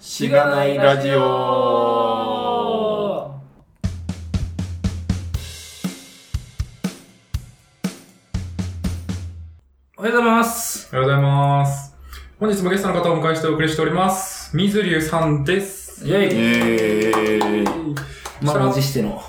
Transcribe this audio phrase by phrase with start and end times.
[0.00, 1.20] しがないラジオ
[9.96, 10.88] おはようございます。
[10.92, 11.96] おはようございます。
[12.38, 14.56] 本日もゲストの方をお迎えしてお送りしております。
[14.56, 16.06] 水流さんです。
[16.06, 18.06] イェイえー、
[18.40, 19.20] 満を持しての。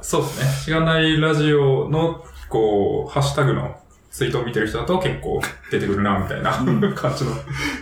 [0.00, 0.50] そうですね。
[0.64, 3.76] しがないラジオの、こう、ハッシュタグの
[4.14, 5.40] ツイートを見てる人だと結構
[5.72, 6.52] 出てくるな、みたいな
[6.94, 7.32] 感じの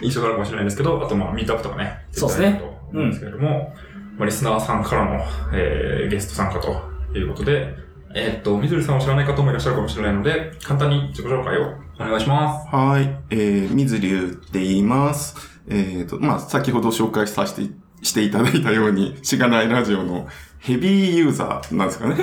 [0.01, 3.75] 印象があるかもしれないんですけど、あとまあ、ミートアップとかね、そうですねと思うんですけれども、
[4.17, 5.22] まあ、リスナーさんからの、
[5.53, 6.81] えー、ゲスト参加と
[7.14, 7.75] いうことで、
[8.14, 12.75] えーっと、水流さんを知らない方もいらっしゃるかもしれないので、簡単に自己紹介をお願いします。
[12.75, 15.36] はい、えー、水流って言います。
[15.69, 17.71] えーと、まあ、先ほど紹介させて、
[18.03, 20.29] していただいたように、しがないラジオの
[20.62, 22.16] ヘビーユーザーなんですかね。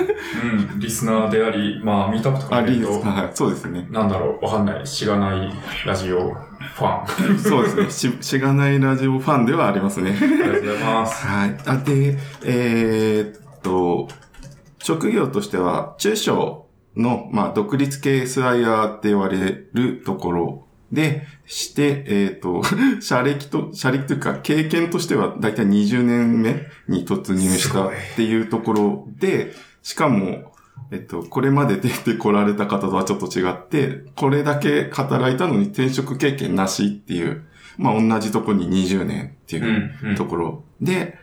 [0.72, 3.86] うん、リスナーであり、まあ、ミートアップとかあ、見るとリーズ、はい、そうですね。
[3.90, 4.86] なんだろう、わかんない。
[4.86, 5.52] しがない
[5.86, 7.36] ラジオファン。
[7.38, 7.90] そうですね。
[7.90, 10.16] し、しがないラジオファンではありますね。
[10.18, 11.26] ありがとうございます。
[11.26, 11.56] はい。
[11.66, 14.08] あ、で、えーっと、
[14.78, 16.66] 職業としては、中小
[16.96, 22.62] の、まあ、独立系 SIR って言われるところで、して、えーっと、
[23.00, 30.52] 社歴と、社歴というか、経験としては、だいたい20年目に突入したっていうところで、しかも、
[30.90, 37.44] えっと、これまで出てこられた方とはちょっと違って、これだけ働いたのに転職経験なしっていう、
[37.78, 41.18] まあ、同じとこに20年っていううんうんところで、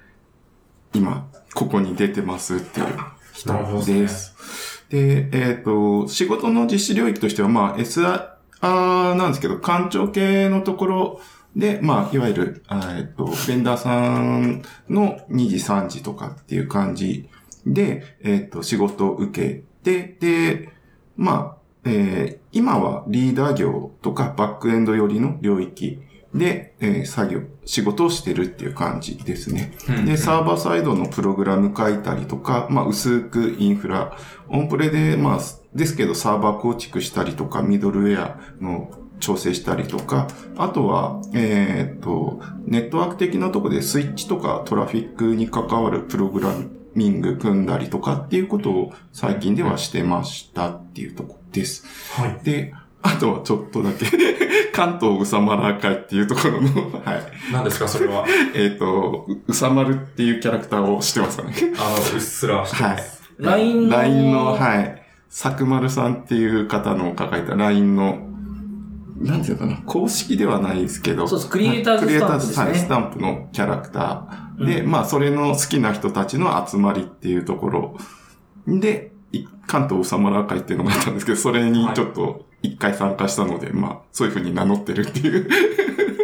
[0.93, 2.87] 今、ここに出てますっていう
[3.33, 4.85] 人です。
[4.89, 11.21] で、えっ、と、仕事の実施領域としては、まあ、SR なんですけど、官庁系のところ
[11.55, 17.29] で、まあ、いわゆる、あえっ、と、ベンダーさんの2時3時とかっていう感じ
[17.65, 20.69] で、えっ、と、仕事を受けて、で、
[21.15, 25.99] まあ、えー今はリーダー業とかバックエンド寄りの領域
[26.33, 29.73] で、えー作業、仕事をしてるっていう感じですね。
[29.87, 34.17] うんで、サーバーサイドのプログラム書いたりとか、まあ、薄くインフラ、
[34.49, 35.39] オンプレで、まあ、
[35.77, 40.27] ですけどサーバー構築したりとか、ミドルウェアの調整したりとか、
[40.57, 46.49] あとは、えっ、と、ネットワーク的なところでスイッチとかトラフィックに関わるプログラ
[46.95, 51.85] ミング組んだりとかっていうことを最近ではしてましたっていうところです。
[52.19, 52.39] はい。
[52.43, 52.73] で、
[53.03, 54.05] あとはちょっとだけ、
[54.73, 56.69] 関東うさまら会っていうところの、
[57.03, 57.23] はい。
[57.53, 58.25] 何ですか、それは？
[58.55, 61.53] えっ、と、ううさまるっていうキャラクターをしてますかね。
[61.77, 63.31] あの、うっすらしてはいます。。
[63.37, 64.96] LINE の LINE の、はい。
[65.29, 68.19] さくまるさんっていう方の抱えた LINE の、
[69.19, 71.27] なんていうのかな、公式ではないですけど。
[71.27, 71.51] そうです。
[71.51, 72.55] クリエイターズはいスタンプですね。
[72.55, 74.65] クリエイターズはいスタンプのキャラクター。
[74.65, 77.97] で、まあ、それの好きな人たちの集まりっていうところ。
[78.67, 85.49] で、い関東うさまら会っていうのがあったんですけど、それにちょっと一回参加したので、まあ、そういうふうに名乗ってるっていう。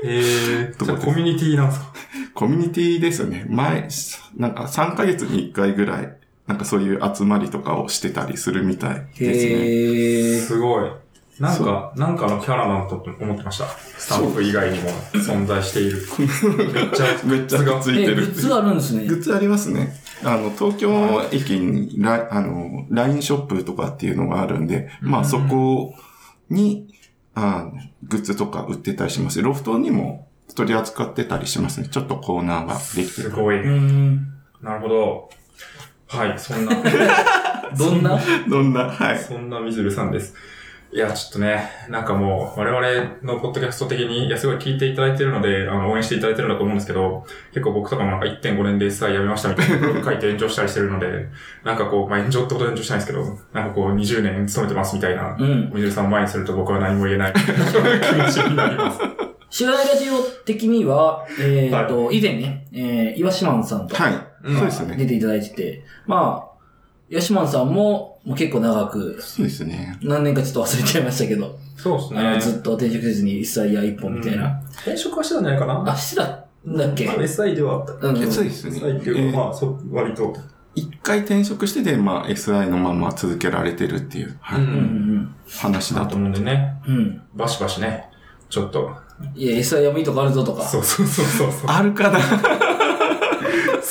[0.05, 1.85] えー、 じゃあコミュニティなんですか？
[2.33, 3.45] コミュニティですよね。
[3.49, 3.87] 前、
[4.35, 6.17] なんか3ヶ月に1回ぐらい、
[6.47, 10.45] なんかそういう集まりとかをしてたりするみたいですね。
[10.47, 10.91] すごい。
[11.39, 13.65] なんか、なんかのキャラなんだと思ってました？
[13.97, 15.97] スタンプ以外にも 存在している。
[16.73, 18.27] めっちゃ、めっちゃくっついてえ、グる。
[18.27, 19.15] ッズがあるんですねグ。
[19.15, 19.95] ッズありますね。
[20.23, 25.95] あの、東京駅にラ、あの、LINE ショップとかっていうのがあるんで、まあそこ
[26.49, 26.93] に、
[27.35, 27.71] あ
[28.07, 29.41] グッズとか売ってたりします。
[29.41, 31.87] ロフトにも取り扱ってたりしますね。
[31.89, 33.29] ちょっとコーナーができてる。
[33.29, 33.55] すごい。
[34.61, 35.29] なるほど。
[36.17, 36.71] はい、 そんな、
[37.77, 38.19] どんな？
[38.47, 39.17] どんな、はい。
[39.19, 40.35] そんなみずるさんです。
[40.91, 51.29] いや、ちょっとね、なんかもう、我々のポッドキャスト的に、いや、すごい聞いていただいてるので、あの、応援していただいてるんだと思うんですけど、結構僕とかもなんか1.5年で SI 辞めましたみたいなブログ書いて炎上したりしてるので、
[51.65, 55.71] なんかこう、まあ炎上ってことで炎上したいんですけど、なんかこう、20年勤めてますみたいな、うん。
[55.73, 58.99] みずるさんを前にすると僕は何も言えない気持ちになります。
[59.49, 64.13] しがないラジオ的には、えっと、以前ね、えー、岩島さんとはい。
[64.43, 64.95] うんそうですね。
[64.97, 66.53] 出ていただいてて、まあ、
[67.09, 69.97] 岩島さんも、もう結構長く、そうですね。
[70.01, 74.61] 何年かちょっと忘れちゃいましたけど、そうですあのずっと転職せずに一切や一本みたいな。
[74.81, 76.25] 転職はしてたんじゃないかなあ、してた
[76.67, 77.05] んだっけ？
[77.07, 78.07] まあ SI ではあった。
[78.07, 78.31] うんうん。
[78.31, 78.77] そうですね。
[78.79, 80.35] SI っていうか、えーまあ、そう、割と。
[80.75, 86.95] 一回転職してで、まあ SI のまま続けられてるっていう、はいうんうんうん話だとだと思うんでね、うん。
[86.95, 87.21] うん。
[87.35, 88.09] バシバシね、
[88.49, 88.89] ちょっと、
[89.35, 90.63] いや、SI やもいいとこあるぞとか。
[90.63, 91.65] そうそうそうそうそう。
[91.67, 92.19] あるかな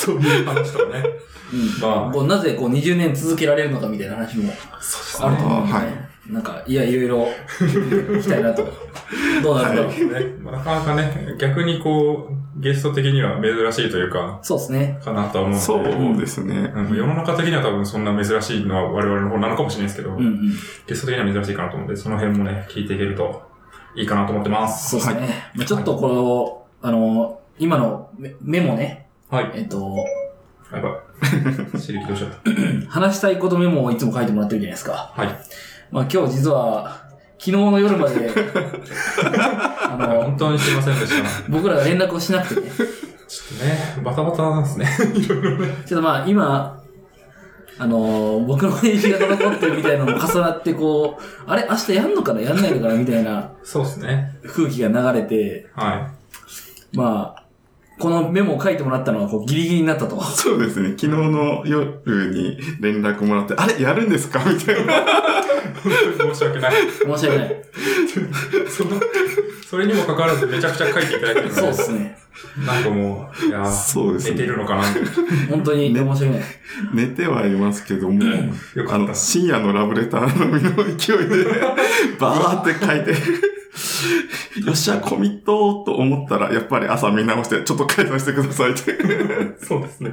[0.04, 1.04] そういう話とかね。
[1.52, 1.80] うん。
[1.80, 5.82] まあこうなぜこう20年続けられるのかみたいな話もそうあると思うんで、は
[6.30, 7.28] なんか、いや、いろいろ
[7.58, 8.64] 聞きたいなと。
[9.42, 9.90] どうなるんだろう。
[9.90, 15.00] ね、まあなかなかね、逆にこう、ゲスト的には珍しいというか、そうですね。
[15.04, 15.60] かなとは思うので。
[15.60, 16.72] そうですね。
[16.76, 20.52] うん世の中的には多分そんな珍しいのは我々の方なのかもしれないですけど、うんうん。
[20.86, 23.42] ゲスト的には珍しいかなと思うので、その辺もね、聞いていけると
[23.96, 24.90] いいかなと思ってます。
[24.90, 25.50] そうですね。
[25.56, 29.50] まあちょっとこれを、あの、今のメメモね、はい。
[29.54, 29.96] えっと、
[30.70, 30.92] やばい。
[31.72, 32.90] 刺激どうしちゃった。
[32.90, 35.10] 話したいことメモをいつも書いてもらってるじゃないですか。
[35.16, 35.28] はい。
[35.90, 37.00] まあ今日実は、
[37.38, 38.28] 昨日の夜まで、
[39.90, 41.28] あの、本当にすいませんでした。
[41.48, 42.66] 僕らが連絡をしなくてね。
[43.26, 44.86] ちょっとね、バタバタなんですね。
[45.18, 45.68] いろいろね。
[45.86, 46.82] ちょっとまあ今、
[47.78, 52.42] あのー僕の返事が滞ってるみたいなのも重なってこう、あれ明日やんのかな？
[52.42, 52.94] やんないのかな？
[52.94, 54.34] みたいなそうですね。
[54.54, 56.10] 空気が流れて、は
[56.92, 57.41] まあ、
[58.02, 60.20] このメモを書いてもらったのはこうギリギリになったと。
[60.24, 60.88] そうですね。
[60.98, 62.00] 昨日の夜
[62.34, 63.80] に連絡もらって、あれ？
[63.80, 64.40] やるんですか？
[64.44, 64.98] みたいな。
[65.00, 65.04] い。
[66.34, 66.72] 申し訳ない。
[66.72, 67.62] 申し訳ない。
[68.68, 68.90] その、
[69.68, 72.18] それにもかかわらずめちゃくちゃ書いていただいてるそうですね。
[72.66, 74.30] なんかもう、いやーそうですね。
[74.32, 74.82] 寝てるのかな。
[75.48, 76.40] 本当に申し訳ない。
[76.92, 79.14] 寝てはいますけども、あの、よかった。
[79.14, 81.44] 深夜のラブレターのみの勢いで、
[82.18, 83.14] バーって書いて、
[84.66, 88.98] よっしゃ、コミットと思ったら、やっぱり朝見直して、ちょっと解散してくださいって。
[89.64, 90.12] そうですね。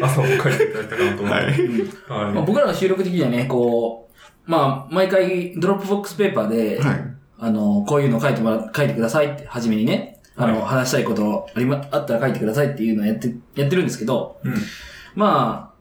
[0.00, 1.44] 朝も書いていただいたかなと思って。
[1.44, 2.24] はい。
[2.24, 2.34] はい。
[2.34, 4.08] まあ、僕らの収録的にはね、こ
[4.46, 7.16] う、まあ、毎回 Dropbox Paper で、はい。
[7.38, 14.54] あの、こういうの書いてもら、書いてくださいって、初めにね、あの、はい話したいことありま、あったら書いてくださいっていうのをやって、やってるんですけど、うん。
[15.14, 15.76] まあ、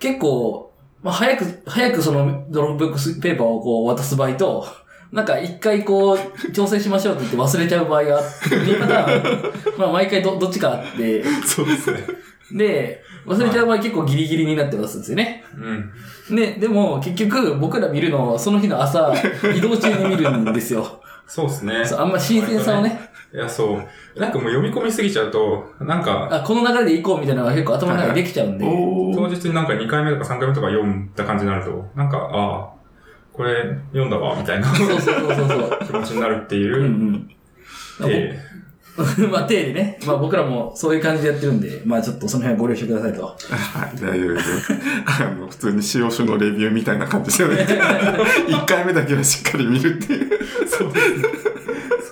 [0.00, 0.72] 結構、
[1.02, 4.66] まあ、早く、早くその Dropbox Paper をこう渡す場合と、
[5.14, 12.00] なんか一回こう、調整しましょうって言って忘れちゃう場合が、2パターン、まあ毎回ど、どっちかあって、そうですね。
[12.52, 15.44] で、忘れちゃう場合結構ギリギリになってますんですよね。
[15.56, 16.36] うん。
[16.36, 19.14] で、でも結局僕ら見るのをその日の朝、
[19.56, 21.00] 移動中に見るんですよ。
[21.28, 21.84] そうですね。
[21.84, 24.20] そうあんま新鮮さをね、いや、そう。
[24.20, 29.28] なんかもう読み込みすぎちゃうと、なんか、あこの流れで行こうみたいなのが結構頭の中でできちゃうんで、当。
[29.28, 32.73] 日になんか2回目とか3回目とか読んだ感じになると、なんか、ああ、
[33.34, 35.78] これ読んだわ、みたいなそうそうそうそうそう。
[35.86, 38.06] 気持ちになるっていうんうう。
[38.06, 38.06] ん。
[38.08, 38.38] で、
[39.28, 39.98] まあ、手でね。
[40.06, 43.24] まあ僕らもそういう感じでやってるんで、まあちょっとその辺はご了承くださいと。
[43.26, 43.32] は
[43.92, 44.72] い、大丈夫です。
[45.20, 47.54] あの、普通に使用書のレビューみたいな感じでね。
[48.46, 50.30] 1回目だけはしっかり見るっていう。
[50.68, 51.24] そうですね。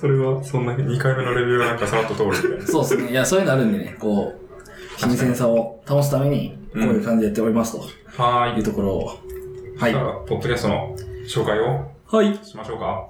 [0.01, 2.67] それは、そんな2回目のレビューがなんかさらっと通るみたいな。
[2.67, 3.11] そうですね。
[3.11, 7.85] いや、そういうのあるんでね、こう、新鮮さを保つために、こういう感じでやっておりますと
[8.21, 8.57] はーい。
[8.57, 9.05] いうところを。
[9.79, 10.01] はいじゃ。
[10.01, 10.95] あ、ポッドキャストの
[11.27, 12.33] 紹介をはい。
[12.45, 13.07] しましょうか。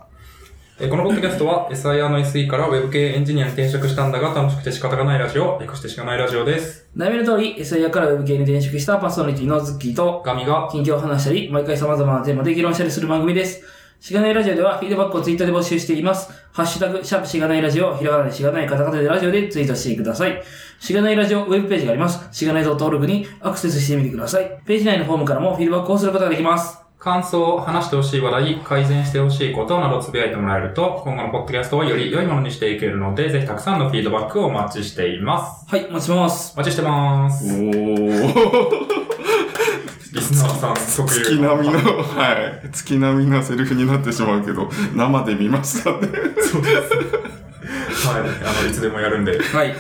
[0.80, 6.90] えーこのポッドキャストは SIR の SE から Web 系エンジニアに転職したんだが楽しくて仕方がないラジオ、略してしかないラジオです。
[6.98, 13.62] 題名の通り、SIR から Web 系に転職したパーソナリティのズッキーと、ガミが、近況を話したり、毎回様々なテーマで議論したりする番組です。
[14.00, 16.32] しがないラジオでは、フィードバックをツイッターで募集しています。
[16.52, 20.42] ハッシュタグ、シャープしがないラジオ、ひらがなでしがないカタカナでラジオでツイートしてください。
[20.80, 22.28] しがないラジオウェブページがあります。
[22.36, 24.60] しがない .org にアクセスしてみてください。
[24.66, 26.80] ページ内のフォームからもフィードバックをすることができます。
[27.04, 35.66] 感想、話してほしい話題、改善してほしいことなどつぶやいてもらえると、今後のポッドキャストをより良いものにしていけるので、ぜひたくさんのフィードバックをお待ちしています。
[35.68, 36.54] はい、お待ちます。
[36.56, 37.44] お待ちしてます。
[37.46, 38.70] おー。
[40.14, 42.70] リスナーさん特有月並みの、はい。
[42.72, 45.98] 月並みなセリフになってしまうけど、生で見ましたね。
[46.40, 48.08] そうです。
[48.08, 48.22] はい。
[48.22, 49.76] あの、いつでもやるんで、はい。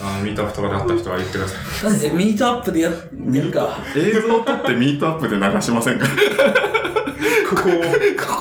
[0.00, 1.90] あの、ミートアップとかで会った人は言ってください。
[1.90, 3.78] なんで、ミートアップでや、やるか。
[3.96, 6.06] 映像を撮ってミートアップで流しませんか？
[7.50, 7.72] ここを。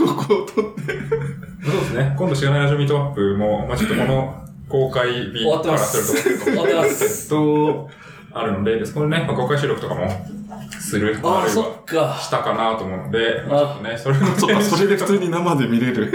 [0.06, 0.94] ここを撮って。
[1.64, 2.16] そうですね。
[2.18, 7.30] 今度知らないラジオミートアップも、まあちょっとこの公開日終わってからますすると、終わってます。
[7.30, 7.90] と、
[8.34, 10.08] あるので、ですこれね、まあ、公開収録とかも
[10.80, 12.20] する、ああ、そあるいはっか。
[12.22, 16.12] したかなと思うので、あちょっとね、それのそっか、それで普通に生で見れる。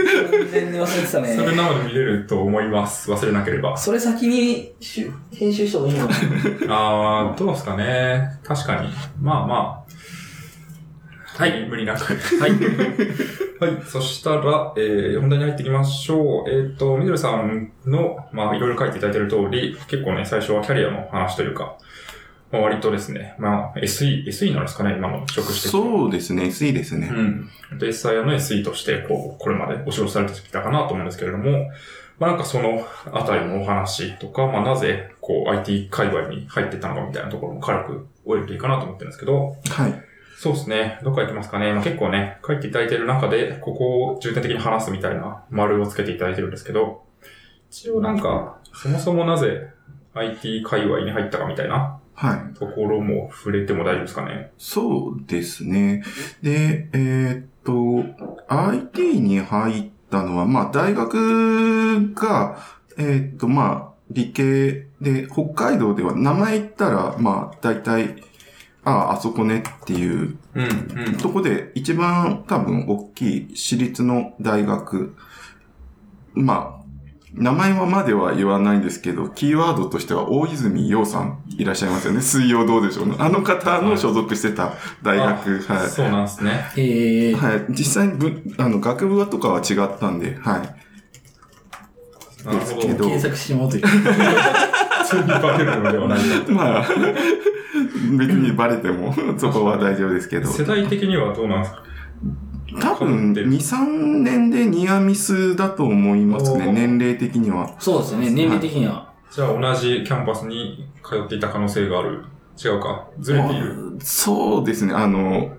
[0.50, 1.36] 全然忘れてたそれね。
[1.56, 3.10] 生で見れると思います。
[3.10, 3.76] 忘れなければ。
[3.76, 6.08] それ先にしゅ編集した方がいいの？
[6.08, 6.14] か
[6.66, 6.74] な
[7.30, 8.38] あー、どうですかね。
[8.44, 8.88] 確かに。
[9.20, 9.88] まあまあ。
[11.42, 12.00] はい、無理なく。
[12.40, 12.50] はい。
[13.60, 13.82] はい。
[13.86, 16.50] そしたら、えー、本題に入っていきましょう。
[16.50, 21.76] えっ、と、みどるさんの、まあ、いろいろ書いていただいている通り、結構ね、最初はキャリアの話というか、
[22.50, 25.70] まあ、割とですね、まあ、SE、SE なんですかね、今の職種的に。
[25.70, 27.10] そうですね、SE ですね。
[27.12, 27.78] うん。
[27.78, 31.70] で、SIR の SE として、こう、これまでお仕事されてきたかなと思うんですけれども、
[32.18, 40.02] まあなんかそのあたりのお話とか、まあなぜ、こう、IT 界隈に入ってったのかみたいなところも軽く終えるといいかなと思ってるんですけど、はい。
[40.36, 41.00] そうですね。
[41.02, 41.72] どっから行きますかね。
[41.72, 47.04] まあ、結構ね、書いていただいている中で、ここを重点的に話すみたいな丸をつけていただいてるんですけど、
[47.70, 49.70] 一応なんか、そもそもなぜ
[50.14, 52.54] IT 界隈に入ったかみたいなはい。
[52.58, 54.50] ところも触れても大丈夫ですかね？
[54.58, 56.02] そうですね。
[56.42, 58.04] で、えーっと、
[58.48, 62.58] IT に入ったのは、まあ、大学が、
[62.96, 68.16] えーっと、まあ、理系で、北海道では名前言ったら、まあ、大体、
[68.82, 71.16] ああ、あそこねっていううん、うん。
[71.18, 75.14] とこで一番多分大きい私立の大学、
[76.34, 76.77] ま
[77.34, 82.22] 名前はまでは言わないんですけど、キーワードとしては大泉洋さんいらっしゃいますよね。
[82.22, 83.22] 水曜どうでしょうの。
[83.22, 85.88] あの方の所属してた大学、はい。
[85.88, 86.64] そうなんですね。
[86.76, 87.66] えー、はい。
[87.70, 90.74] 実際にぶ、あの、学部とかは違ったんで、はい。
[92.50, 93.86] ですけど検索してもらうという。
[93.86, 96.52] 普通にバレるのではないか。
[96.52, 96.88] まあ、
[98.16, 100.48] 別にバレても、そこは大丈夫ですけど。
[100.48, 101.82] 世代的にはどうなんですか？
[102.80, 107.74] 多分、2、3年でニアミスだと思いますね、年齢的には。
[107.78, 109.12] そうですね、年齢的には。
[109.30, 112.24] じゃあ同じキャンパスに通っていた可能性がある？
[112.62, 113.08] 違うか？
[113.20, 113.96] ずれている？
[114.00, 115.52] そうですね、あの、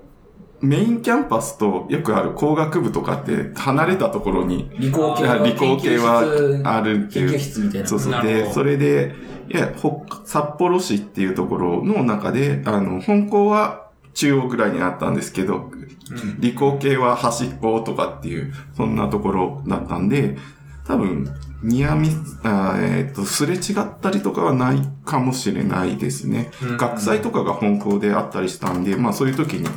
[0.62, 6.20] メインキャンパスとよくある工学部とかって離れたところに、理工系は理工系は
[6.66, 7.40] あるって研究いう。
[7.40, 7.88] 室みたいな。
[7.88, 8.24] そうそう。
[8.24, 9.16] で、それで、
[9.52, 13.89] いや、ほ札幌市っていうところの中で、あの、本校は
[14.20, 16.42] 中央ぐらいにあったんですけど、うん。
[16.42, 20.38] 理工系は端っことかっていう、そんなところだったんで、
[20.86, 21.34] 多分、
[21.64, 26.52] ニアミス、あーえっ、と、すれ違ったりとかはないかもしれないですね。
[26.62, 29.70] うん学祭とかが本校であったりしたんで、まあそういう時に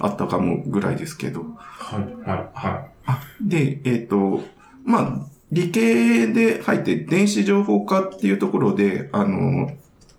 [0.00, 1.44] あったかもぐらいですけど。
[1.58, 4.42] はい、はい、はで、えっ、と、
[4.84, 5.18] まあ、
[5.52, 9.70] 理系で入って電子情報科っていうところで、あの、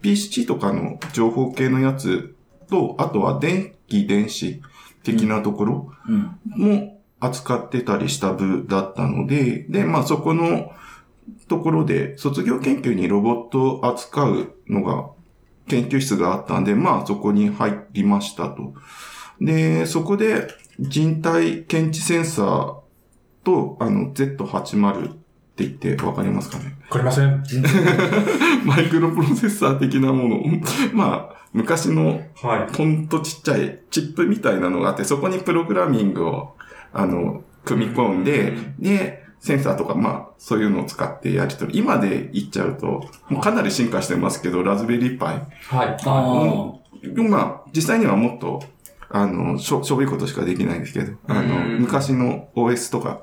[0.01, 2.35] PC とかの情報系のやつ
[2.67, 4.61] と、あとは電気電子
[5.03, 6.39] 的なところうん。
[6.45, 10.71] も扱ってたりした部だったので、で、まあそこの
[11.47, 15.09] ところで卒業研究にロボットを扱うのが
[15.67, 18.73] 研究室があったんで、まあそこに入りましたと。
[19.41, 20.47] で、そこで
[20.79, 22.75] 人体検知センサー
[23.43, 25.24] とあの Z80
[25.55, 26.65] って言ってわかりますかね？
[26.65, 26.67] い。
[26.83, 27.43] わかりません。
[28.65, 30.41] マイクロプロセッサー的なもの。
[30.93, 32.75] まあ、昔のはい。
[32.75, 36.55] ほんとちっちゃいチップみたいなのがあって、そこにプログラミングを、
[36.91, 41.79] あの、組み込んで、で、センサーとか、まあ、そういうのを使ってやり取り。
[41.79, 45.47] 今で言っちゃうと、もうかなり進化してますけど、ラズベリーパイ。
[45.69, 45.97] はい。
[46.05, 48.61] あまあ、実際にはもっと、
[49.09, 51.43] あの、しょ、しょぼいことしかできないんですけど、あの、う
[51.75, 53.21] ん昔の OS とか、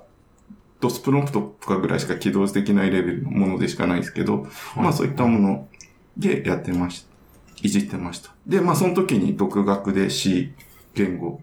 [0.83, 5.69] ドスプロンプトとかぐらいしか起動できないレベルのものでしかないですけど、まあそういったもの
[6.19, 7.13] でやってました。
[7.63, 8.31] いじってました。
[8.49, 10.53] で、まあその時に独学で C
[10.95, 11.41] 言語、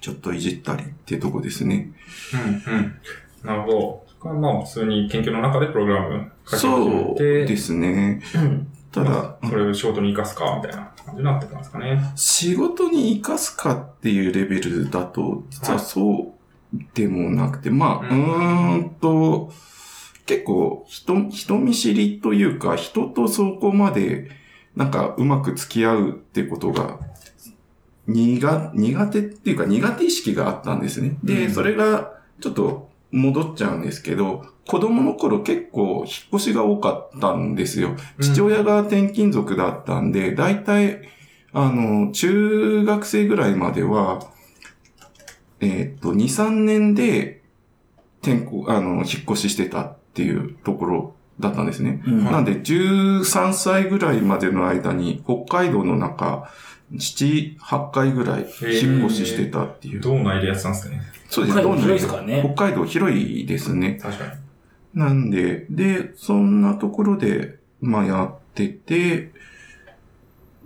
[0.00, 1.92] ちょっといじったりっていうとこですね。
[2.66, 3.00] うん、うん。
[3.44, 4.04] なるほど。
[4.08, 8.20] そこはまあ普通に研究の中でプログラム書き始そうですね。
[8.34, 8.40] あ。
[8.40, 8.66] うん。
[8.90, 12.00] ただ、それを仕事に活かすか、みたいな感じになってたんですかね。
[12.16, 16.37] 仕事に活かすかっていうレベルだと、実はそう
[16.94, 19.52] でもなくて、まあ、ううんーんと、
[20.26, 24.30] 結構人、人見知りというか、人とそこまで、
[24.76, 27.00] なんかうまく付き合うってことが、
[28.06, 31.18] 苦、苦手っていうか苦手意識があったんですね。
[31.24, 37.96] で、うんそれがちょっと戻っちゃうんですけど、子供の頃結構引っ越しが多かったんですよ。
[38.20, 41.08] 父親が転勤族だったんで、大体、
[41.52, 44.20] あの、中学生ぐらいまでは、
[45.60, 47.40] えっと、2、3年で
[48.22, 52.02] 転校、あの、引っ越ししてたっていうところだったんですね。
[52.06, 52.24] うん。
[52.24, 56.48] はいなんで、13歳ぐらいまでの間に、北海道の中、
[56.92, 60.00] 7、8回ぐらい引っ越ししてたっていう。
[60.00, 61.02] 道内でやってたんですね？
[61.28, 63.98] そうです北海道どんな広いですからね北海道広いですね。
[64.02, 64.30] 確かに。
[65.00, 69.30] なんで、で、そんなところで、まあやってて、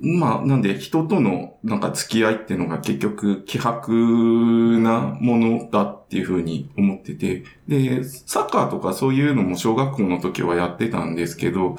[0.05, 11.77] まあ、なんで人とのなんか付き合いっていうのが結局希薄なものだっていうふうに思ってて、で、サッカーとかそういうのも小学校の時はやってたんですけど、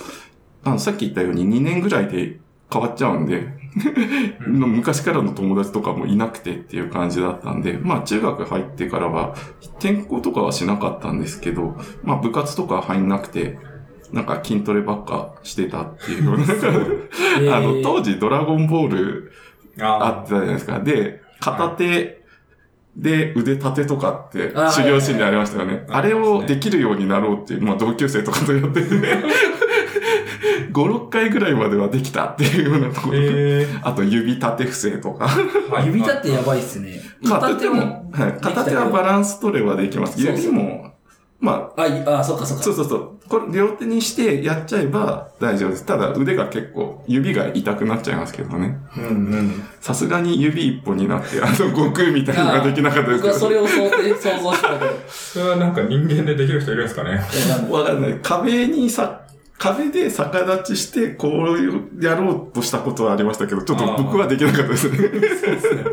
[0.64, 2.40] あのさっき言ったように2年ぐらいで
[2.72, 3.46] 変わっちゃうんで、
[4.48, 9.36] の 昔からの友達とかもいなくてっていう感じだったんで、まあ中学入ってからは
[9.80, 13.60] 転校とかはしなかったんですけど、まあ部活とか入んなくて、
[14.14, 16.32] なんか筋トレばっかしてたっていう
[17.52, 19.32] あの、当時ドラゴンボール
[19.82, 20.80] ああったじゃないですか。
[20.80, 22.24] で、片手
[22.96, 25.74] で腕立てとかってあ修行シーンでありましたよね。
[25.74, 28.88] はいあれをできるようになろうっていう、まあ同級生とかとやってて、
[30.72, 33.14] 5、6回ぐらいまではできたっていうようなところ。
[33.18, 35.26] えあと指立て伏せとか。
[35.74, 37.02] ー指立ってやばいっすね。
[37.28, 40.22] 片手も、はい、片手はバランス取ればできます。
[40.22, 40.93] 指も、
[41.44, 42.64] まあ、いあ、そっかそっあ、か。
[42.64, 43.10] そうそうそう。
[43.28, 45.86] これ両手にしてやっちゃえば大丈夫です。
[45.86, 48.78] ただ腕が結構、指が痛くなっちゃいますけどね。
[48.98, 49.10] うんう
[49.42, 49.64] ん。
[49.82, 53.62] さすがに指一本になって、あの、悟空みたいなのができなかったです僕はそけど。
[53.62, 54.92] れを想定、想像してたけど。
[55.10, 57.22] それはなんか人間でできる人いるんですかね
[57.70, 58.20] わかんない。
[58.24, 59.23] 壁にさ、
[59.58, 64.98] 壁で逆立ちして、こうやろうとしたことはありましたけど、ちょっと僕はできなかったですね。
[64.98, 65.84] そうですね。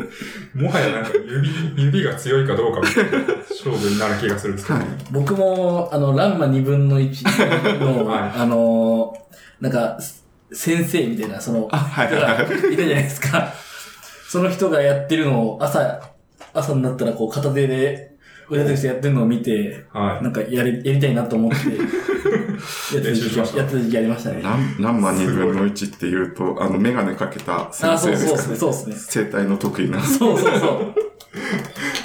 [0.55, 1.11] もはやなんか
[1.75, 4.79] 指、指が強いかどうかみたいな勝負になる気がするんですけど。
[4.79, 4.87] はい。
[5.11, 9.15] 僕も、あの、ランマ2分の1の、 はいあの、
[9.61, 9.97] なんか、
[10.51, 12.73] 先生みたいな、その、あ、はい人がはいはい。
[12.73, 13.53] いたじゃないですか。
[14.27, 16.01] その人がやってるのを朝、
[16.53, 18.10] 朝になったらこう片手で
[18.51, 20.23] 腕立てやってるのを見て、はい。
[20.23, 21.57] なんかやり、やりたいなと思って、
[22.95, 23.13] やってた
[23.79, 24.41] 時期ありましたね。
[24.43, 28.35] ランランマ2分の1っていうと、あの、メガネかけた先あ、そう生ですかね。
[28.35, 28.95] そうですね、そうですね。
[29.23, 30.01] 生態の得意な。
[30.03, 30.93] そうそうそ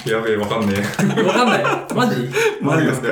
[0.07, 0.09] う。
[0.09, 1.21] やべえ、わかんねえ。
[1.23, 1.63] わかんない。
[1.93, 2.29] マジ？
[2.61, 3.07] マジですか？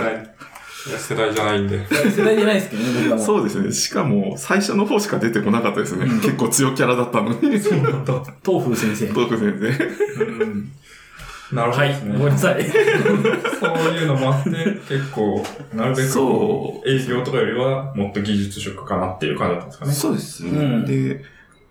[0.87, 1.79] いや世代じゃないんで。
[2.15, 3.19] 世代じゃないですけどね、僕は。
[3.19, 3.71] そうですね。
[3.73, 6.05] しかも、最初の方しか出てこなかったですね。
[6.21, 7.37] 結構強キャラだったのに。
[7.41, 9.07] 豆腐先生。
[9.07, 10.23] トーク先生。
[10.23, 10.71] うん
[11.51, 11.99] なるほどはい。
[11.99, 12.63] ごめんなさい。
[12.63, 12.79] そう
[13.93, 19.91] いうのもあって、結構、なるべくこ、そう営業とかよりは、もっと技術職かなっていう感じだったんですかね。
[19.91, 20.51] そうですね。
[20.51, 21.23] うんで、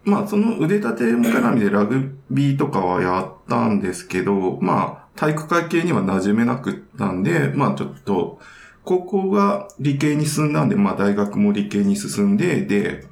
[0.04, 8.38] まあ、その腕立ても絡みでラグビーとかはやったんですけど、まあ、体育会系には馴染めなくったんで、まあ、ちょっと、
[8.84, 13.06] 高校が理系に進んだんで、まあ、大学も理系に進んで、で、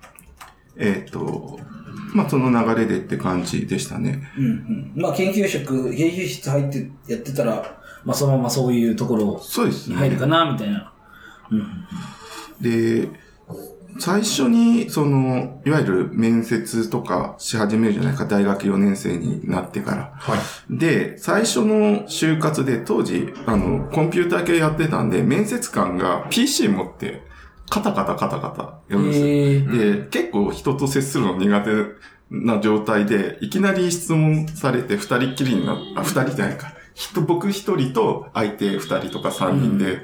[0.76, 1.59] えっ、と、
[2.12, 4.23] まあ、その流れでって感じでしたね。
[4.37, 4.92] うんうん。
[4.97, 9.95] まあ、研究職、研究室入ってやってたら、まあ、そのままそういうところそうですね。
[9.95, 10.92] に入るかな、みたいな。
[11.50, 11.87] うん。
[12.61, 13.09] で、
[13.99, 20.12] 最初に、その、いわゆる面接とかし始めるじゃないか、大学4年生になってから。
[20.14, 20.38] はい。
[20.71, 27.23] で、最初の就活で当時、あの、コンピューター系やってたんで、面接官が PC 持って、
[27.69, 29.26] カタカタカタカタやるんですよ。
[29.26, 31.71] えー、で、結構人と接するの苦手
[32.31, 36.73] な状態で、いきなり質問されて二人っきりになっあ、二人じゃないか。
[36.95, 40.02] 人、僕一人と相手二人とか三人で、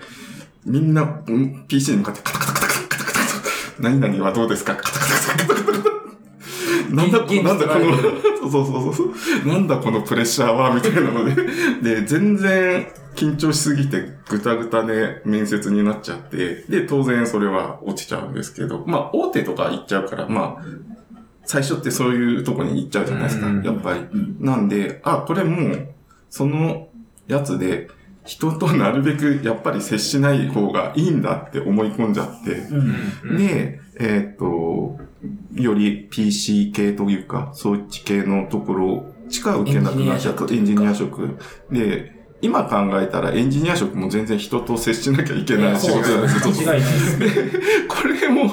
[0.64, 3.40] みんな、うん PC に向かってカタカタカタカタカタカ
[3.76, 5.98] タ何々はどうですかカタカタカタカタカタ
[6.94, 9.04] なんだ、現実なんだこのそうそうそうそ
[9.44, 11.34] う、なんだこのプレッシャーは、みたいなので、
[11.82, 12.86] で、全然
[13.18, 20.64] 緊張しすぎてぐたぐたで面接になっちゃって、で、当然それは落ちちゃうんですけど、まあ、大手とか行っちゃうから、まあ、
[21.44, 24.00] 最初ってそういうとこに行っちゃうじゃないですか、うんやっぱり。
[24.00, 25.88] んなんで、あ、これもう、
[26.30, 26.88] その
[27.26, 27.88] やつで、
[28.24, 33.38] 人となるべくやっぱり接しない方がいいんだって思い込んじゃって、うん。
[33.38, 34.98] で、えーっと、
[35.54, 41.38] より PC 系というか、そっち系のところしか受けなくなっちゃったエンジニア職。
[41.70, 46.54] で、今考えたらエンジニア職も全然人と接しなきゃいけない仕事なんですよ。
[46.54, 47.18] 間違いないです。
[47.88, 48.50] これも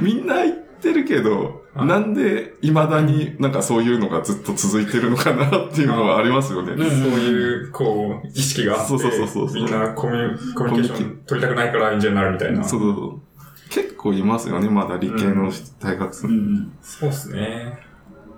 [0.00, 1.52] みんな言ってるけど、はい
[1.84, 6.72] なんで未だになんかそういうのがずっと続いてるのかなっていうのはありますよね。
[6.72, 12.64] うんそういう、こう、意識があって、そうそうそうそうみんなコミュコミュニケーション取りたくないからエンジニアになるみたいな。
[12.64, 13.20] そうそうそう。
[13.68, 16.28] 結構いますよね、まだ理系の大学生。
[16.28, 16.72] うん。
[16.80, 17.78] そうですね。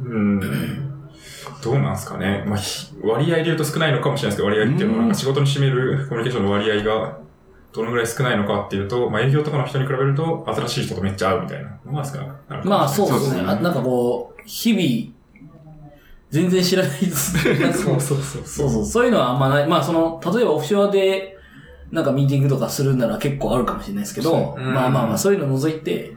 [0.00, 0.87] うん。
[1.62, 2.44] どうなんですかね。
[2.46, 7.18] まあ、ひ割合で言うと少ないのかもしれないですけど、割合っていうのは、なんか仕事に占めるコミュニケーションの割合が、
[7.72, 11.92] どのぐらい少ないのかっていうと、まあ、営業とかの人に比べると、新しい人とめっちゃ会うみたいなの
[12.64, 13.42] まあ、そうですね。
[13.42, 15.14] なんかこう、日々、
[16.30, 17.32] 全然知らないです。
[17.72, 19.66] そうそうそうそう、そういうのはあんまない。
[19.66, 21.36] まあ、その、例えばオフショアで、
[21.90, 26.14] なんかミーティングとかするなら結構あるかもしれないですけど、まあまあまあ、そういうの除いて、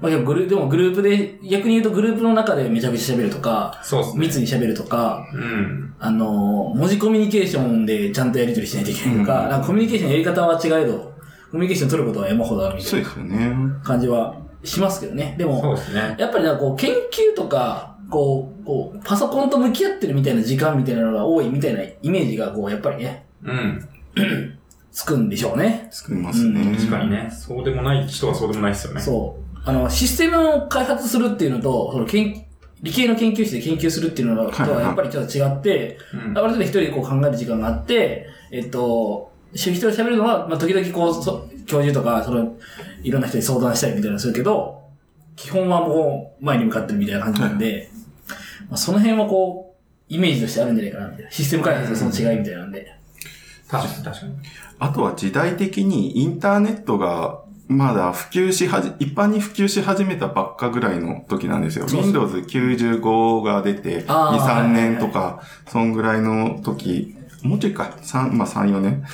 [0.00, 4.20] まあ、でもグルでもグループで、逆に言うとグループの中でめちゃくちゃ喋るとか、そうですね。
[4.26, 5.94] 密に喋るとか、うん。
[5.98, 11.12] あの、文字コミュニケーションでちゃんとやり取りしないといけないとか、うんなんかコミュニケーションのやり方は違えど、
[11.50, 13.56] コミュニケーション取ることは山ほどあるみたそういなですよね。
[13.82, 15.34] 感じはしますけどね。
[15.38, 16.16] でも、そうですね。
[16.18, 23.88] やっぱりなんかこう、研究とか、こう、こう、パソコンと向き合ってるみたいな時間みたいなのが多いみたいなイメージが、こう、やっぱりね、うん。
[24.92, 25.88] つくんでしょうね。
[25.90, 26.60] 作りますね。
[26.60, 27.30] うん確かにね。
[27.30, 29.00] そうでもない人はそうでもないですよね。
[29.00, 29.49] そう。
[29.64, 32.46] あの、システムを開発するっていうのと、その研、
[32.82, 36.38] 理系の研究室で研究するっていうのとはやっぱりちょっと違って、うん。
[36.38, 42.56] ある程度一人でこう考える時間があって、えっと、一人で喋るのは、まあ、時々こう、そ教授とか、その、
[43.02, 44.80] いろんな人に相談したりみたいなのするけど、
[45.36, 47.90] 基本はもう前に向かってるみたいな感じなんで、
[48.68, 51.30] まあ、その辺はこう、イメージとしてあるんじゃないかなみたいな。
[51.30, 52.94] システム開発のその違いみたいなんで。
[53.68, 54.34] 確かに確かに。
[54.78, 61.86] あとは時代的にインターネットがまだ普及しはじ、一般に普及し始めたばっかぐらいの時なんですよ。
[61.86, 69.04] Windows 95が出て、2、あー3年とか、そんぐらいの時、もうちょいか、3、まあ3、4年。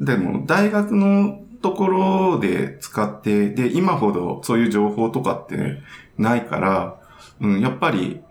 [0.00, 5.82] でも、大学のところで使って、で、今ほどそういう情報とかって
[6.16, 6.96] ないから、
[7.42, 8.22] うん、やっぱり、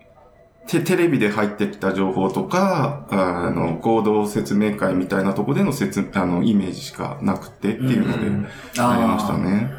[0.66, 8.46] テテレビで入ってきた情報とか、あの、合同説明会みたいなとこでの説、あの、イメージしかなくてっていうので、うん
[8.78, 9.70] ありましたね。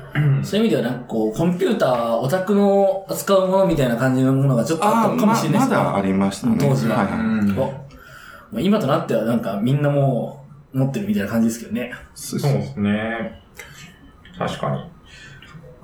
[0.44, 5.76] そういう意味ではなんかこう、コンピューター、オタクの扱うものみたいな感じのものがちょっとあったかもしれないですね。
[5.76, 6.58] ままだありましたね。
[6.60, 11.92] 当時ははいはい今となってはなんかみんなもう持ってるみたいな感じですけどね。
[12.16, 13.42] そそうですね。
[14.38, 14.98] 確かに。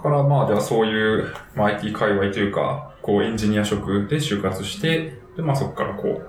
[0.04, 6.28] からまあ、じゃあそういう、まあ、IT 界隈というか、こうエンジニア職で就活して、で、まあそこからこう、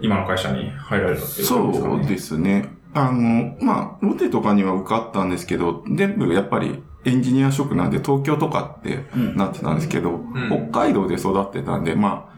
[0.00, 2.02] 今の会社に入られたっていう感じですかね。
[2.02, 2.80] そうですね。
[2.94, 12.32] あの、まあ、ロテとかには受かったんですけど、全部やっぱりエンジニア職なんで東京とかってうんなってたんですけど、ん北海道で育ってたんで、ま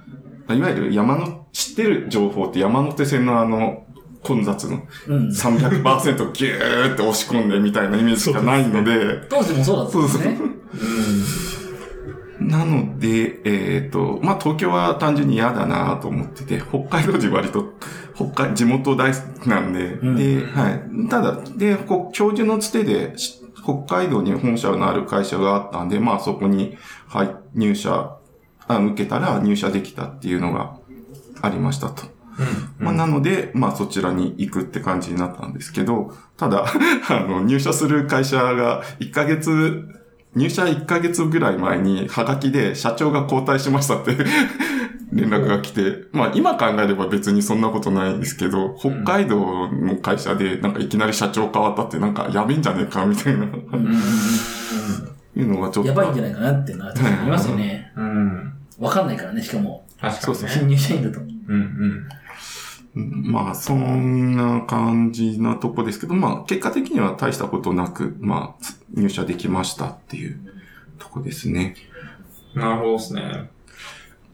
[0.48, 3.86] あ、いわゆる山の、知ってる情報って山手線のあの、
[4.22, 5.28] 混雑のうん。
[5.28, 10.38] 300%ギューって押し込んでみたいなイメージしかないので、当時もそうだったんですね。
[12.48, 17.72] なので、えっ、と、まあ、東京は単純に嫌だなと思ってて、北海道人割と、
[18.14, 21.08] 北海、地元大好きなんで、んで、はい。
[21.08, 26.76] ただ、で、こ教授のつてで、し北海道に本社のある会社があったんで、まあ、そこに、
[27.08, 28.16] はい、入社、
[28.68, 30.76] あ受けたら入社できたっていうのが
[31.40, 32.04] ありましたと。
[32.78, 36.64] まあ、なので、まあ、そちらに行くって感じになったんですけど、ただ、
[37.08, 40.01] あの、入社する会社が1ヶ月、
[40.34, 44.16] 入社1ヶ月ぐらい前に、はがきで社長が交代しましたって
[45.12, 53.48] 連絡が来て、まあ、今考えれば別にそんなことないんですけど、北海道の会社で、なんかいきなり社長変わったって、なんかやべえんじゃねえか、みたいな、い
[55.42, 55.88] うのがちょっと。
[55.90, 57.92] やばいんじゃないかなっていうのは確かにありますよね。
[57.96, 58.52] うん。
[58.80, 59.84] わかんないからね、しかも。
[60.00, 60.38] 確かに、ね。
[60.38, 61.20] そう新入社員だと。
[61.20, 62.08] うんうん。
[62.94, 70.38] まあ、そんな感じなとこですけど、まあ、結果的には大したことなく、まあ、入社できましたっていう
[70.98, 71.74] とこですね。
[72.54, 73.50] なるほどですね。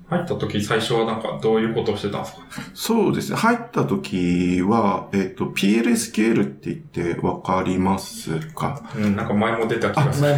[0.09, 2.41] 入った時最初はなんかどういうことをしてたんですか？
[2.75, 3.37] そうですね。
[3.37, 6.75] 入った時は、えっ、と、PLSQL って言
[7.13, 8.83] ってわかりますか？
[8.97, 10.35] うん、なんか前も出た気がする。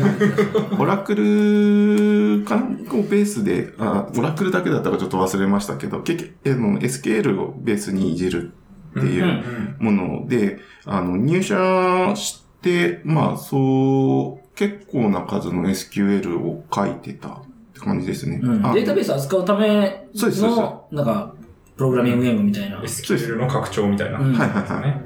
[0.79, 8.53] オラクルかをベースで、あ、オラクルだけだったかちょっと忘れましたけど、結局、SQL をベースにいじる
[8.91, 17.41] っていううんもので、あの、入社して、まあ、そう、結構な数の SQL を書いてた
[17.81, 18.41] って感じですね。
[18.43, 21.35] うんあデータベース扱うためそうですそうの、なんか、
[21.77, 22.81] プログラミング言語みたいな。
[22.83, 24.19] SQL の拡張みたいな。
[24.19, 24.83] うんはいはいはい。
[24.85, 25.03] ね。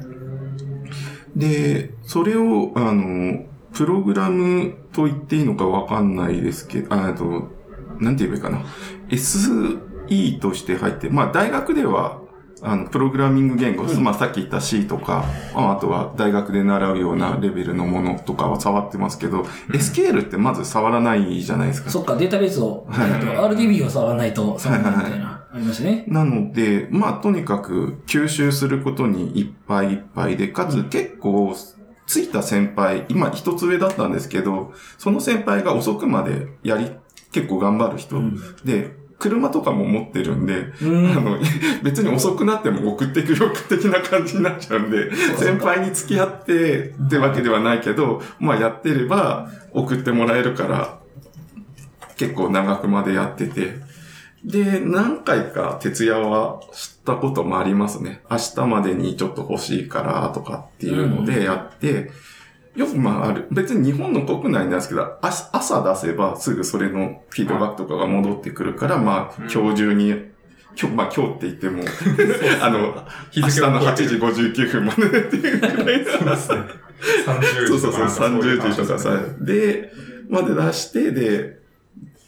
[1.36, 7.50] で、それを、あの、プログラムと言っていいのかわかんないですけど、ああと、
[8.00, 8.64] なんて言えばいいかな。
[9.08, 12.20] SE として入って、まあ大学では、
[12.64, 21.90] あの、プログラミング言語、まあさっき言った C とか、ああとは大学で習うようなレベルのものとかは触ってますけど、SQL ってまず触らないじゃないですか。
[21.90, 26.04] そっか、データベースを、は RDB を触らないと、触らないみたいな、ありましたね。
[26.08, 31.54] なので、まあ、とにかく吸収することにいっぱいいっぱいで、かつ結構、
[32.06, 36.90] ついた先輩、今一つ上だったんですけど、その先輩が遅くまでやり、
[37.30, 38.38] 結構頑張る人、うん。
[38.64, 41.06] で、車とかも持ってるんで、うん。
[41.12, 41.38] あの、
[41.82, 50.98] 別に遅くなっても送ってくよ的な感じになっちゃうんで、先輩に付き合ってってわけではないけど、まあやってれば送ってもらえるから、
[52.16, 53.82] 結構長くまでやってて、
[54.44, 58.22] で、何回か徹夜はしたこともありますね。
[58.30, 62.10] 明日までにちょっと欲しいからとかっていうのでやって、
[62.74, 63.46] よくまあある。
[63.50, 70.10] 別に日本の国内なんですけど、あ朝出せばすぐそれのフィードバックとかが戻ってくるから、まあ今日中に、
[70.76, 71.84] 今日、まあ今日って言っても、
[72.60, 75.60] あの、日明日の8付を超えて時59分までっていう。
[75.60, 76.58] くらいそうですね。
[77.26, 79.20] 30そうそうそう、時とかなんかそういう30感じ時とかさ。
[79.40, 79.92] で、
[80.28, 81.58] まで出して、で、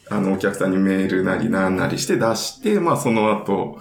[0.09, 3.79] あの、お客さんにメールなりなんなりして出して、まあその後、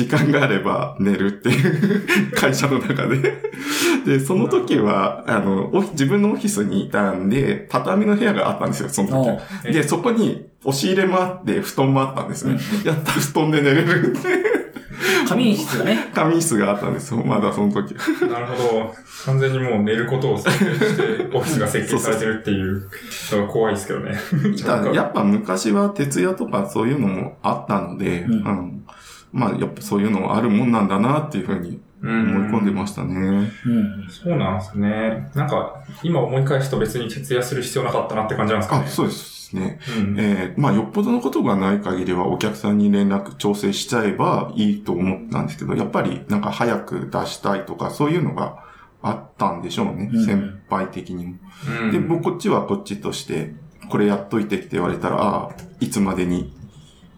[0.00, 3.42] 時間があれば寝るっていう会社の中で。
[4.06, 12.58] で、その時は、あの、オフ自分のオフィスにいたんで、畳の部屋があったんですよ、その時で、そこに押し入れもあって、布団もあったんですね。
[12.84, 14.28] やったら布団で寝れるって。
[15.28, 16.10] 仮眠室がね。
[16.14, 17.94] 仮眠室があったんですよ、まだその時。
[17.94, 18.94] なるほど。
[19.26, 22.88] 完全にもう寝ることを設定して、オフィスが設計されてるっていう
[23.32, 24.18] のが怖いですけどね。
[24.94, 28.84] やっぱ昔は徹夜とかそういうのもあったので、うんうん
[29.32, 33.50] まあやっぱそういうのあるもんなんだなっていうふうに思思い込んでましたね。
[33.66, 34.08] うん。
[34.08, 35.30] そうなんですね。
[35.34, 38.88] なんか、今思い返すと別に徹夜する必要なかったなって感じなんですかあ、ね。
[38.88, 39.78] そうですね。
[39.98, 40.16] うん。
[40.18, 48.64] えーまあよっぽどのことがない限りはお客さんに連絡調整しちゃえばいいと思ったんですけど、やっぱりなんか早く出したいとかそういうのが
[49.02, 50.10] あったんでしょうね。
[50.12, 51.34] うん先輩的にも。
[51.82, 53.54] うんで、僕こっちはこっちとして、
[53.90, 56.56] これやっといてって言われたら、ああ、いつまでに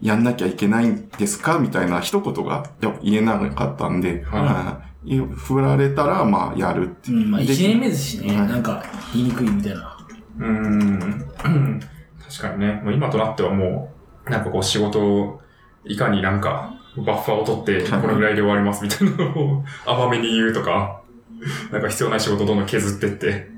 [0.03, 1.57] やんなきゃいけないんですか？
[1.59, 2.63] みたいな一言が
[3.01, 4.41] 言えなかったんで、はい。
[4.43, 5.17] はい。
[5.35, 7.17] 振られたら、まあ、やるっていう。
[7.17, 8.47] うん、まあで1年目ですしね、はい。
[8.47, 9.97] なんか言いにくいみたいな。
[10.39, 11.25] うーん。
[12.29, 13.93] 確かにね、もう今となってはも
[14.27, 15.41] う、なんかこう仕事を、
[15.85, 21.01] いかになんか、バッファーを取って、このぐらいで終わりますみたいなのを甘めに言うとか、
[21.71, 23.51] なんか必要ない仕事をどんどん削ってって、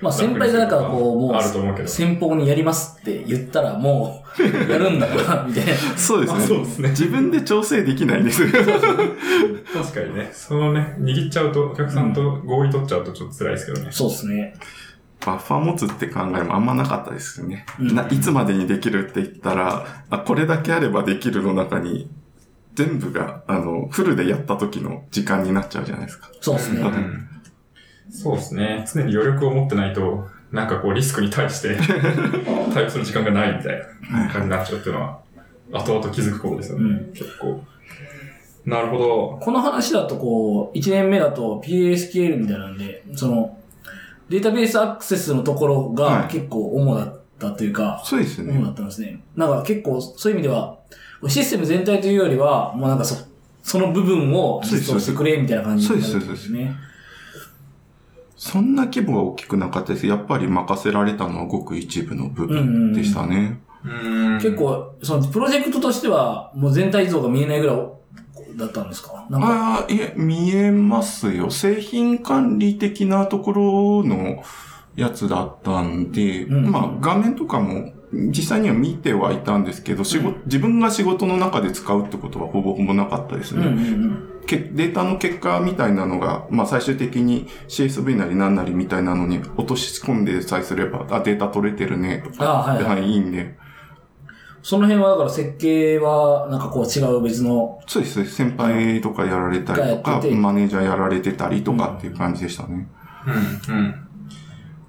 [0.00, 5.74] まあ先輩がなんかこう、もあると思うけどう、先方にやりますって言ったらもう、 やるんだから、みたいな。
[5.96, 6.40] そうですね。
[6.46, 6.88] そうですね。
[6.90, 8.48] 自分で調整できないんですよ。
[9.72, 13.88] 確かにね、そのね、握っちゃうと、お客さんと合意取っちゃうとちょっと辛いですけどね。
[13.90, 14.54] そうですね。
[15.24, 17.64] バッファー持つって考えもあんまなかったですよね。
[17.78, 22.10] うんないつまでにできるって言ったら、あこれだけあればできるの中に、
[22.74, 26.30] 全部が、あの、フルでやった時の時間になっちゃうじゃないですか。
[26.40, 26.82] そうですね。
[28.06, 28.84] うんそうですね。
[28.92, 31.76] 常に余力を持ってないと、なんかこうリスクに対して
[32.74, 35.18] 対応する時間がないみたいな感じになっちゃうっていうのは、
[35.72, 36.84] 後々気づくことですよね。
[36.84, 37.62] うん結構。
[38.64, 39.38] なるほど。
[39.40, 43.58] この話だとこう、1年目だと PSQL みたいなんで、その、
[44.28, 48.52] データベースアクセスのところはいが結構主だったというか、そうですね。
[48.52, 49.20] 主だったんですね。
[49.36, 50.78] なんか結構そういう意味では、
[51.28, 53.26] システム全体というよりは、もうなんかそ、
[53.62, 56.74] その部分を実装してくれみたいな感じになるんですね。
[56.76, 56.91] そ
[58.60, 60.06] んな規模は大きくなかったです。
[60.06, 63.60] やっぱり任せられたのはごく一部の部分でしたね。
[63.84, 63.88] う
[64.36, 67.78] ん結、構、そのプロジェクトとしては、もう全体像が見えないぐらい
[68.56, 69.26] だったんですか？
[69.32, 71.50] ああ、いえ、見えますよ。
[71.50, 73.52] 製品管理的なとこ
[74.02, 74.42] ろの
[74.94, 83.82] やつだったんで、うんまあ画面とかも実際には見てはいたんですけど、仕事、自分が仕事の中で使うってことはほぼほぼなかったですうんうんね。
[83.82, 84.32] うん。
[84.46, 93.56] けデータの結果みたいなのが、まあ最終的に CSV なり何なりみたいなのに落とし込んでさえすれば、あ、データ取れてるねとか、あはいはいはい、いいんで。
[94.62, 98.24] その辺はだから設計は、なんかこう違う別の、そうです。
[98.26, 102.88] 先輩とかやられたりとかって、てマネージャーやられてたりとかっていう感じでしたね。
[103.26, 104.08] うん、うん。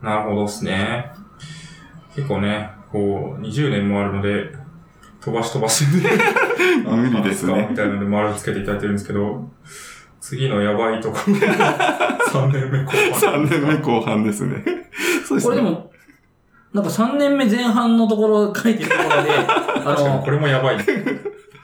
[0.03, 1.11] なるほどですね。
[2.15, 4.51] 結構ね、こう、20年もあるので、
[5.19, 6.09] 飛ばし飛ばしで、
[6.85, 9.49] 無理ですねあみたいなので丸つけていただいてるんですけど、
[10.21, 13.45] 次のやばいところ、 3年目後半。
[13.45, 14.63] 3年目後半ですね。
[15.25, 15.41] そうですね。
[15.41, 15.91] これでも、
[16.71, 20.77] なんか3年目前半のところ書いてるところで、 あの確かにこ、れもやばい。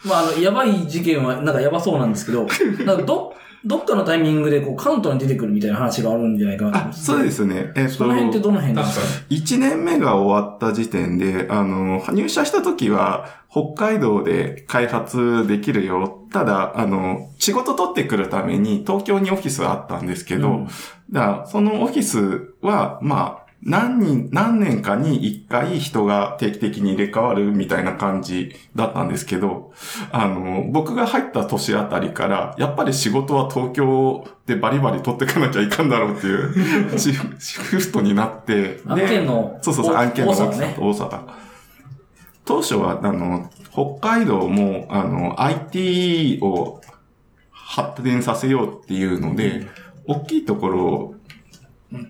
[0.05, 2.47] まあ、あの、やばい事件はなんかやばそうなんですけど、
[2.85, 7.71] なんかど、どっかのタイミングでこう関東に出てくるみたいな話があるんじゃないかなあ、そうですね。
[7.75, 9.25] えっ、その辺ってと、どの辺ですか？
[9.29, 9.37] に。
[9.37, 16.19] 1年目が終わった時点で、あの、入社した時は、北海道で開発できるよ。
[16.31, 20.67] ただ、あの、仕事取ってくるために東京にオフィスあったんですけど、うん
[21.11, 29.73] だそのオフィスは、まあ、何人、何年かに一回人が定期的に入れ替わるみたいな感じだったんですけど、
[30.11, 40.57] あの、僕が入った年あたりから、やっぱり仕事は東京でバリバリ取ってかなきゃいかんだろうっていう シフトになって、案件のそうそうそう、お案件の大き
[40.97, 41.49] さと多。
[42.45, 46.79] 当初は、あの、北海道も、あの、IT を
[47.51, 49.67] 発展させようっていうので、
[50.07, 51.15] 大きいところを、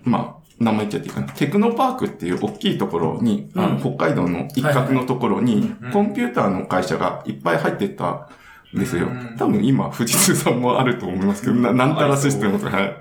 [0.03, 1.27] まあ、名前言っちゃっていいかな。
[1.33, 8.29] テクノパークっていう大きいところに、あのうん北海道の一角のところにうん、コンピューターの会社がいっぱい入ってた
[8.75, 9.35] んですようん。
[9.37, 12.95] 多分今、富士通さんもあると思いますけど、ななんたらシステムとか、はい。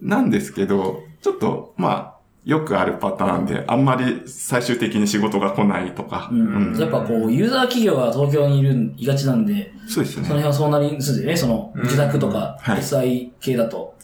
[0.00, 2.12] なんですけど、ちょっと、まあ、
[2.44, 6.28] よくあるパターンで、あんまり最終的に仕事が来ないとか。
[6.32, 10.24] うんうんやっぱこう、ユーザー企業が東京にいる、いがちなんで、そうですね。
[10.26, 13.94] その辺はそうなりするね、その、うん自宅とか、はい SI 系だと。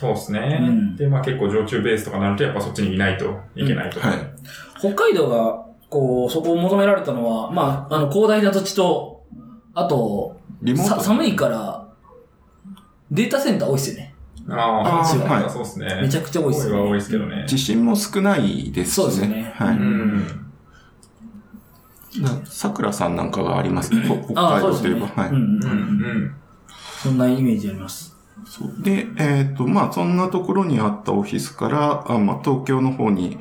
[0.00, 0.58] そうですね。
[0.62, 4.00] うんで、まあ結構常駐ベースとかなると、やっぱそっちにいないといけないと。
[4.00, 4.18] はい。
[4.78, 9.26] 北海道が、こう、そこを求められたのは、まあ、あの、広大な土地と、
[9.74, 10.94] あと、リモート。
[10.94, 11.86] さ寒いから、
[13.10, 14.14] データセンター多いっすよね。
[14.48, 15.98] ああ、はいはいそうですね。
[16.00, 17.44] めちゃくちゃ多いっすよねは多いですけどね。
[17.46, 19.76] 地震も少ないですそうですねはい。
[19.76, 20.26] うん。
[22.44, 24.00] 桜さんなんかがありますね。
[24.08, 25.00] ほ北ああ、海そうですね。
[25.00, 25.22] 道といえば。
[25.22, 25.30] はい。
[25.30, 26.24] うんうんううん。
[26.24, 26.34] ん。
[27.02, 28.16] そんなイメージあります。
[28.46, 28.82] そう。
[28.82, 33.38] で、えっ、と、まあ、そんなところにあったオフィスから、あまあ、東京の方に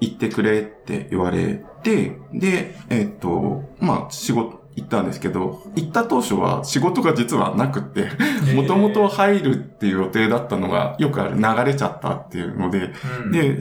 [0.00, 8.10] 行ってくれって言われて、で、えっ、と、まあ、仕事、行ったんですけど、行った当初は仕事が実はなくって、
[8.54, 11.36] もともと入るっていう予定だったのが、よくある。
[11.36, 12.92] 流れちゃったっていうので、
[13.24, 13.58] うん、で、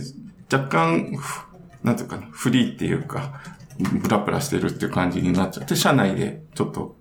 [0.51, 1.47] 若干、ふ
[1.83, 3.41] なんていうかな、フリーっていうか、
[3.79, 6.96] ブラブラしてるっていう感じになっちゃって、社内でちょっと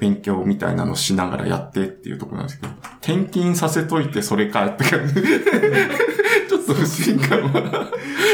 [0.00, 5.14] 勉強みたいなのしながらやってっていうところなんですけど、転勤させといてそれかって感じ。
[6.48, 7.90] ちょっと不信感は、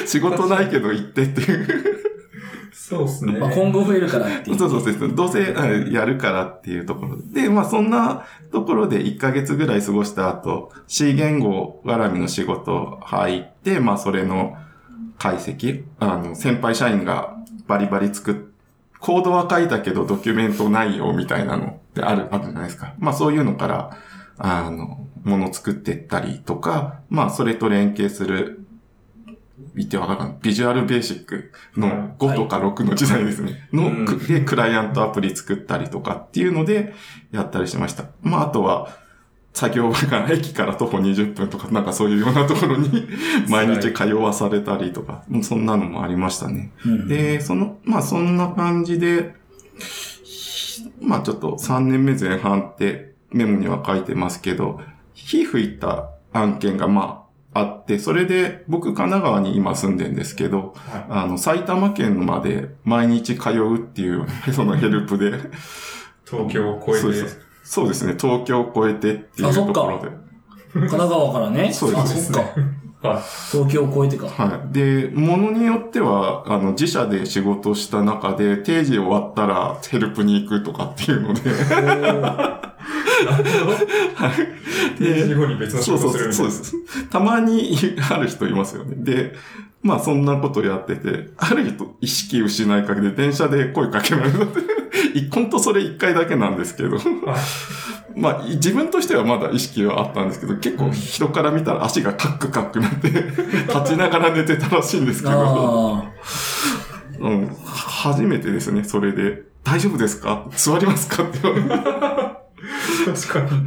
[0.06, 2.00] 仕事ないけど行ってっていう。
[2.90, 3.38] そうですね。
[3.38, 4.58] まあ、今後増えるからっていう。
[4.58, 5.14] そうそうそう。
[5.14, 7.42] どうせうんやるからっていうところで。
[7.42, 14.56] で、まあそんなところで1ヶ月ぐらい過ごした後、C 言語絡みの仕事入って、まあそれの
[15.18, 17.36] 解析、あの、先輩社員が
[17.68, 18.34] バリバリ作っ、
[19.00, 22.94] コードは書いたけどドキュメントないよみたいなのってある、あるじゃないですか。
[22.98, 23.96] まあそういうのから、
[24.38, 28.64] あの、もの作ってったりとか、まあそれと連携する
[29.74, 30.34] 言ってわかるかな？
[30.42, 33.68] ビジュアルベーシックの5とか6の時代ですね。
[33.72, 36.94] うんの、で、クライアントアプリ作ったりとかっていうので、
[37.30, 38.04] やったりしました。
[38.22, 38.99] まあ、あとは、
[39.52, 43.08] 作業場が駅から徒歩20分とか、なんかそういうようなところに
[43.48, 46.72] 毎日通わされたりとか、もうそんなのもありましたね。
[46.84, 49.34] うんで、その、まあそんな感じで、
[51.02, 54.80] まあちょっと3年目前半ってメモには書いてますけど、
[55.14, 57.20] 火吹いた案件がまあ
[57.52, 61.04] あって、それで僕神奈川に今住んでんですけど、はい。
[61.08, 65.32] あの埼玉県まで毎日通うっていう、そのヘルプで、
[66.24, 68.04] 東京を超えてそうです。
[68.04, 70.08] ね、東京を越えてっていうあそっかところで。
[70.72, 71.72] 神奈川からね。
[71.72, 72.40] そうですあ、そっか。
[73.08, 73.22] はい。
[73.52, 74.28] 東京を越えてか。
[74.28, 74.72] はい。
[74.72, 82.70] で、ものによっては、あの、自社で仕事した中で、定時終わったらヘルプに行くとかっていうので、おー
[84.98, 86.32] 定時後に別の仕そうそう事する。
[86.32, 87.08] そそうです。
[87.08, 87.78] たまに
[88.10, 88.96] ある人いますよね。
[88.96, 89.34] で、
[89.80, 94.79] まあそんなことやってて、ある人意識失いかけて電車で声かけられたって。
[95.32, 96.96] ほんとそれ一回だけなんですけど。
[96.96, 97.04] はい
[98.16, 103.08] まあ自分としてはまだ意識はあったんですけど、結構人から見たら足がカックカックなって、
[103.72, 105.32] 立ちながら寝てたらしいんですけど。
[105.98, 106.10] あ
[107.20, 109.42] うん、初めてですね、それで。
[109.62, 110.46] 大丈夫ですか？
[110.56, 111.22] 座りますか？
[111.22, 111.68] って言われて。
[111.68, 113.62] 確かに。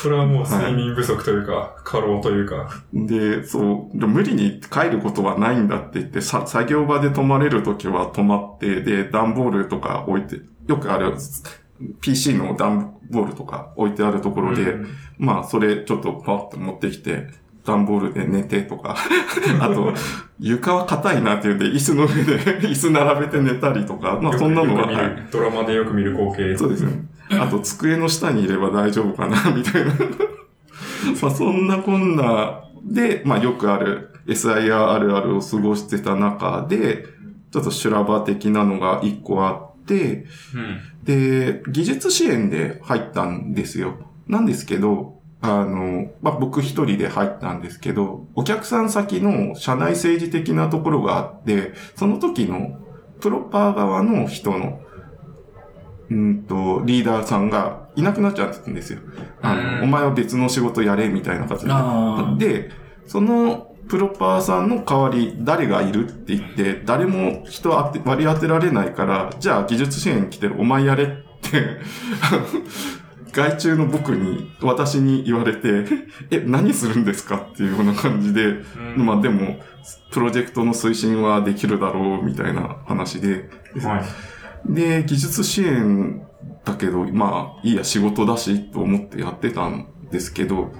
[0.00, 2.70] それはもう睡眠不足というか、過労というか。
[2.94, 11.14] で、そう、で無理に帰ることはないんだって言って、さ作業場で泊まれるときは泊まって、で、段ボールとか置いて、よくある、
[12.00, 17.28] PC の段ボールとか置いてあるところで、うんまあ、それちょっとパッと持ってきて、
[17.64, 18.96] 段ボールで寝てとか、
[19.60, 19.92] あと、
[20.38, 26.56] 床は硬いなっていうんで、椅子の上で 椅子並べて寝たりとか、まあ、そんなのは、はドラマでよく見る光景。
[26.56, 27.04] そうですね。
[27.38, 29.92] あと、机の下にいれば大丈夫かな、みたいな。
[31.22, 37.04] まあ、そんなこんなで、まあ、よくある SIR あるあるを過ごしてた中で、
[37.52, 40.80] ちょっと修羅場的なのが一個あって、うん。
[41.04, 43.98] で、技術支援で入ったんですよ。
[44.28, 52.78] なんですけど、あの、まあ、僕一人で入ったんですけど、お客さん先の社内政治的なところがあって、その時の
[53.20, 54.80] プロパー側の人の、
[56.10, 59.00] うんと、リーダーさんがいなくなっちゃうんですよ。
[59.40, 62.48] あうんの、お前は別の仕事やれ、みたいな形あで。
[62.48, 62.70] で、
[63.06, 71.78] そのプロパーさんの代わり誰がいるって言って、誰も人割り当てられないから、じゃあ技術支援来てるお前やれって、
[73.32, 75.84] 外注の僕に、私に言われて、
[76.30, 78.46] え、何するんですかっていうような感じで、
[78.96, 79.60] うんまあでも、
[80.10, 83.48] プロジェクトの推進はできるだろうみたいな話で、
[83.82, 84.04] は
[84.68, 84.74] い。
[84.74, 86.26] で、技術支援
[86.64, 90.72] だけど、まあ、いいや、仕事だし、と思ってやってたんですけど、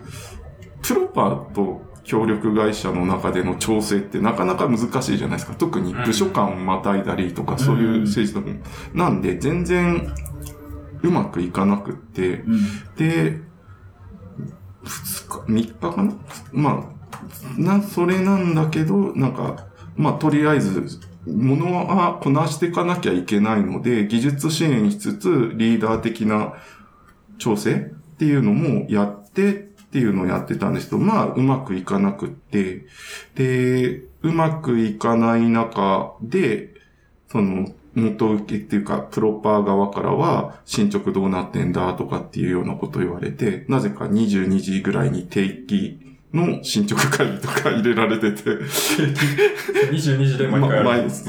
[0.82, 5.54] プロパーと協力会社の中での調整ってなかなか難しいじゃないですか。
[5.54, 8.64] 特に部署間をまたいだりとか、そういう政治とかも。
[8.94, 10.12] なんで、全然、
[11.02, 12.60] うまくいかなくって、うん。
[12.96, 13.40] で、
[14.84, 16.14] 2日、3日かな？
[16.52, 16.90] ま
[17.58, 26.54] あ、な、それなんだけど、なんか、まあ、とりあえず、ものはこなしていかなきゃいけないので、技術支援しつつ、リーダー的な
[27.38, 27.78] 調整っ
[28.16, 29.56] ていうのもやってっ
[29.90, 32.86] ていうのをやってたんですけど、まあ、うまくいかなくって、
[33.34, 36.74] で、うまくいかない中で、
[37.28, 45.98] その、元請けっていうか、プロパー側からは、進捗どうなってんだとかっていうようなことを言われて、なぜか22時ぐらいに定期
[46.32, 48.50] の進捗会議とか入れられてて、
[49.90, 50.88] 22時で毎ま回やる。
[50.88, 51.24] 毎日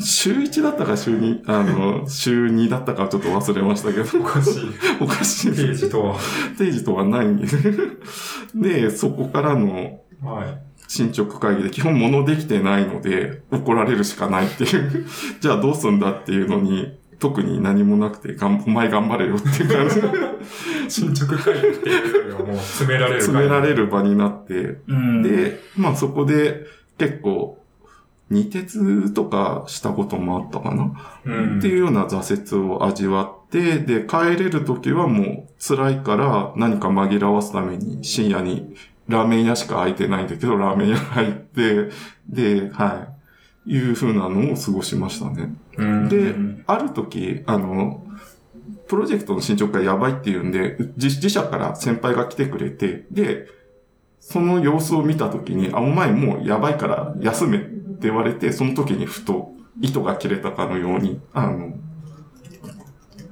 [0.00, 4.62] 週1だったか週2、あの、週2だったかちょっと忘れましたけど、おかしい。
[5.00, 5.86] おかしいペーです。
[5.86, 6.18] ジとは。
[6.58, 7.56] 定時とはないんです。
[8.54, 10.71] で、そこからのはい。
[10.92, 15.06] 進捗会議で基本物できてないので怒られるしかないっていう。
[15.40, 20.08] じゃあどうすんだっていうのに特に何もなくて、がんお前頑張れよっていう感じで
[20.90, 23.22] 進捗会議っていうのがもう詰められる。
[23.22, 25.22] 詰められる場になって、うん。
[25.22, 26.66] で、まあそこで
[26.98, 27.58] 結構
[28.28, 30.92] 二鉄とかしたこともあったかな、
[31.24, 31.58] うん。
[31.58, 38.74] っていうような挫折を味わって、で、帰れる時はもう辛いから何か紛らわすために深夜に
[39.08, 41.90] ラーメン屋しか空いてないんだけど、ラーメン屋入って、
[42.28, 43.22] で、はい。
[43.64, 45.54] いう風なのを過ごしましたね。
[45.76, 46.08] うん。
[46.08, 46.34] で、
[46.66, 48.04] ある時、あの、
[48.88, 53.46] プロジェクトの進捗がやばいっていうんで、自自社から先輩が来てくれて、で、
[54.20, 61.74] その様子を見た時に、あ、お前もうやばいから休めって言われて、その時にふと糸が切れたかのように、あの、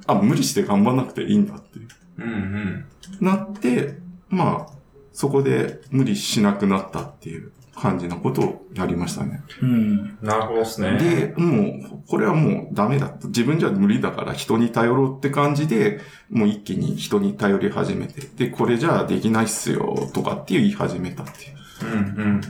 [0.07, 1.79] あ、無理して頑張んなくていいんだって
[2.17, 2.85] うんうん。
[3.19, 3.97] なって、
[4.29, 4.80] まあ、
[5.21, 9.43] そこで無理しなくなったっていう感じのことをやりましたね。
[9.61, 10.17] うん。
[10.19, 10.97] なるほどですね。
[10.97, 13.27] で、もう、これはもうダメだと。
[13.27, 15.99] 自分じゃ無理だから人に頼ろうって感じで、
[16.31, 21.93] もう一気に人に頼り始めて、で、これじゃあできないっすよ、とかって言い始めたっていう。
[21.93, 22.41] うん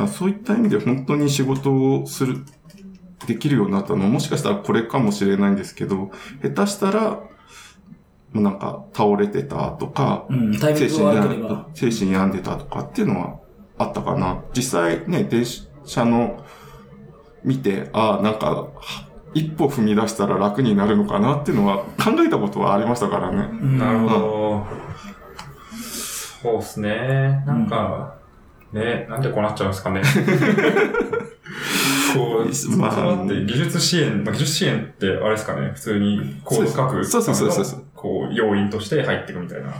[0.00, 0.08] うん。
[0.08, 2.46] そういった意味で本当に仕事をする、
[3.26, 6.12] できるようになったのはもしかしたらこれかもしれないんですけど、
[6.42, 7.20] 下手したら、
[8.36, 10.58] もうなんか倒れてたとか、うん。
[10.58, 11.68] タイミン精グが神病悪ければ。
[11.72, 13.40] 精神病んでたとかっていうのは
[13.78, 14.42] あったかな。
[14.54, 15.44] 実際ね、電
[15.84, 16.44] 車の
[17.42, 23.48] 見て、ああ、なんか、は一歩踏み出したら楽になるのかなっていうのは考えたことはありましたからね。
[23.50, 24.66] うんなるほど。
[26.42, 27.42] そうですね。
[27.46, 28.16] なんか、
[28.72, 30.02] ね、なんでこうなっちゃうんですかね。
[32.14, 39.72] こう、まあって技術支援、まあ、技術支援ってあれですかね、普通にコード書くそうそうそうそうこう、要因として入っていくみたいな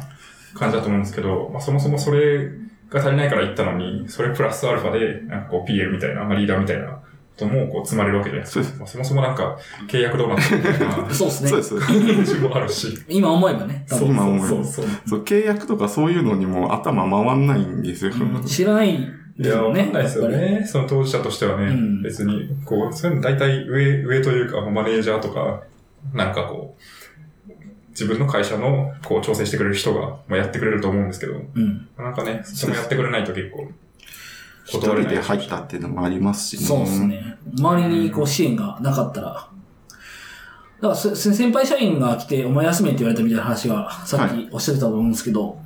[0.55, 2.51] 感じだと思うんですけど、まあ、そもそもそれ
[2.91, 7.01] が足りないから言ったのに、それプラスアルファで、なんかこう PL みたいな、まあ、リーダーみたいなこ
[7.37, 8.87] ともこう積まれるわけじゃないですか。
[8.87, 9.57] そもそもなんか
[9.87, 11.81] 契約どうなってるみたいな そうですねそう。
[11.81, 12.41] です。
[12.41, 12.99] もあるし。
[13.09, 13.87] 今思えばね。
[13.89, 14.87] 多分今思えばそうそう。
[15.07, 18.12] そう、契約とかそういうのにも頭回んないんですよ。
[18.45, 19.09] 知らない
[19.39, 20.64] いや、わかんないですよね。
[20.66, 25.62] その当事者としてはね、うん別に、こう、そういうの大体上、上というか、マネージャーとか、
[26.14, 26.83] なんかこう、
[27.99, 31.88] 自分の会社の、こう、調整してくれる人が、まあ、やってくれると思うんですけど、うん。
[31.97, 33.70] なんかね、それもやってくれないと結構、
[34.66, 36.66] 一人で入ったっていうのもありますしね。
[36.66, 37.05] そうです。
[37.05, 37.36] ね。
[37.59, 39.49] 周りにこう支援がなかったら。
[40.80, 45.59] だから先輩社員が来て、お前休めって言われたみたいな話が、さっきおっしゃってたと思うんですけど、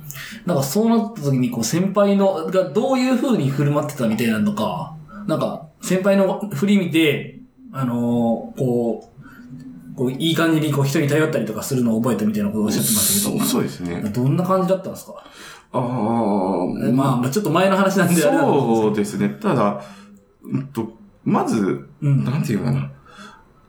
[0.45, 4.95] なんかそうなった時に、こう、先輩の、がどういう風に振る舞ってたみたいなのか、
[5.27, 7.39] なんか、先輩の振り見て、
[7.73, 9.10] あのーこう、
[9.95, 14.23] こう、いい感じにこう人に頼ったりとかするのを覚えたみたいなことをおっしゃってましたけそうそうですねど、。
[14.23, 15.13] どんな感じだったんですか？
[15.73, 15.81] ああ、
[16.91, 19.37] まあ、まあ、ちょっと前の話なんであれなんですけどそうですね。
[19.41, 19.81] ただ、
[20.43, 22.23] うんと、まず、うん。
[22.25, 22.91] なんていうかな。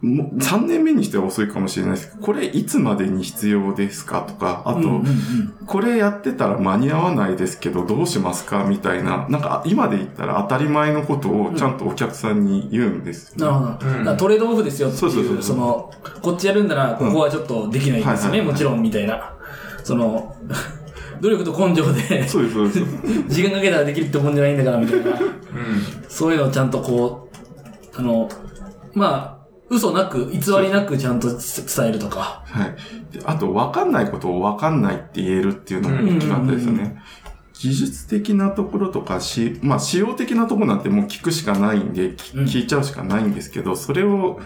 [0.03, 5.03] もう3年目にしては遅いかもしれないですけど、これいつまでに必要ですかとか、あと、うんうんうん
[5.65, 14.17] これやってたら間に合わないですけど、どうしますかみたいな、なんか今で言ったら当たり前のことをちゃんとお客さんに言うんですよ、なるほど。
[14.17, 15.91] トレードオフですよっていう、そうそうそうそうその、
[16.21, 19.33] こっちやるんなら、ここはちょっとできないですよね、もちろん、みたいな。
[19.85, 20.37] その、
[21.21, 22.81] 努力と根性で、そうです、そうです。
[23.33, 25.11] 時間かけたらできるってもんじゃないんだから、みたいな。
[25.13, 25.17] うん。
[26.09, 27.31] そういうのをちゃんとこ
[27.95, 28.29] う、あの、
[28.95, 29.42] まあ、
[29.73, 31.39] 嘘なく、偽りなくちゃんと伝
[31.89, 32.43] えるとか。
[32.45, 33.17] はい。
[33.17, 37.03] であと、わかんないことをわかんないって言えるっていうのも大きかったですようんね。
[37.55, 44.41] 技術的なところとかし、まあ、仕様的なところなんてもう聞くしかないんで、聞いちゃうしかないんですけど、それを、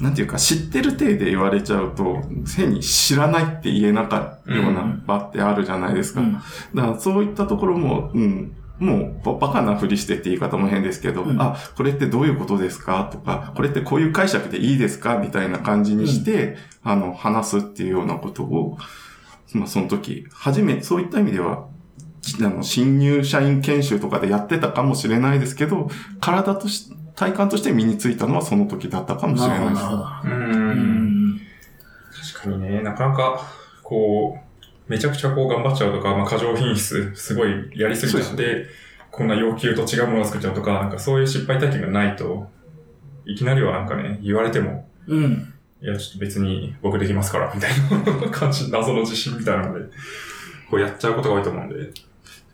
[0.00, 2.20] なんていうか、知ってる体で言われちゃうと、
[2.56, 6.20] 変に知らないって言えなかったよううんな場ってあるじゃないですか。
[6.20, 6.32] うん。
[6.34, 6.42] だか
[6.74, 13.08] らそういったところも、うん、もうババカなふりしてって言い方も変ですけど、うんあ、これってどういうことですか？
[13.10, 15.16] とか、これってこういう解釈でいいですか？
[15.18, 18.78] みたいな感じにして、あの、話すっていうようなことを、
[19.52, 21.68] まあその時、初め、そういった意味では、
[22.40, 25.88] あの、新入社員研修とかでやってたかもしれないですけど、
[26.20, 29.82] 体とし、体感として身についたのはその時だったかもしれないです。
[29.82, 30.02] なるほど。
[30.02, 30.04] う。
[30.24, 31.40] うんん。
[32.34, 33.40] 確かにね、なかなか、
[33.82, 34.45] こう、
[34.88, 38.66] めちゃくちゃこう頑張っちゃうとか、まあ過剰品質、すごいやりすぎちゃって、
[39.10, 42.48] こんな要求と違うものを作っちゃうとか、なんかそういう失敗体験がないと、
[43.24, 45.52] いきなりはなんかね、言われても、うん。
[45.82, 47.70] いや、ちょっと別に僕できますから、みたい
[48.22, 49.84] な感じ、謎の自信みたいなので、
[50.70, 51.92] こうやっちゃうことが多いと思うんで、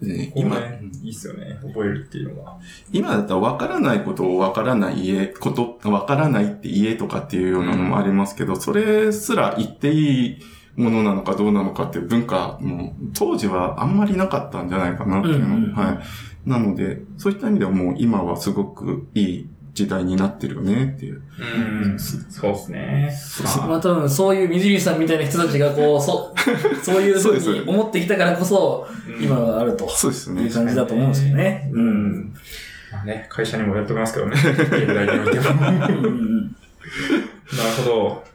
[0.02, 2.58] ね今、今ね、いいっすよね、覚えるっていうのは。
[2.92, 10.38] 今だったら分からないことを分からない家、こと、分からないって家とかっていうようなのもありますけど、それすら言っていい
[10.76, 15.92] ものなのかどうなのかっていう文化も当時はあんまりなかったんじゃないかなっていうの、うんうんうんは
[16.46, 16.48] い。
[16.48, 21.22] なので、そういった意味ではもう今はすごくいい時代になってるよねっていう。
[21.84, 23.12] うん、そうっすね。
[23.66, 26.34] まあ多分そういう水口さんみたいな人たちがこう、 そ、
[26.82, 28.86] そういうふそうに思ってきたからこそ、
[29.20, 30.52] 今があるとそうですねいう。
[30.52, 31.70] 感じだと思うんですよね。
[31.72, 31.80] う。
[31.80, 32.34] ん。
[32.92, 35.54] まあね、会社にもやっておりますけどね、現代においても。
[35.62, 35.94] なる
[37.78, 38.31] ほど。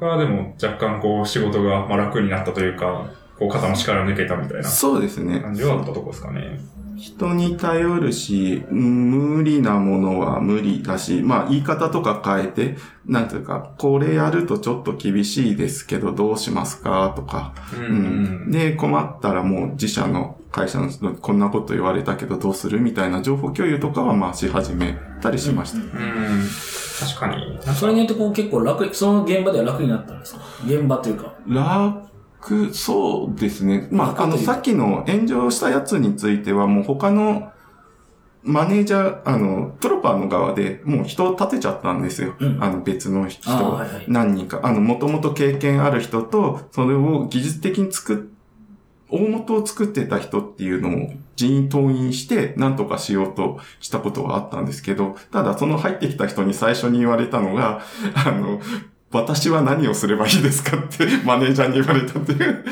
[0.00, 5.40] そこはでも若干こう仕事がまあ楽になったというか、こう肩の力抜けたみたいなそうですね。
[5.40, 6.58] 感じはあったとこですかね。
[6.96, 17.88] 人に頼るし、無理なものは無理だし、まあ言い方とか変えて、なんていうか、これやるとちょっと厳しいですけどどうしますかとか、うんう
[18.48, 25.78] んで、困ったらもう自社の会社の人にこんなこと言われたけどどうするみたいな情報共有とかはまあし始めたりしました。
[25.78, 25.90] うん。
[27.00, 27.58] 確かに。
[27.74, 30.40] それによってこう結構楽、その現場では楽になったんですか？
[30.66, 31.34] 現場というか。
[31.46, 33.88] 楽、そうですね。
[33.90, 37.52] まあ、あの、さっきの炎上したやつについては、もう他の
[38.42, 42.34] マネージャー、あの、プロパーの側でもう人を立てちゃったんですよ。
[42.40, 44.60] うんあの、別の人、はいはい何人か。
[44.62, 48.18] あの、もともと経験ある人と、それを技術的に作っ、
[49.10, 57.82] 大元を作ってた人っていうのを人員投員して何とかしようとしたことがあったんですけど、ただその入ってきた人に最初に言われたのが、
[58.14, 58.60] あの、
[59.12, 62.64] 私は何をすればいいですかってマネージャーに言われたっていう。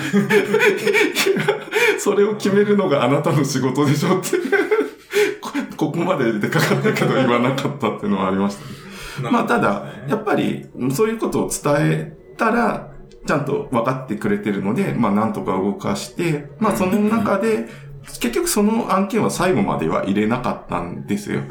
[1.99, 4.39] それを決めるのがあなたの仕事でしょって。
[5.41, 9.30] こここまで出かかったけど言わなかったっていうのはありましたね。
[9.30, 12.97] まあただ、やっぱりそういうことを伝えたら、
[13.28, 17.68] ちゃんと分かってくれてるので、まあなんとか動かして、まあその中で、
[18.04, 21.42] 結局その案件は最後までは入れなかったんですよ。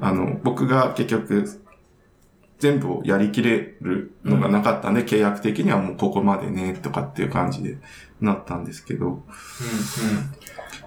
[0.00, 1.44] あの、僕が結局、
[2.58, 7.76] 全部をやりきれるのがなかったんで、契約的にはもうここまでね、とかっていう感じで
[8.18, 9.06] なったんですけど。
[9.06, 9.22] うんうん。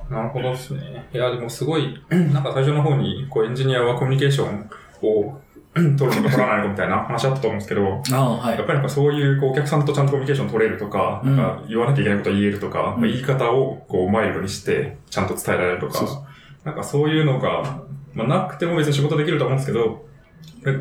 [0.09, 1.07] なるほどですね。
[1.13, 4.67] いや、でもすごい、なんか最初の方に、こう、エンジニアはコミュニケーション
[5.03, 5.39] を
[5.73, 8.57] 取るのか取らないのかみたいな話あったと思うんですけど、はい。
[8.57, 8.65] やっ。
[8.65, 11.37] ぱりなんかそういうこうお客さんとちゃんとコミュニケーション取れるとか、うん。
[11.37, 16.25] なんか言わなきゃいけないことを言えるとか、うんまあ言い方をこうマイルドにしてちゃんと伝えられるとか、そうそ
[16.65, 20.05] なんかそういうのが、まあなくても別に仕事できると思うんですけど、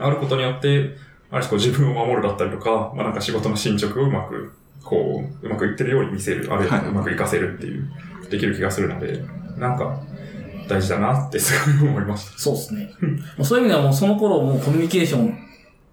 [0.04, 0.96] あることによって、
[1.30, 7.90] ある種こう自分を守るだったりとか、まあなんか仕事の進捗をうまく、こう、うまくいってるように見せる、あるいははいうまくいかせるっていう、
[8.30, 9.22] できる気がするので、
[9.58, 10.00] なんか
[10.68, 12.38] 大事だなってすごい思いました。
[12.38, 12.92] そうですね。
[13.36, 15.38] もうそういう意味ではもうその頃もうコミュニケーション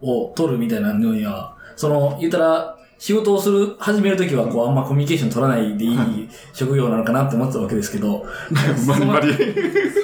[0.02, 8.26] を取るみたいなのには、その、言ったら、仕事をする、始めるときは、こう、あんまコミュニケーション取らないでいい職業なのかなって思ってたわけですけど、
[8.88, 9.34] バリバリ。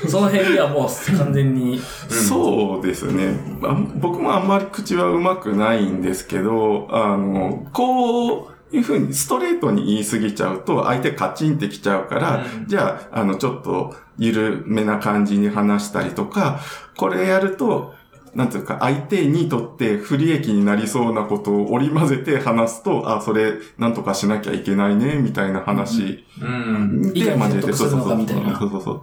[0.10, 3.34] その辺ではもう完全に、そうですね。
[3.64, 16.60] あ僕もあんまり口は上手くないんですけど、あの、こういうふうにストレートに言い過ぎちゃうと相手カチンってきちゃうから、うんじゃあ、あの、ちょっと緩めな感じに話したりとか、
[16.98, 17.94] これやると、
[18.34, 27.12] なんていうか、相手にとって不利益になりそうなことを織り交ぜて話すと、あ、それ、なんとかしなきゃいけないね、みたいな話うん。
[27.14, 29.02] いかに説得するのかそうそうそうそうそうそう。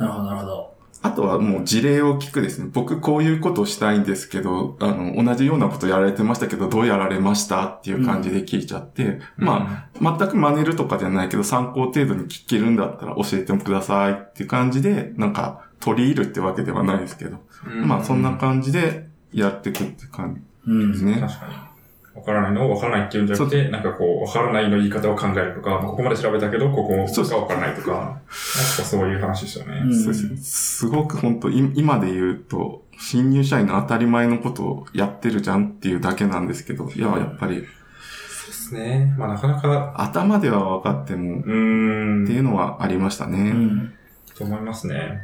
[0.00, 0.71] なるほど、なるほど。
[1.02, 2.70] あとはもう事例を聞くですね。
[2.72, 21.20] 僕こういうことをしたいんですけど、あの、同じようなことやられてましたけど、どうやられましたっていう感じで聞いちゃって、まあ、全く真似るとかじゃないけど、参考程度に聞けるんだったら教えてくださいっていう感じで、なんか、取り入るってわけではないですけど、うんまあ、そんな感じでやっていくって感うんじですね。
[21.20, 21.71] 確かに。
[22.14, 29.80] わからないのをわからないっていうんじゃなくて、なんかこう、わからないの言い方を考えるとか、まあここまで調べたけど、ここそうがわからないとか、なんかそういう話ですよね。
[29.84, 39.14] うんそうですねすごく本当い今で言うと、新入社員の当たり前のことをやってるじゃんっていうだけなんですけど、いや、やっぱり、そうですね。
[39.18, 43.50] まあなかなか、頭では分かっても、うーん、っていうのはありましたうね。
[43.52, 43.94] ん。
[44.36, 45.20] と思いますね。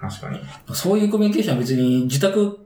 [0.00, 0.40] 確かに。
[0.72, 2.58] そういうコミュニケーションは別に自宅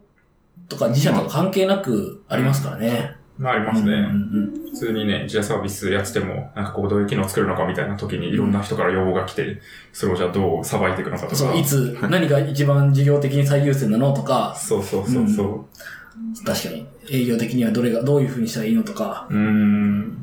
[0.69, 3.16] とか自社とか関係なくありますからね。
[3.39, 3.93] まあありますね。
[3.93, 11.37] うんうん普通にね、自社サービスやってても、なんかこう、どういう機能を作るのかみたいな時にいろんな人から要望が来て、それをじゃあどうさばいていくのかとか。
[11.37, 16.45] そう、いつ、何が一番事業的に最優先なのとか、そうそうそうそう。
[16.45, 19.27] 確かに営業的にはどれが、どういう風にしたらいいのとか。
[19.31, 20.19] うーん。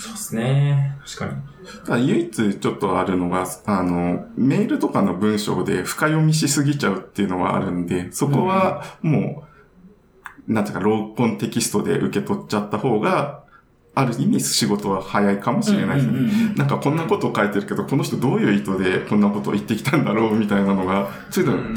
[0.00, 0.96] そうですね。
[1.04, 1.58] 確かに。
[1.84, 9.47] ただ唯一ちょっとあるのが、あの、メールとかの文章で深読みしすぎちゃうっていうのはあるんで、そこはもう、
[10.48, 13.44] なんていうか、ローコンテキストで受け取っちゃった方が、
[13.94, 16.54] ある意味仕事は早いかもしれないですね。
[16.56, 21.74] なんかこんなことを書いてるけど、この人どういう意図でこんなことを言ってきたんだろうみたいなのが、そういうのうん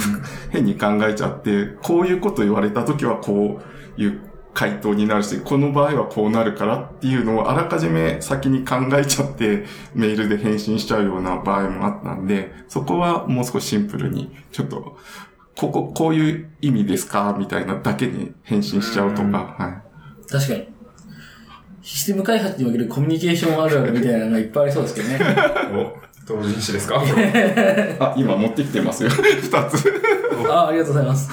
[0.51, 3.59] 変に考えちゃって、こういうこと言われたときはこ
[3.97, 4.21] ういう
[4.53, 9.65] 回答になるし、この場合はこうなるからっていうのをあらかじめ先に考えちゃって
[9.95, 14.97] メールで返信しちゃうような場合もあったんで、そこはもう少しシンプルに、ちょっと、
[15.57, 17.35] ここ、こういう意味ですか？
[17.37, 19.81] みたいなだけに返信しちゃうとうんか、は
[20.27, 20.29] い。
[20.31, 20.67] 確かに。
[21.83, 25.19] システム開発におけるコミュニケーションあるあるみたいなのがいっぱいありそうですけどね。
[26.27, 27.01] お、同人誌ですか？
[27.99, 29.09] あ、今持ってきてますよ。
[29.41, 30.01] 二つ。
[30.49, 31.29] あありがとうございます。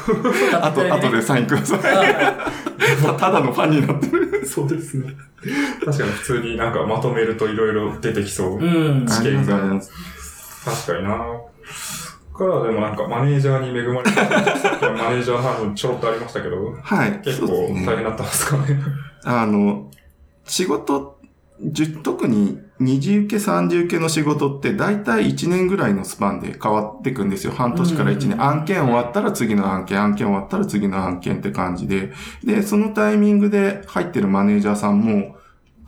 [0.61, 1.81] あと、あとでサインください。
[3.03, 4.47] たただのファンになってる。
[4.47, 5.14] そうですね。
[5.85, 8.59] 確かに普通になんかまとめるといろいろ出てきそう。
[8.59, 9.07] うん。
[9.09, 9.91] ありがとうございます。
[10.64, 11.25] 確かにな
[12.39, 14.57] からはでもなんかマネージャーに恵まれた。
[14.57, 17.20] さっきはマネージャーの話もちょろっとありましたけど、はい。
[17.24, 18.80] 結構大変だったんですかね。
[19.24, 19.91] あの、
[20.45, 21.18] 仕事、
[22.05, 27.53] 特に二次受け三次受けの仕事って大体1年ぐらいのスパンで変わっていくんですよ。
[27.53, 28.41] 半年から1うん年。
[28.43, 32.12] 案件終わったら次の案件、案件終わったら次の案件って感じで。
[32.45, 35.36] で、そのタイミングで入ってるマネージャーさんも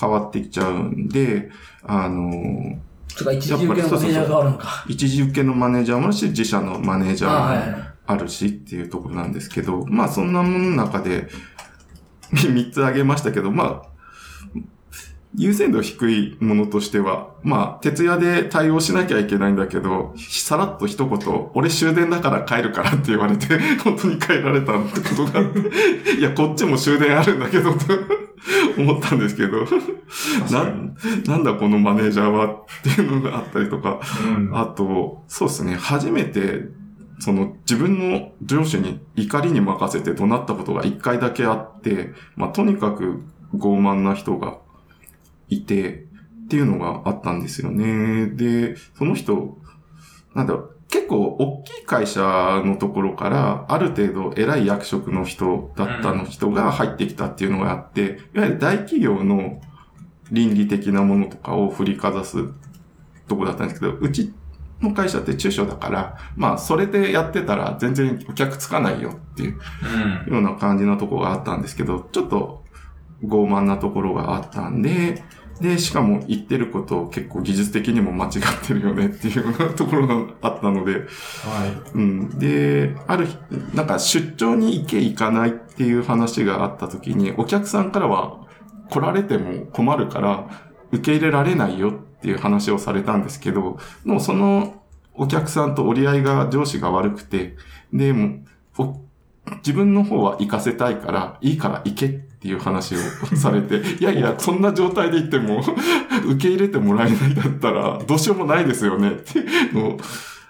[0.01, 1.51] 変わってきちゃうんで、
[1.85, 2.79] あの、
[3.17, 4.85] とか、一時受けのマネージャーがあるのか。
[4.89, 7.91] 一時受けのマネージャーもあるし、自社のマネージャーもあはいはい。
[8.07, 11.29] あるしっていうところなんですけど、まあそんなものの中で、
[12.33, 13.91] 3つ挙げましたけど、まあ、
[15.37, 27.79] 優先度低いものとしては、まあ、徹夜で対応しなきゃいけないんだけど、さらっと一言、俺終電だから帰るからって言われて、 本当に帰られたってことがあって、いや、こっちも終電あるんだけど、と
[28.79, 29.65] 思ったんですけど、
[30.51, 30.65] な、
[31.27, 34.01] なんだこのマネージャーはっていうのがあったりとか、
[34.37, 34.57] うん。
[34.57, 36.69] あと、そうですね、初めて、
[37.19, 43.23] その自分の上司に怒りに任せて怒鳴ったことが一回だけあって、まあとにかく
[43.55, 44.59] 傲慢な人が
[45.49, 46.07] いて、
[46.45, 48.27] っていうのがあったんですよね。
[48.27, 49.57] で、その人、
[50.35, 52.21] なんだろう、結構大きい会社
[52.65, 59.61] のところから、ある程度偉い役職の人だったの人が入ってきたっていうのがあって、いわゆる大企業の
[60.31, 62.45] 倫理的なものとかを振りかざす
[63.29, 64.33] とこだったんですけど、うち
[64.81, 69.61] の会社って中小だから、まあ、それでやってたら全然お客つかないよっていう
[70.27, 70.35] うん。
[70.35, 72.65] ような感じのところがあったんですけど、ちょっと
[73.25, 75.23] 傲慢なところがあったんで、
[75.61, 78.33] で、しかも言ってることを結構技術的にも間違っ
[78.67, 81.03] てるよねっていうようなところがあったので、はい。
[81.95, 82.39] うん。
[82.39, 83.37] で、ある日、
[83.75, 88.47] なんか出張に行け行かないっていう話があった時に、お客さんからは
[88.89, 90.49] 来られても困るから
[90.93, 94.83] 受け入れられないよっていう話をされたんですけど、もうその
[95.15, 97.57] お客さんと折り合いが上司が悪くて、
[97.93, 98.41] で、も
[99.59, 102.99] 自分の方は行かせたいから、いいから行けっっていう話を
[103.37, 105.63] されて、 いやいや、そんな状態で言っても、
[106.25, 109.99] 受け入れてもらえないだったら、どうしようもないですよねっていうのを、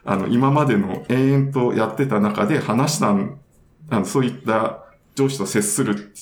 [0.04, 3.38] あの、今までの延々とやってた中で話したん、
[3.90, 4.84] あの、そういった
[5.16, 6.12] 上司と接する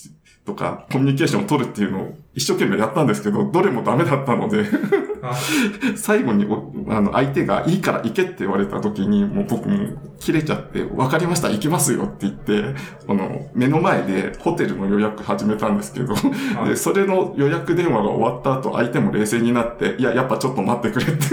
[0.46, 4.64] とか、コミュニケーションを取るっていうのを一生懸命やったんですけど、どれもダメだったので、
[5.96, 12.74] 最後におあの相手がいいから行けって言われた時に、もう僕も切れちゃって、わかりました、行きますよって言って、
[13.08, 16.20] あの、目の前でホテルの予約始めたんですけど、は
[16.66, 21.24] いで、それの予約電話が終わった後、相手も冷静になって、いや、やっぱちょっと待ってくれって。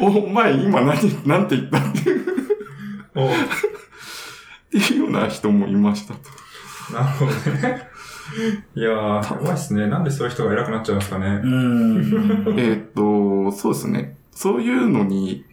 [0.00, 2.24] お前今何、なんて言ったっていう
[3.16, 3.30] おっ
[4.70, 6.20] ていうような人もいましたと。
[6.92, 7.88] なるほどね。
[8.74, 9.86] いやー、やばいっすね。
[9.86, 11.46] なんでそういう人が偉くなっちゃうんですかねう。
[11.46, 12.54] ーん。
[12.58, 14.16] えーっと、そうですね。
[14.32, 15.44] そういうのに、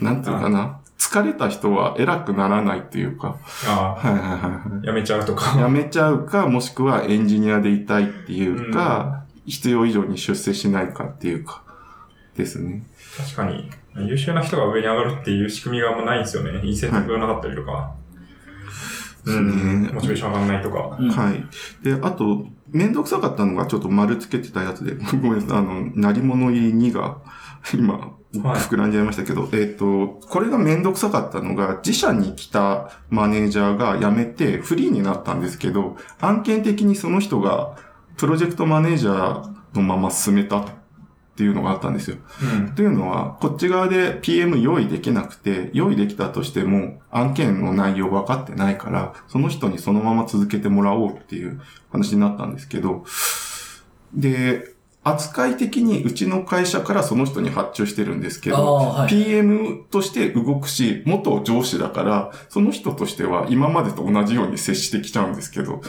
[0.00, 0.78] なんていうかな。
[0.98, 3.36] 疲れた人は偉くならないっていうか、
[3.68, 5.36] あはいはいはいはあ、やめちゃうとい。
[5.36, 5.52] か。
[5.56, 11.62] 辞めちゃうか、もしくはエンジニアでいたいっていうか、必要以上に出世しないかっていうか、
[12.36, 12.84] ですね。
[13.18, 13.70] 確かに、
[14.08, 16.60] 優秀な人が上に上がるっていう仕組みがあんまないんですよね。
[16.64, 17.92] インセンティブがなかったりとか。
[19.24, 19.82] うん。
[19.82, 20.96] ねモチベーション上がんないとか。
[20.98, 21.44] うんはい。
[21.82, 27.18] で、あと、めんどくさかったのがちょっと丸つけてたやつで、 ごめんなさい、あの、なり物入り2が、
[27.74, 37.76] 今、はい膨らんじゃいましたけど、えっ、と、これがめんどくさかったのが、自社に来たマネージャーが辞めてフリーになったんですけど、案件的にその人が
[38.16, 40.64] プロジェクトマネージャーのまま進めた
[41.34, 42.18] っていうのがあったんですよ。
[42.42, 42.74] うん。
[42.76, 51.60] というのは、こっち側で PM 用意できなくて、用意できたとしても、案件の内容分かってないから、その人にそのまま続けてもらおうっていう
[51.90, 53.04] 話になったんですけど、
[54.14, 59.08] で、扱い的にうちの会社からその人に発注してるんですけあど、あ、はい。
[59.08, 65.82] PM として動くし、元上司だから、その人としては今までと同じように接してきちゃうんですけど、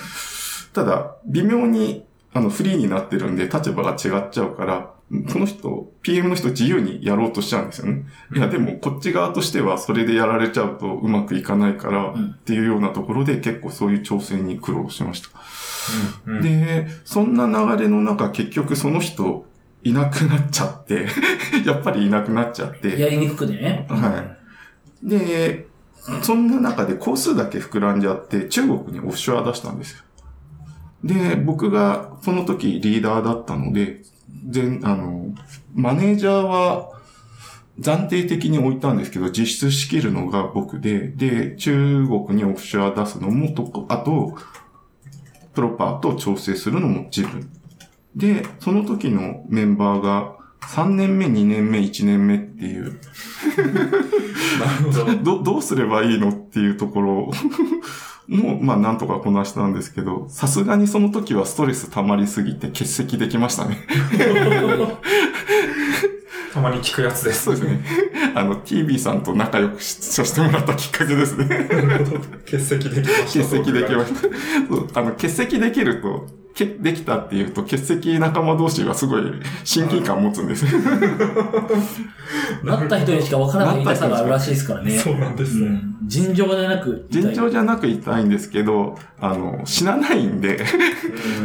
[0.74, 4.95] ただ、微妙に、あの、フリーになってるんで、立場が違っちゃうから、
[5.28, 8.06] その人、PM の人自由にやろうとしちゃうんですよね。
[8.36, 15.30] いや、でも、こっち側としては、それでやられちゃうとうまくいかないから、うんっていうようなところで、結構そういう調整に苦労しました。
[16.28, 16.38] うん。
[16.38, 19.45] うん、で、そんな流れの中、結局その人、
[19.84, 21.08] いなくなっちゃって、
[21.66, 23.86] やっぱりいなくなっちゃって、やりにくくてね。
[23.88, 24.26] は
[25.03, 25.08] い。
[25.08, 25.68] で、
[26.24, 30.03] そんな中で工数だけ膨らんじゃって、中国にオフショア出したんですよ。
[31.03, 34.01] で、僕がその時リーダーだったので、
[34.48, 35.34] 全、あの、
[35.74, 36.91] マネージャーは
[37.80, 44.38] 暫定的に置いたんですけど、実質仕切るのが僕で、で、中国にオフショア出すのもとこ、あと、
[45.54, 47.50] プロパーと調整するのも自分。
[48.16, 52.84] で、その時のメンバーが、3年目、2年目、1年目っていう、
[54.60, 55.38] なるほど。
[55.38, 57.32] ど、どうすればいいのっていうところ
[58.28, 63.78] も、まあなんとかこなしたんですけど、さすがにその時はストレス溜まりすぎて欠席できましたね。
[66.53, 67.43] たまに聞くやつです。
[67.43, 67.84] そうですね。
[68.34, 71.47] あの、TV さんと仲良くしさせてもらったきっかけですね。
[72.45, 73.39] 欠席できました。
[73.39, 74.21] 欠席できました。
[74.21, 79.24] そうあの、欠席できると、けできたっていうと、欠席仲間同士はすごい
[79.64, 80.66] 親近感を持つんです。
[82.64, 84.91] なった人にしか分からない痛さがあるらしいですからね。
[84.97, 85.68] そうなんですね。
[85.68, 87.22] うん尋常じゃなく痛い。
[87.24, 90.64] 尋常じゃなく痛いんですけど、あの、死なないんで、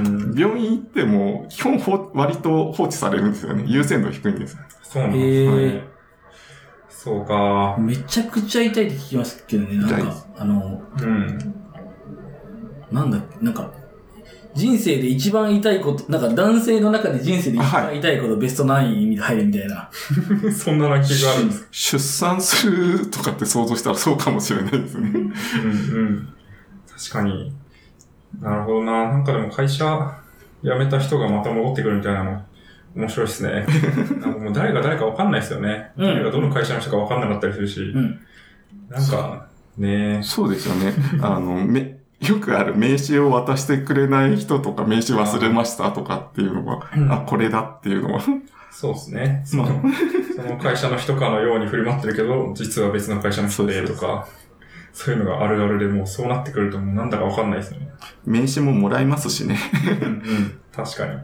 [0.04, 0.34] うん。
[0.38, 3.64] 病院行っても、基本ほ割と放置されるんですよね。
[3.66, 4.58] 優先度低いんです。
[4.82, 5.52] そうなんですへね。
[5.52, 5.82] ー
[6.90, 7.76] そうか。
[7.78, 11.38] めちゃくちゃ痛いって聞きますけどね、なんかあの、うん。
[12.92, 13.70] なんだ、なんか、
[14.54, 19.88] 人生で一番痛いこと、なんか男性の中で人生で一番痛いことベストナインに入るみたいな。
[20.52, 21.68] そんなランキングあるんですか？
[21.70, 25.10] 出産するとかって想像したらそうかもしれないですね。
[25.14, 25.24] うんう
[26.10, 26.28] ん。
[26.98, 27.52] 確かに。
[28.40, 29.08] なるほどな。
[29.08, 30.18] なんかでも会社
[30.62, 32.42] 辞めた人がまた戻ってくるみたいなの、
[32.96, 33.66] 面白いですね。
[34.20, 35.92] なんかもう誰が誰かわかんないですよね。
[35.96, 37.80] うん誰がどの会社の人かわかんなかったりするし。
[37.94, 38.20] うん。
[38.88, 39.46] なんか、
[39.78, 40.92] ねそうですよね。
[41.22, 48.20] あの、め、よくある名刺を渡してくれない人とか名刺忘れましたとかっていうのは、うんあ、これだっていうのは。
[48.70, 49.42] そうですね。
[49.44, 49.82] そまの
[50.36, 54.28] その会社の人かのように振る舞ってるけど、実は別の会社の人でとか、
[54.92, 57.90] そういうのがあるあるでもうそうなってくるともうなんだかわかんないですよね。
[58.24, 59.58] 名刺ももらいますしね。
[60.02, 60.60] うんうん。
[60.72, 61.18] 確かに。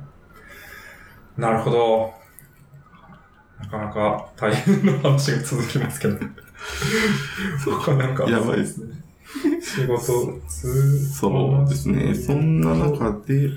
[1.36, 2.14] なるほど。
[3.60, 6.18] なかなか大変な話が続きますけど。
[7.62, 8.24] そうか、なんか。
[8.24, 9.05] やばいですね。
[9.60, 12.14] 仕事、つそうですね。
[12.14, 13.50] そんな中で、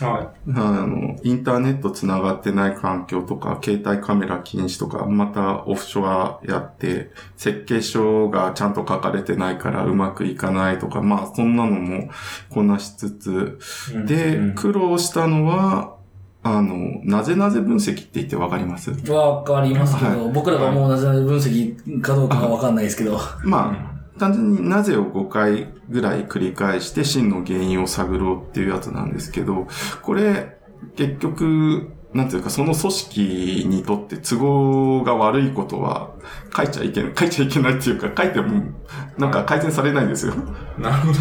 [0.00, 12.08] はあの、インターネット繋がってない環境とか、携帯カメラ禁止とか、またオフショアやって、設計書がちゃんと書かれてないからうまくいかないとか、まあそんなのも
[12.50, 13.58] こなしつつ、
[14.04, 14.06] い。
[14.06, 15.96] で、うん苦労したのは、
[16.42, 18.90] あの、なぜなぜ分析って言ってわかります？
[19.10, 23.18] わかりますけど、は僕らがもうなぜなぜ分析かどうかがわかんないですけど。
[23.42, 29.66] まあ、単純になぜを5回ぐらい繰り返して真の原因を探ろうっていうやつなんですけど、
[30.02, 30.56] これ、
[30.96, 36.14] 結局、なんていうか、その組織にとって都合が悪いことは
[36.56, 38.72] 書いちゃいけない、書いちゃいけないっていうか、書いても、
[39.18, 40.34] なんか改善されないんですよ。
[40.78, 41.18] なるほど。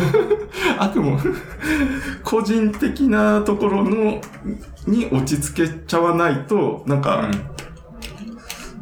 [0.80, 1.20] あくも、
[2.24, 4.22] 個人的なところの、
[4.88, 7.30] に落ち着けちゃわないと、なんか、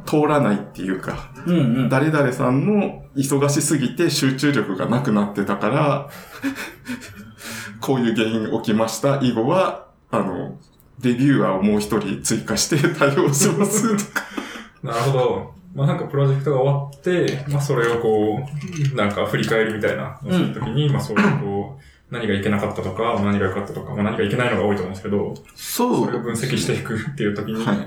[0.06, 1.90] 通らないっていうか、うんうん。
[1.90, 6.10] 誰々さんの忙しすぎて集中力がなくなってたから、
[7.82, 9.20] こういう原因起きました。
[9.22, 10.58] 以後は、あの、
[11.02, 14.26] レビューアーをもう一人追加して対応しますとか。
[14.84, 15.54] なるほど。
[15.74, 18.40] まあなんかプロジェクトが終わって、まあそれをこ
[18.94, 27.78] う、なんか振り返りみたいなのをするときに、まあそういうこう、何がいけなかったとか、何が良かったとか、まあ何がいけないのが多いと思うんですけど、そそれを分析していくっていうときに、はい。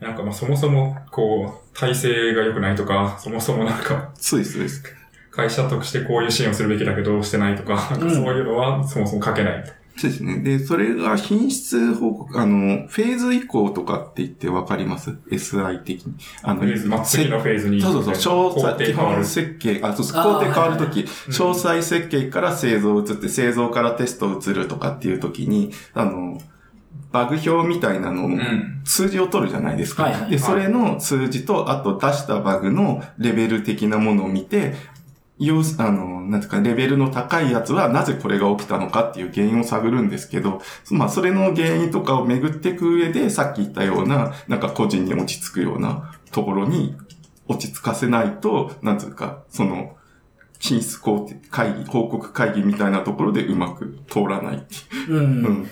[0.00, 4.82] なんかまあそもそも、こう、体制が良くないとか、そもそもなんか、そうです、そうです。
[5.30, 9.64] 会社としてこういう支援をするべきだけど、してないとか、なんかそういうのはそもそも書けない。
[9.98, 10.38] そうですね。
[10.38, 16.14] で、それが品質報告、あの、フェーズ以降とかって言ってわかります ?SI 的に。
[16.42, 17.80] あのフェーズ、まあ、次のフェーズに。
[17.80, 19.24] そうそうそう、詳工細、基本。
[19.24, 26.40] 設計、あ、そうそう、工程変わるとき、い詳細設計から製造移って、製造からテスト移るとかっていうときに、あの、
[27.10, 28.80] バグ表みたいなのをうん。
[28.84, 30.26] 数字を取るじゃないですか。
[30.30, 34.74] で、それの数字と、あと出したバグのレベル的なものを見て、
[35.38, 46.96] 要す、あの、なんていうか、レベルの高いやつはなぜこれが起きたのかっていう原因を探るんですけど、まあ、それの原因とかを巡っていく上で、さっき言ったような、なんか個人に落ち着くようなところに
[47.46, 49.96] 落ち着かせないと、なんていうか、その、
[50.58, 55.46] 品質工程会議、報告会議みたいなところでうまく通らないっていううん。
[55.46, 55.68] うん。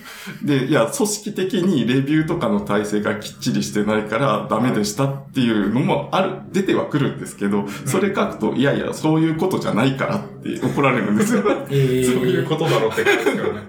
[0.46, 11.42] で、いや、組織的にレビューとかの体制がきっちりしてないからダメでしたっていうのもある、出てはくるんですけど、それ書くと、いやいや、そういうことじゃないからって怒られるんですよ。
[11.68, 13.60] えー、 そういうことだろうって感じですからね。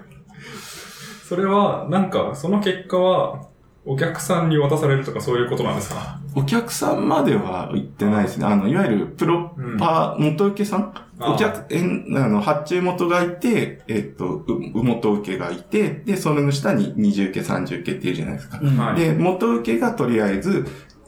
[1.28, 3.48] それは、なんか、その結果は、
[3.90, 6.20] お客さんに渡されるとかそういうことなんですか？
[6.34, 8.44] お客さんまでは言ってないですね。
[8.44, 10.94] あの、いわゆるプロパー、元受けさん？
[11.18, 18.60] あお客、えん、あの、発注元がいて、えっと、う、元受けがいて、で、それの下に二重受け、三重受けっていうじゃないですか。
[18.62, 18.76] うん。
[18.76, 19.00] はい。
[19.00, 20.66] で、元受けがとりあえず、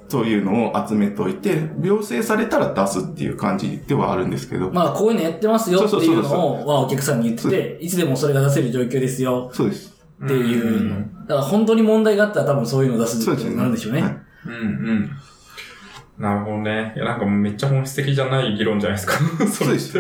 [0.09, 9.51] そういうのを集めといて、病成されたら出すっていう感じではあるんですけど、まあ、こういうのやってますよっていうのを、はお客さんに言ってて、いつでもそれが出せる状況ですよ。
[9.53, 10.00] そうです。
[10.25, 11.01] っていうの。
[11.27, 13.57] だから本当に問題があったら多分そういうのを出すってそうですよね。
[13.57, 14.03] なるんでしょうね。
[14.03, 14.17] はい
[14.47, 14.57] うんう
[14.93, 15.11] ん。
[16.19, 16.93] なるほどね。
[16.97, 19.15] いや、なんかめっちゃ本質的じゃない議論じゃないですか。
[19.49, 19.99] そうです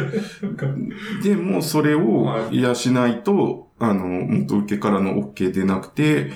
[1.23, 6.31] で、もうそれをはいいやしないと、あの、元受けからの OK 出なくて、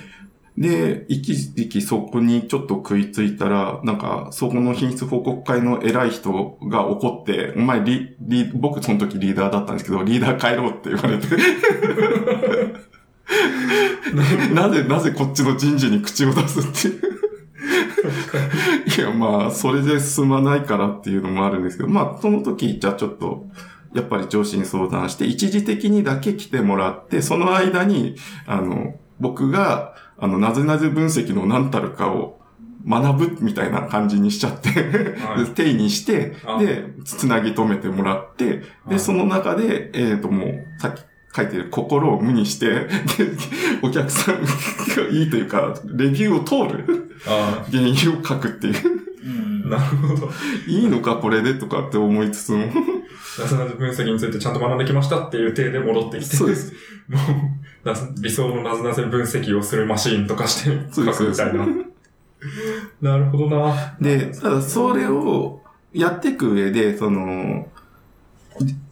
[0.57, 11.27] で、一時期そこにちょっと食いついたら、なんか、そこの品質報告会の偉い人が怒って、お前リ、リ、僕その時リーダーだったんですけど、リーダー帰ろうって言われて。
[14.53, 17.15] なぜ、なぜこっちの人事に口を出すっていう。
[18.97, 23.45] いや、まあ、それで進まないからっていうのもあるんですけど、まあ、その時、じゃあちょっと、
[23.93, 28.15] やっぱり上司に相談して、一時的にだけ来てもらって、その間に、
[28.45, 32.39] あの、僕が、あの、なぜなぜ分析の何たるかを
[32.87, 35.45] 学ぶみたいな感じにしちゃって、はい。
[35.45, 38.99] で 定にしてあ、で、つなぎ止めてもらって、で、はい。
[38.99, 41.01] その中で、えっ、と、もう、さっき
[41.35, 42.87] 書いてる心を無にして、で、
[43.83, 44.49] お客さんが
[45.11, 49.69] いいというか、レビューを通るあ原因を書くっていう。
[49.69, 50.29] なるほど。
[50.67, 52.59] いいのかこれでとかって思いつつも。
[52.59, 56.35] なぜなぜ分析についてちゃんと学んできましたっていう体で戻ってきて。
[56.35, 56.73] そうです。
[57.09, 57.19] も
[57.83, 61.67] う、な理想のなぜなぜ分析をするマシーンとかしてそうです書くみたいな。
[63.01, 63.97] なるほどな。
[63.99, 65.61] で、ただそれを
[65.93, 67.67] やっていく上で、その、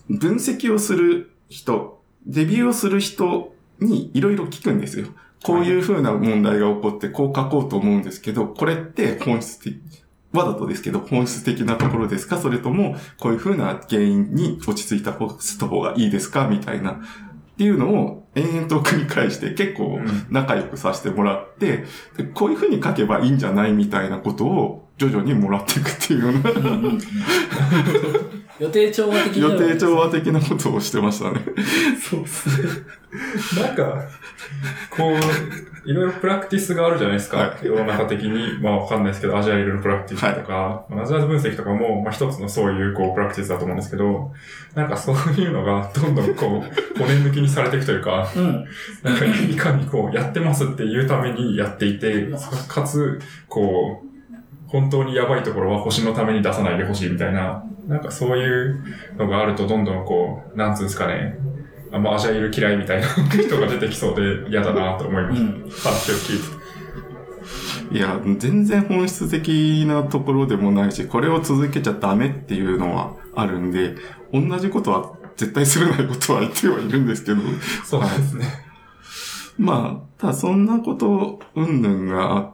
[0.10, 1.93] 分析をする人、
[2.26, 5.08] デビューをする人にいろいろ聞くんですよ。
[5.44, 9.82] こういう風な問題が起こってこう書こうと思うんですけど、これって本質的、
[10.32, 12.38] わざとですけど本質的なところですか？
[12.38, 16.48] それともこういう風な原因に落ち着いた方した方がいいですか？
[16.48, 16.92] みたいな。
[16.94, 16.96] っ
[17.58, 21.86] ていうのを延々と繰り返して結構うん仲良くさせてもらって、
[22.18, 27.00] でこういう風に書けばいいんじゃないみたいなことを徐々にもらっていくっていうようなうんうんうん
[28.60, 31.42] 予定調和的な予定調和的なことをしてましたね。
[32.00, 33.64] そうですね。
[33.64, 34.10] なんか、
[34.96, 37.38] こう、いろいろプラクティスがあるじゃないですか。
[37.38, 38.60] は世の中的に。
[38.62, 44.32] まあわかんないですけど、アジャイルのプラクティスとか、まあナジャイル分析とかも、まあ一つのそういうこう、プラクティスだと思うんですけど、
[44.76, 48.66] なんかそういうのがどんどんこう、骨抜きにされていくというか、うん。
[49.04, 52.30] なんかいかにこう、やってますっていうためにやっていて、
[52.68, 54.08] かつ、こう、
[54.68, 58.84] 本当にやばいところは星のために出さないでほしいみたいな、なんかそういう
[59.18, 61.38] のがあるとどんどんこう、なんつうんですかね、
[61.92, 65.44] あんまアジャイル嫌いみたいな人が出てきそうで嫌だなと思いまうした。
[65.44, 65.94] ん。
[65.94, 66.40] 話を聞い
[67.90, 67.96] て。
[67.96, 73.96] いや、全然本質的なところでもないし、これを続けちゃダメっていうのはあるんで、
[74.34, 77.42] 同じことは絶対するないことは言ってはいるんですけど、
[77.86, 78.46] そうですね。
[79.58, 82.52] まあ、ただそんなこと、うんぬんがあっ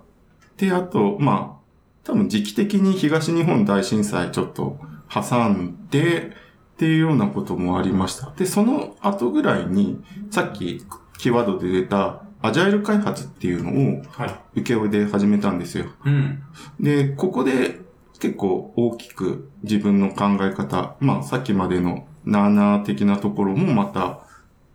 [0.57, 1.59] て、あと、まあ、
[2.03, 4.77] 多分時期的に東日本大震災ちょっと
[5.13, 6.33] 挟んで、
[6.73, 8.31] っていうようなこともありました。
[8.37, 10.01] で、その後ぐらいに、
[10.31, 10.85] さっき
[11.17, 14.61] キーワードで出た、アジャイル開発っていうのをはい。
[14.61, 15.87] 請負で始めたんですよ。
[16.05, 16.41] うん。
[16.79, 17.81] で、ここで
[18.19, 24.19] 結構大きく自分の考え方、まあさっきまでのなーなー的なところもまた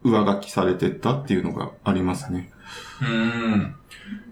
[0.03, 2.51] 上書きされてったっていうのがありますね。
[3.01, 3.76] うーん。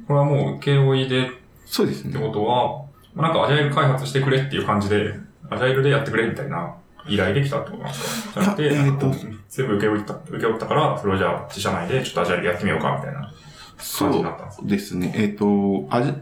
[0.07, 2.19] これはもう、請負でってそうですね。
[2.21, 2.85] ことは、
[3.15, 5.15] まあなんかアジャイル開発してくれっていう感じで、
[5.49, 6.75] アジャイルでやってくれみたいな
[7.09, 8.41] 依頼できたってことなんですか？
[8.41, 9.11] じゃなくて、えーと
[9.49, 13.33] 全部請け負った、請け負ったから、それをじゃあ自社内でちょっとアジャイルやってみようかみたいな
[13.79, 14.63] そ感じになったんですか？
[14.65, 15.15] うですね。
[15.17, 16.15] えっ、と、あじ、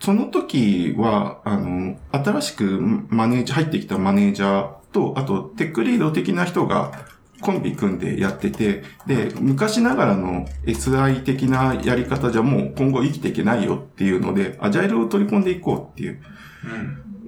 [0.00, 7.06] その時は、あの、新しくマネージャー、入ってきたマネージャーと、あと、テックリード的な人が
[7.40, 16.20] コンビ組んでやってて、で、昔ながらの SI 的なやり方じゃもう今後生きていけないよっていうので、アジャイルを取り込んでいこうっていう。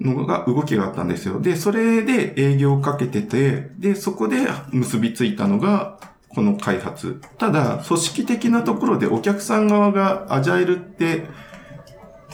[0.01, 1.41] のが、動きがあったんですよ。
[1.41, 5.99] で、それで営業をかけてて、で、そこで結びついたのが、
[6.29, 7.21] この開発。
[7.37, 11.25] ただ、組織的なところでお客さん側がアジャイルって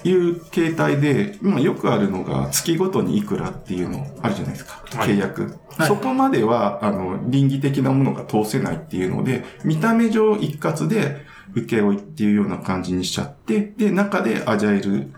[0.09, 4.83] いう形態で、今よくあるのが月ごとにいくらっていうのあるじゃないですか。
[4.95, 5.41] はい契約。
[5.43, 15.11] はいそこまでは、あの、倫理的なものが通せないっていうので、見た目上一括で請負いっていうような感じにしちゃって、で、中でアジャイル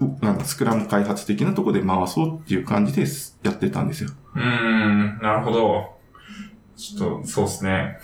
[0.00, 3.04] うあのスクラム開発的なところで回そうっていう感じで
[3.42, 4.10] やってたんですよ。
[4.34, 5.96] うーん、なるほど。
[6.76, 7.98] ちょっと、そうですね。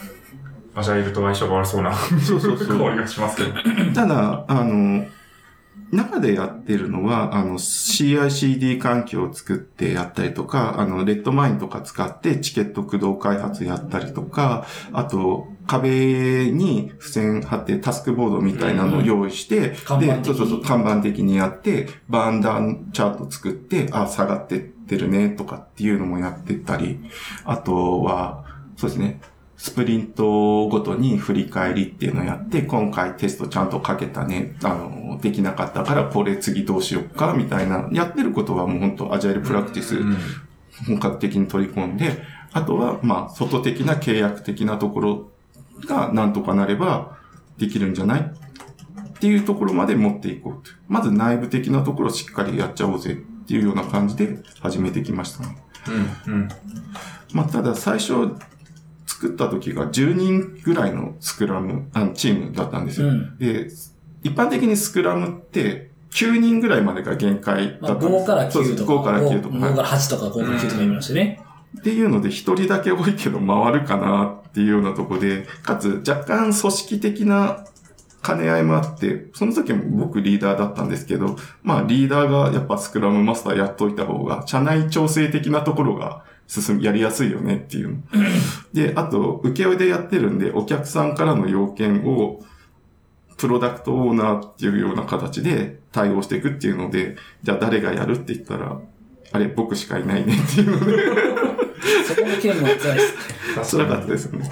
[0.74, 3.52] アジャイルと相性が悪そうなそうそうそう 香りがしますけど。
[3.94, 5.06] ただ、あの、
[5.92, 20.24] 中でやってるのは、あの、CICD 環境を作ってやったりとか、あの、レッドマインとか使ってチケット駆動開発やったりとか、あと、壁に付箋貼ってタスクボードみたいなのを用意して、で、看板的に。
[20.24, 27.00] そうそうそう、看板的にやって、バーンダウンチャート作って、あ、下がってってるね、とかっていうのもやってたり、
[27.44, 28.44] あとは、
[28.76, 29.20] そうですね、
[29.56, 40.16] スプリントごとに振り返りっていうのをやって、今回テストちゃんとかけたね、あの、できなかったからこれ次どうしようか、みたいな、やってることはもう本当アジャイルプラクティスうん
[40.86, 45.30] 本格的に取り込んで、あとは、まあ、外的な契約的なところ
[45.86, 47.18] がなんとかなれば
[47.58, 50.72] できるんじゃないっていうところまで持っていこうと。
[50.88, 55.56] まず内部的なところをしっかりやっちゃおうぜっていうような感じで始めてきましたね。
[56.26, 56.34] うん。
[56.34, 56.48] うん。
[57.32, 58.34] まあ、ただ最初
[59.16, 63.08] 作った時が10人ぐらいのスクラム、あのチームだったんですよ。
[63.08, 63.68] うんで、
[64.22, 69.56] 一般的にスクラムって9人ぐらいまでが限界まあ、だったんです5から9とか、5から9とか。
[69.56, 71.42] 5はいから8とか5から9とか言いましたよね。
[71.78, 77.64] っていうので、一人だけ多いけど回るかなっていうようなとこで、かつ若干組織的な
[78.22, 87.96] 兼ね合いもあって、その時も僕リーダーだったんですけど、まあリーダーがやっぱスクラムマスターやっといた方が、社内調整的なところが進み、やりやすいよねっていうの。
[88.72, 92.44] で、あと、請負でやってるんで、お客さんからの要件を、
[93.36, 98.80] プロダクトオーナーっていうような形で対応していくっていうので、じゃあ誰がやるって言ったら、
[99.32, 100.96] あれ、僕しかいないねっていうので、
[102.06, 103.76] そこの件も辛いです。
[103.76, 104.50] 辛かったですよね。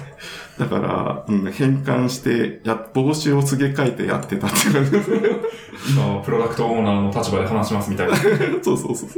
[0.59, 5.11] だから、うん、変換して、や、帽子を告げ替えてやってたっていう感じです。
[5.91, 8.15] 今、プロダクトオーナーの立場で話しますみたいな。
[8.63, 9.09] そうそうそう。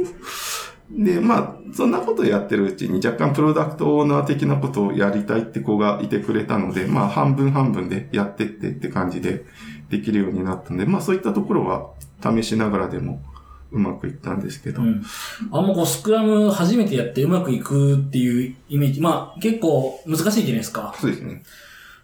[0.90, 9.44] で、まあ、そんなことをやってるうちに若干プロダクトオーナー的なことをやりたいって子がいてくれたので、まあ、半分半分でやってってって感じで
[9.90, 11.90] できるようになったんで、まあ、そういったところは
[12.22, 13.22] 試しながらでも
[13.70, 14.80] うまくいったんですけど。
[14.80, 15.04] うん。
[15.52, 20.94] あんまこう、スクラム初めてやってうまくいくっていうイメージ、まあ、結構難しいじゃないですか。
[20.98, 21.42] そうですね。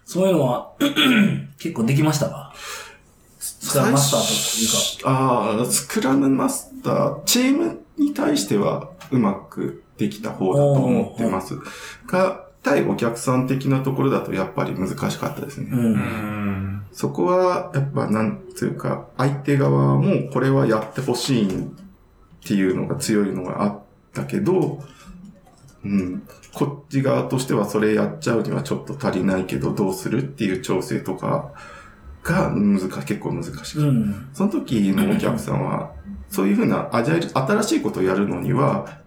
[0.05, 0.73] そういうのは、
[1.57, 2.53] 結構できましたか？
[3.39, 5.09] スクラムマスターというか。
[5.09, 11.57] ああ、スクラムマスター、チームに対してはうまくできた方だと思ってます。
[12.07, 15.69] が、対お客さん的なところだとやっぱり難しかったですね。
[16.91, 21.67] そこは、やっぱ、なんつうか、相手側もこれはやってほしいっ
[22.43, 23.79] ていうのが強いのがあっ
[24.13, 24.83] たけど、
[25.83, 26.23] うん、
[26.53, 31.53] こっち側としてはそれやっちゃうにはちょっと足りないけどどうするっていう調整とか
[32.23, 34.29] が難し結構難しくてうん。
[34.33, 35.91] その時のお客さんは、
[36.35, 38.99] そういうふうなアジャイル、新しいことをやるのには、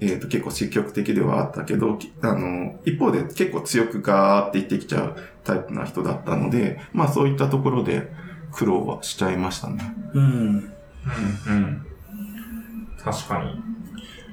[0.00, 8.12] えっ、と、結構積極的ではあったけど、きあの、一方で結構強くガーって言ってきちゃうタイプな人だったので、まあそういったところで
[8.50, 9.94] 苦労はしちゃいましたね。
[10.12, 10.24] うん。
[10.24, 10.64] うん。
[11.46, 11.86] うん。
[12.98, 13.62] 確かに。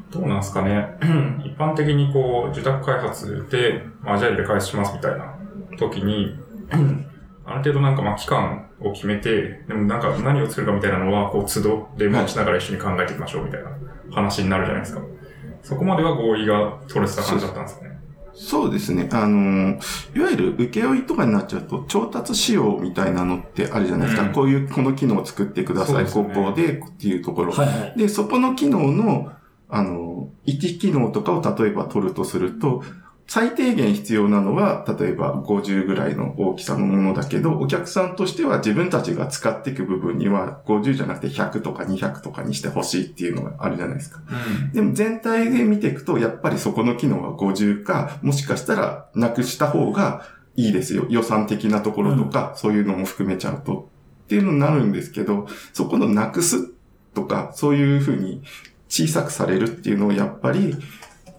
[0.09, 0.97] どうなんですかね。
[1.45, 5.35] 一般的にこう、受託開発で、まあアジャイルで開発しますみたいな
[5.77, 6.35] 時に、
[7.45, 13.69] ある程度なんかまあ期間を決めて、でもなんか何を作るかみたいなのは、こう、都度で回しながら一緒に考えていきましょうみたいな
[14.11, 15.01] 話になるじゃないですか。
[15.61, 17.93] そこまでは合意が取れてた感じだったんですかね。
[18.33, 19.07] そうですね。
[19.11, 19.79] あの、
[20.15, 24.27] いわゆる請負とかになっちゃうと、調達仕様みたいなのってあるじゃないですか。
[24.27, 27.53] うんこういう、この機能を作ってください、ここでっていうところ。
[27.53, 27.93] はいはい。
[27.97, 29.31] で、そこの機能の、
[29.69, 32.83] あの、1機能とかを例えば取るとすると、
[33.27, 44.19] 最低限必要なのは、例えば50ぐらいの大きさのものだけど、お客さんとしては自分たちが使っていく部分には50じゃなくて100とか200とかにしてほしいっていうのがあるじゃないですか。
[44.73, 51.05] でも全体で見ていくと、やっぱりそこの機能は50か、もしかしたらなくした方がいいですよ。
[51.09, 53.89] 予算的なところとか、そういうのも含めちゃうと。
[54.25, 56.71] っていうのになるんですけど、そこのなくす
[57.13, 58.41] とか、そういうふうに
[58.89, 60.75] 小さくされるっていうのをやっぱり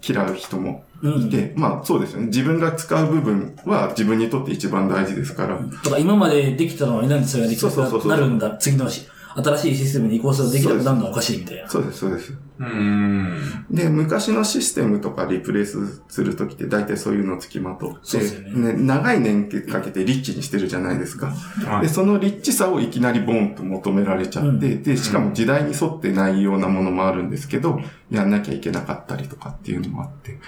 [0.07, 1.29] 嫌う人もうんい。
[1.29, 2.27] て、まあそうですよね。
[2.27, 5.59] 自分が使う部分は自分にとって一番大事ですから。
[5.83, 11.69] とか、今までできたのになんでそれができなそうそうそうそうくなるんだ、次のし、新しいシステムに移行するとできなくなるのはおかしいみたいな。
[11.69, 12.33] そうです、そうです。
[12.57, 13.65] うん。
[13.69, 21.33] で、昔のシステムとかリプレイスするときって大体そういうのつきまとって、そうですよね長い年月かけてリッチにしてるじゃないですか。
[21.59, 21.89] で、はい。
[21.89, 30.39] そのリッチさをいきなりボンと求められちゃって、うんで、しかも時代に沿ってないようなものもあるんですけど、やんなきゃいけなかったりとかっていうのもあって。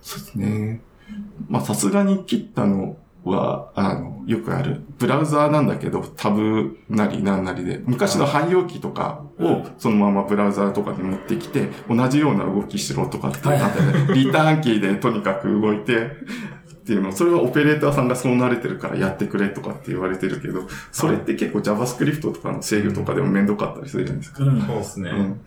[0.00, 0.80] そうですね。
[1.48, 4.82] まあ、さすがに切ったのは、あの、よくある。
[4.98, 16.12] ブラウザーなんだけど、タブなりなんなりで、昔の汎用機とかをそのままブラウザーとかに持ってきて、同じような動きしろとかってはいなってね、リターンキーでとにかく動いて、
[16.80, 24.42] っていうの、それはオペレーターさんがそう慣れてるからやってくれとかって言われてるけど、それって結構 JavaScript とかの制御とかでも面倒かったりするじゃないですか。
[24.42, 24.60] うん。
[24.62, 25.10] そうですね。
[25.10, 25.40] うん。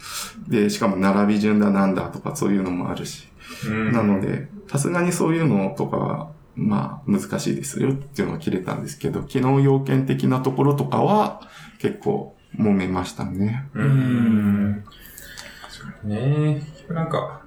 [0.48, 3.28] で、しかも並び順だなんだとかそういうのもあるし。
[3.68, 11.42] うんなので、さすがにそういうのとかは、まあ、難しいですよっていうのは切れたんですけど、機能要件的なところとかは、
[11.80, 13.68] 結構、揉めましたね。
[13.74, 14.84] うん。
[15.62, 16.62] 確かにね。
[16.90, 17.42] なんか、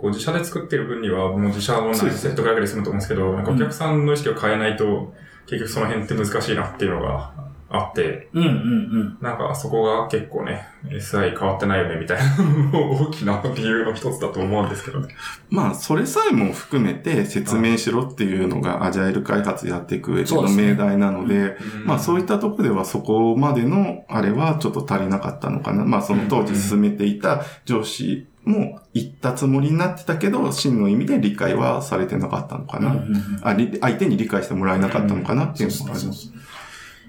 [0.00, 5.12] こう自社で作ってる分にはもう自社のセット価格で済むと思うんですけど、なんかお客さんの意識を変えないと、
[5.46, 7.34] 結局その辺って難しいなっていうのが
[7.72, 9.18] あって、うんうんうん。
[9.20, 12.24] なんかそこが結構ね、SI 変わってないよねみたいな
[12.78, 15.08] 大きな理由の一つだと思うんですけどね。
[15.50, 25.84] まあ、それさえも含めて説明しろっていうのがアジャイル開発やっていく上での命題なので、まあそういいったところではそこまでのあれはちょっと足りなかったのかな。
[25.84, 32.92] まあその当時進めていた上司も言ったつもりになってたけど、真の意味で理解はされてなかったのかな。
[32.92, 36.32] うんうんうんあり相手に理解してもらえなかったのかなっていうのがあります。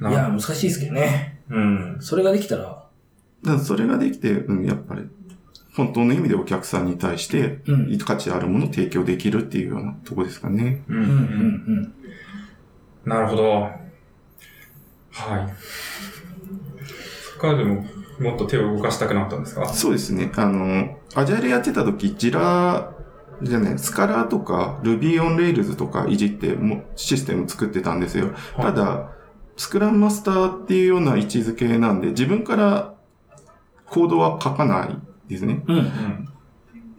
[0.09, 1.41] いや、難しいですけどね。
[1.49, 1.97] うん。
[1.99, 2.87] それができたら、
[3.43, 5.07] だそれができて、うん、やっぱり、
[5.75, 10.83] 本当の意味でお客さんに対して、うん価値あるものを提供できるっていうようなとこですかね。
[10.87, 10.97] うん。
[10.97, 11.15] うんうんう
[13.07, 13.09] ん。
[13.09, 13.61] なるほど。
[13.61, 15.53] はい。
[16.81, 17.85] そこからでも、
[18.19, 19.67] もっと手を動かしたくなったんですか？
[19.69, 20.31] そうですね。
[20.35, 22.93] あの、アジャイルやってた時、ジラ
[23.41, 28.33] じゃない、スカラーとか Ruby on Rails とかいじってもシステム作ってたんですよ。
[28.55, 29.09] はいただ、
[29.61, 32.95] スクラムマスターっていうような位置づけなんで、自分から
[33.85, 34.97] コードは書かない
[35.29, 35.63] ですね。
[35.67, 35.77] うん。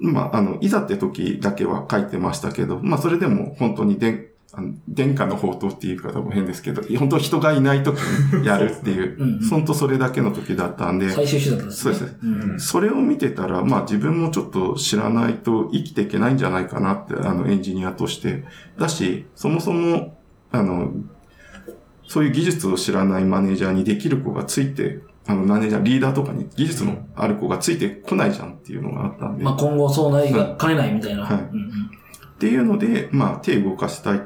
[0.00, 0.12] うん。
[0.12, 11.94] まあ、あの、いざって時だけは書いてましたけど、まあ、それでも本当にであの殿下の宝刀っていう方も変ですけど、本当人がいない時にやるっていううんうん、本当それだけの時だったんで、最終手段ですね。
[11.94, 18.44] そうですうんそれを見てたら、まあ自分もちょっと知らないと生きていけないんじゃないかなって、あのエンジニアとして。
[18.78, 20.16] だし、そもそも、
[20.52, 20.92] あの、
[22.12, 29.42] そういう技術を知らないマネージャーにできる子がついて、あのマネージャー、リーダーとかに技術のある子がついてこないじゃんっていうのがあったんで。
[29.42, 31.24] まあ今後そうなりが兼ねないみたいな。
[31.24, 31.72] はいうんうん
[32.34, 34.20] っていうので、まあ手を動かしたいっ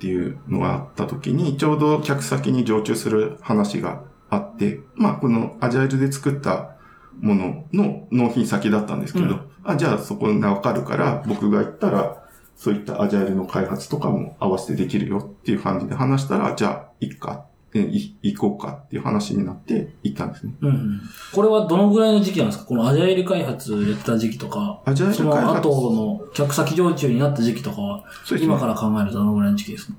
[0.00, 6.72] ていうのがあった時に、ちょうど客先に常駐する話があって、まあこのアジャイルで作った
[7.20, 12.19] ものの納品先だったんですけど、うんあ、じゃあそこがわかるから、僕が行ったら、
[12.60, 20.52] そういったアジャイルの開発とかも合わせてできるよっていう感じで話したら、じゃあ行っか、えい行こうかっていう話になって行ったんですね。
[20.60, 21.00] うんうん。
[21.32, 22.64] これはどのぐらいの時期なんですか？
[22.66, 25.68] このアジャイル開発やってた時期とか、アジャイそのル開発。
[25.68, 29.94] 後の客先常駐になった時期とかは、そうですね今から考えるとどのぐらいの時期ですか？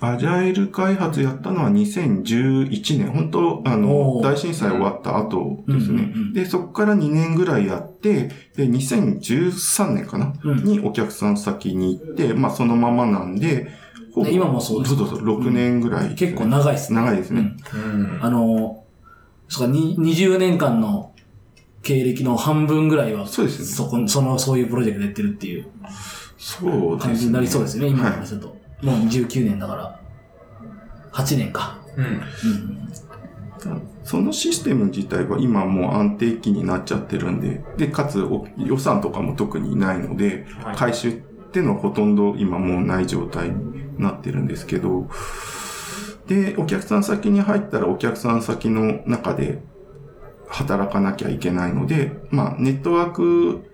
[0.00, 3.10] アジャイル開発やったのは2011年。
[3.10, 5.92] 本当あおの、ー大震災終わった後ですね。
[5.92, 13.68] うんうんうんで、そこから2年ぐらいやって、で、2013年かな、うんにお客さん先に行って、まあそのままなんで、
[14.30, 17.00] 今もそうですそうそうそう、6年ぐらい、結構長いですね。
[17.00, 17.56] 長いですね。
[17.74, 18.18] うん。
[18.22, 18.84] あの、
[19.48, 21.12] そうか、に20年間の
[21.82, 25.66] 経歴の半分ぐらいは、そうですねそこ、その、そういうプロジェクトやってるっていう
[26.38, 26.98] そうですね。
[26.98, 28.56] 感じになりそうですよね、今のはい話だと。
[28.84, 30.00] もう19年だから。
[31.12, 31.78] 8年か。
[31.96, 32.04] うん。
[32.04, 32.20] うん。
[34.04, 41.12] そのシステム自体は今もう安定期になっちゃってるんで、で、かつお予算とかも特にないので、はい回収っ
[41.52, 45.08] てのはほとんど今もうない状態になってるんですけど、
[46.26, 49.62] で、お客さん先に入ったらお客さん先の中で
[50.48, 53.70] 働かなきゃいけないので、まあ、ネットワーク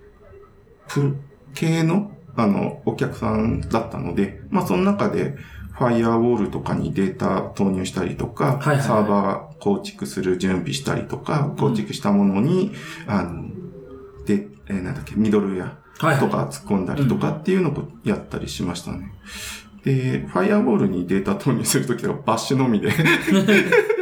[0.88, 1.16] プ
[1.54, 2.10] 系の、
[2.42, 5.36] あの、お客さんだったので、まあ、その中で、
[5.72, 8.82] ファイアウォールとかにデータ投入したりとか、はいはいはい。
[8.82, 12.72] サーバー構築する準備したりとか、構築したものに、
[13.06, 13.48] あの、
[14.26, 19.12] で、えーなんだっけ、ミドルウェアはい、とはか突っ込んだりとかっていうのをやったりしましたね。
[19.84, 22.90] で、ファイアウォールにデータ投入するときはバッシュのみで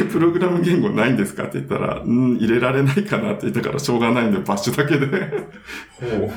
[0.00, 1.44] えプログラム言語ないんですか？
[1.44, 5.06] って言ったら、うん、入れられないかなって言ったからしょうがないんでバッシュだけで
[6.00, 6.30] ほう。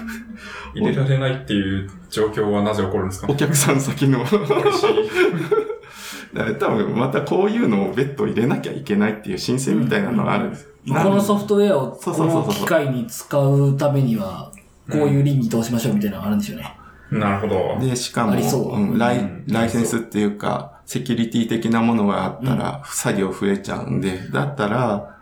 [0.79, 3.27] 入れられないっていう状況はなぜ起こるんですか？
[3.29, 4.23] お客さん先の
[6.59, 10.67] 多分またこういうのを別途入れなきゃいけないっていう申請みたいなのがあるんです。
[10.85, 10.91] い。
[10.93, 14.51] このソフトウェアをこそうそうそうそうの機械に使うためには、
[14.91, 16.77] こういう倫理通しましょうみたいなのがあるんですよね。
[17.11, 17.85] なるほど。
[17.85, 25.17] で、しかも、ううんライうんライセンスっていうか、セキュリティ的なものがあったら、作業増えちゃうんで、だったら、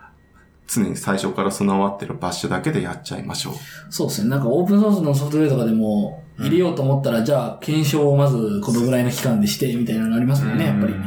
[0.68, 3.54] 常に最初から備わってるバッシュだけでやっちゃいましょう。
[3.90, 4.30] そうですね。
[4.30, 11.00] なんかオープンソースのソフトウェアとかでも、入れようと思ったら、じゃあ、検証をまずこのぐらいの期間でして、みたいなのありますもんね、やっぱりね。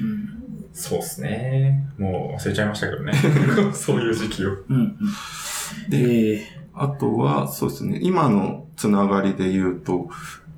[0.00, 0.66] うん。
[0.72, 1.86] そうですね。
[1.96, 3.12] もう忘れちゃいましたけどね。
[3.72, 4.50] そういう時期を。
[4.50, 4.76] うん。
[4.76, 4.96] うん。
[5.90, 10.08] で、あとは、そうですね、今のつながりで言うと、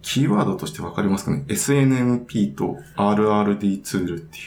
[0.05, 4.40] キーワードとしてわかりますかね ?SNMP と RRD ツールってい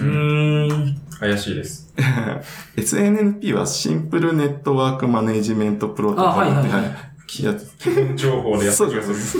[0.00, 0.04] う。
[0.04, 1.00] うーん。
[1.20, 1.94] 怪しいです。
[2.76, 9.38] SNMP はシンプルネットワークマネジメントプロトコルってあはいはい基本情報でやったそう気がです。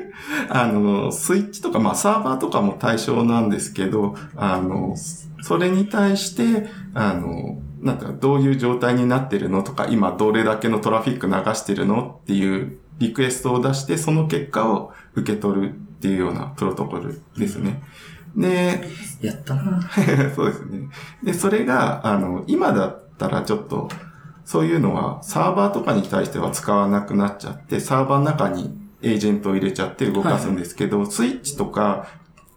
[0.48, 4.96] あの、スイッチとか、まあサーバーとかも対象なんですけど、あの、
[5.42, 17.82] それに対して、あの、なんかどういう状態になってるのとか、今どれだけのトラフィック流してるのっていうリクエストを出して、その結果を受け取るっていうようなプロトコルですね。
[18.36, 18.80] で、
[19.20, 19.80] やったな
[20.34, 20.88] そうですね。
[21.22, 23.88] で、それが、あの、今だったらちょっと、
[24.44, 32.08] そういうのはサーバーとかに対しては使わなくなっちゃって、サーバーの中にエージェントを入れちゃって動かすんですけど、スイッチとか、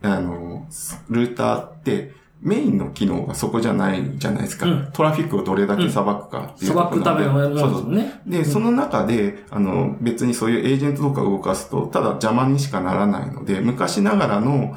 [0.02, 0.68] あの、
[1.10, 4.66] ルーターって、メインの機能がそこじゃないじゃないですか。
[4.66, 8.22] うんトラフィックをどれだけ裁くかっていうところなんでためのものですそうそうもんね。
[8.26, 14.76] で、その中で、あの、別にそういうエージェントとかを動かすと、ただ邪魔にしかならないので、昔ながらの、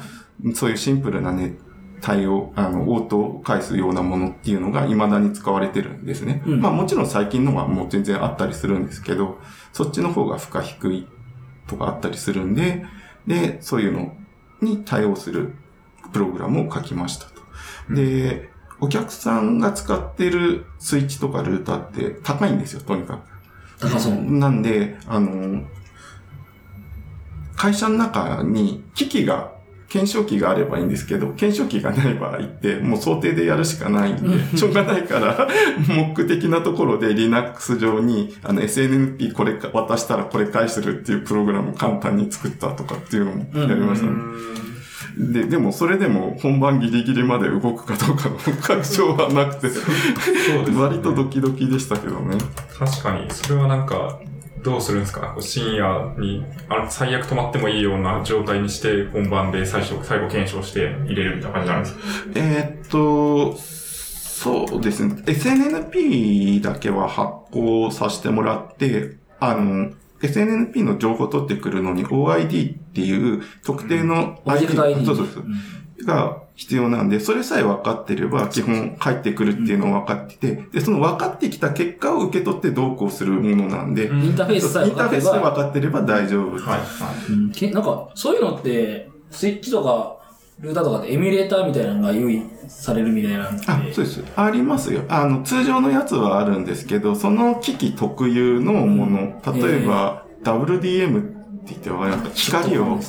[0.53, 1.57] そういうシンプルなね、
[2.01, 6.43] 対応、あの、応答を返すようなものっていうのが未だに使われてるんですね。
[6.45, 9.39] うんまあもちろん最近のはもう全然あったりするんですけど、
[9.73, 11.07] そっちの方が負荷低い
[11.67, 12.85] とかあったりするんで、
[13.25, 14.13] で、そういうの
[14.61, 15.55] に対応する
[16.13, 17.34] プログラムを書きましたと。
[17.89, 18.49] で、
[18.79, 23.17] お客さんが使ってるスイッチとかルーターって高いんですよ、とにか
[23.79, 23.89] く。
[23.89, 24.13] 高そう。
[24.13, 25.63] なんで、あの、
[27.55, 29.53] 会社の中に機器が、
[29.87, 34.21] 検証機があればいいんですけど、検証機がない場合って、もう想定でやるしかないんで、
[34.57, 35.47] しょうがないから、
[35.87, 44.13] 目的なところで Linux 上に、あの SNNP これか渡したらこれ返するっていうプログラムを簡単に作ったとかっていうのもやりましたね。
[45.17, 49.73] で、でもそれでも本番ギリギリまで動くかどうかの確証はなくて、ね
[50.77, 52.37] 割とドキドキでしたけどね。
[52.77, 54.19] 確かに、それはなんか、
[54.63, 55.35] どうするんですか？
[55.39, 61.99] 深夜に、あの、最悪止まってもいいような状態にして、本番で最初、最後検証して入れるみたいな感じなんですか？
[62.35, 65.13] えーっと、そうですね。
[65.25, 75.05] SNNP だけは発行させてもらって、あの、SNNP の情報を取ってくるのに OID っていう特定のオブジェクト ID。
[75.05, 75.45] そうそうそう。
[76.05, 86.51] が必要なんで、それさえ分かってれば基本返ってくるっていうのを分かってて、で、その分かってきた結果を受け取ってどうこうするものなんで、うんインターフェースさえインターフェースで分ば、かってれば大丈夫。
[86.51, 86.61] はい。
[86.61, 86.79] は
[87.29, 90.15] うんけなんか、そういうのって、スイッチとか、
[90.61, 93.63] ルーターとかでエミュレーターみたいなのが用意されるみたいなんで。
[93.67, 94.23] あ、そうです。
[94.37, 95.01] ありますよ。
[95.09, 101.34] あの、通常のやつはあるんですけど、その機器特有のもの、うん例えば、WDM っ
[101.67, 102.99] て言ってわかりますか光を、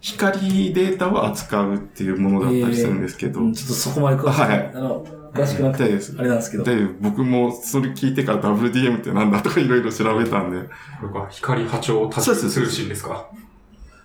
[0.00, 4.58] 光データを扱うっていうものだったりするんですけど、うんちょっとそこまで詳しくない。
[4.58, 4.70] はい。
[4.74, 5.04] あの、
[5.34, 6.64] 詳しくなくて、あれなんですけど。
[6.64, 10.68] で、僕もそれ聞いてから WDM ってなんだとかいろいろ調べたんで、
[11.00, 13.26] これか、光波長タッそうそうそうチ通信ですか？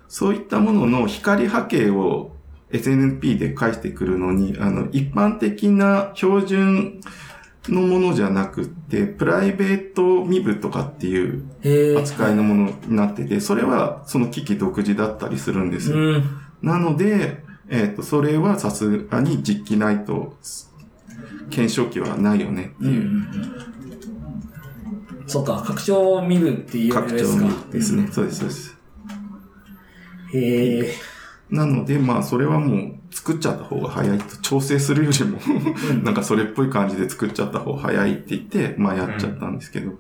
[0.08, 2.32] そういったものの光波形を
[2.72, 7.00] SNP で返してくるのに、あの、一般的な標準
[7.70, 11.44] のものじゃなくって、プライベート身分とかっていう。
[11.98, 15.98] 扱いのものになってて、それはその機器独自だったりするんですよ。
[15.98, 16.24] うん。
[16.62, 20.36] なので、えっ、と、それはさすがに実機ないと、
[21.50, 23.04] 検証機はないよねってうんうんいうう
[25.24, 25.26] ん。
[25.28, 27.48] そうか、拡張見るっていう拡張ですか。
[27.72, 28.10] ですね。
[28.12, 28.78] そうです、そうです。
[30.34, 30.94] へえ。
[31.50, 35.40] なので、まあ、それはもう作っちゃった方が早いと、調整するよりも、
[36.04, 39.94] なんかそれっぽい感じで作っちゃった方が早いって言って、まあやっちゃったんですけど。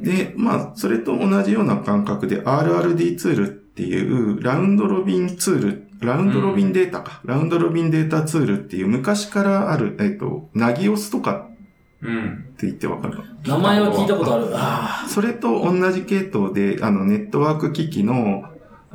[0.00, 11.48] で、まあ、それと同じような感覚で RRD ツールっていうラウンドロビンツール、ラウンドロビンデータか、ラウンドロビンデータツールっていう昔からある、えっと、ナギオスとか
[12.02, 12.50] うん。
[12.54, 14.48] って言ってわかる名前は聞いたことある。
[14.52, 18.44] あそれと同じ系統で、あの、ネットワーク機器の、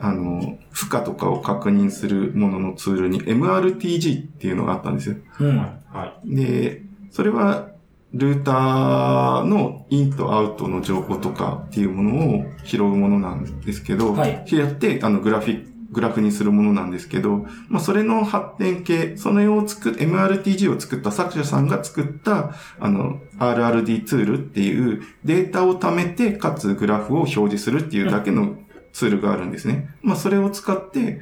[0.02, 5.15] あの、負荷とかを確認するもののツールに MRTG っていうのがあったんですよ。
[5.40, 5.44] あ。
[5.44, 5.57] うん。
[5.57, 7.69] はで、それは、
[8.14, 28.56] ルーターのインとアウトの情報とかっていうものを拾うものなんですけど、はいやって、あの、グラフィック、グラフにするものなんですけど、まあ、それの発展系、そのを作っ、MRTG を作った作者さんが作った、あの、RRD ツールっていうデータを貯めて、かつグラフを表示するっていうだけの
[28.93, 29.89] ツールがあるんですね。
[30.01, 31.22] まあ、それを使って、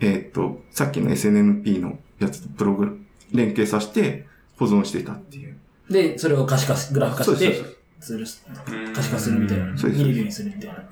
[0.00, 2.98] えーっと、さっきの SNNP のやつとプログ
[3.32, 4.26] 連携させて
[4.56, 5.56] 保存してたっていう。
[5.90, 7.62] で、それを可視化し、グラフ化して
[8.00, 8.92] ツール。
[8.94, 9.76] 可視化するみたいな。
[9.76, 10.74] そうです見れるようにするみたいな。
[10.74, 10.82] っ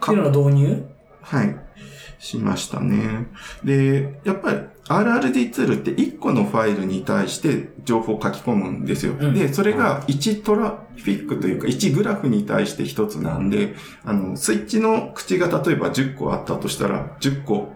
[0.00, 0.84] ていうのの導入？
[1.20, 1.56] はい。
[2.18, 3.26] しましたね。
[3.64, 4.58] で、やっぱり
[5.00, 9.14] RRD ツールって1個のファイルに対して情報を書き込むんですよ。
[9.18, 13.74] うんで、それが1トラフィックというか1グラフに対して1つなんで、
[14.04, 17.72] あの、スイッチの口が例えば10個あったとしたら、10個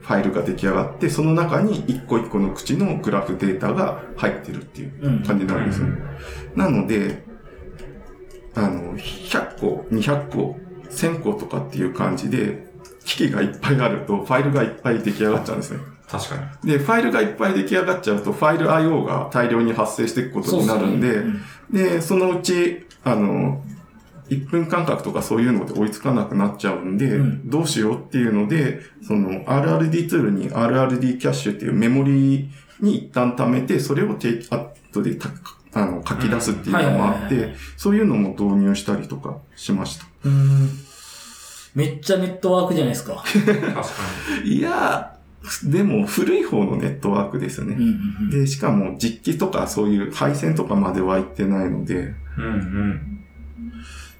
[0.00, 5.22] ファイルが出来上がって、その中に1個1個の口のグラフデータが入ってるっていううん。
[5.22, 5.86] 感じなんですよ。
[6.56, 7.24] なので、
[8.54, 10.58] あの、100個、200個、
[10.90, 12.68] 1000個とかっていう感じで、
[13.04, 15.80] 機器がいっぱいあると、ファイルがいっぱい出来上がっちゃうんですね。
[16.10, 16.72] 確かに。
[16.72, 23.62] で、ファイルがいっぱい出来上がっちゃうと、ファイル IO が大量に発生していくことになるんで、そうそうで、そのうち、あの、
[24.30, 32.48] 1分間隔とかそういうので追いつかなくなっちゃうんで、うんどうしようっていうので、その RRD ツールに RRD キャッシュっていうメモリ
[32.80, 35.28] に一旦貯めて、それをテイクアットでた
[35.72, 40.06] あの書き出すっていうのもあって、そういうのも導入したりとかしました。
[40.24, 40.70] うん。
[41.74, 43.22] めっちゃネットワークじゃないですか。
[43.24, 43.84] 確か
[44.44, 45.09] いやー、
[45.64, 47.74] でも古い方のネットワークですね。
[47.74, 47.90] うんうん
[48.22, 48.30] うん。
[48.30, 52.44] で、しかも実機とかそういう配線とかまでは行ってないので、に。
[52.44, 53.20] うんうん。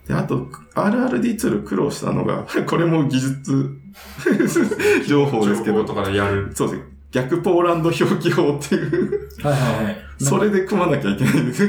[0.09, 3.77] で、あと、RRD ツール苦労したのが、 これも技術
[5.07, 6.51] 情報ですけど、情報とかでやる。
[6.55, 6.87] そうですね。
[7.13, 9.97] 逆ポーランド表記法っていう、はいはいはい。
[10.19, 11.69] それで組まなきゃいけないんです。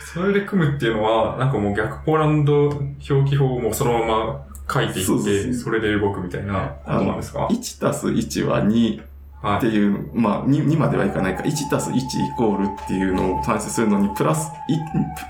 [0.00, 9.02] それで組むっていうのは、なんかもう逆ポーランド表記法をもうそのまま書いていって、それで動くみたいなことなんですか？1たす1は2
[9.42, 9.58] はい。
[9.58, 12.00] っていう、まあ2、2まではいかないか、1たす1イ
[12.38, 14.78] コールっていうのを算出するのに、プラス、い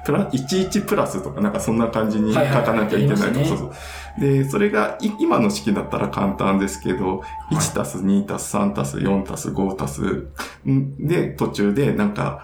[0.06, 3.24] プラ、11プラスとかなんかそんな感じに書はいはいかなきゃいけないと。
[3.24, 4.20] ありますねそうそう。
[4.20, 10.28] で、それがい今の式だったら簡単ですけど、い1たす2たす3たす4たす5たす、
[10.64, 12.40] んで、途中でなんか、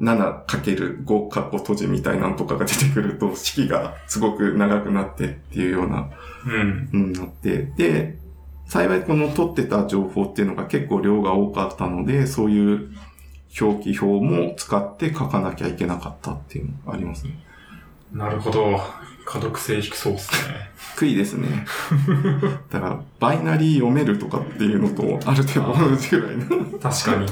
[0.00, 6.10] 7×5 カッコ閉じみたいなのとかが出てくると、式がすごく長くなってっていうような
[6.46, 6.88] うん。
[6.92, 8.16] うん、なって、で、
[8.66, 12.90] 幸いこの取ってた情報っていうのが結構量が多かったので、そういう
[13.60, 17.38] 表記表も使って書かなきゃいけなかったっていうのがありますね。
[18.12, 18.80] なるほど。
[19.32, 20.70] 可読性低そうですね。
[20.94, 21.64] 悔いですね。
[22.68, 26.78] だから、バイナリー読めるとかっていうのとある程度同じぐらいの。
[26.78, 27.26] 確かに。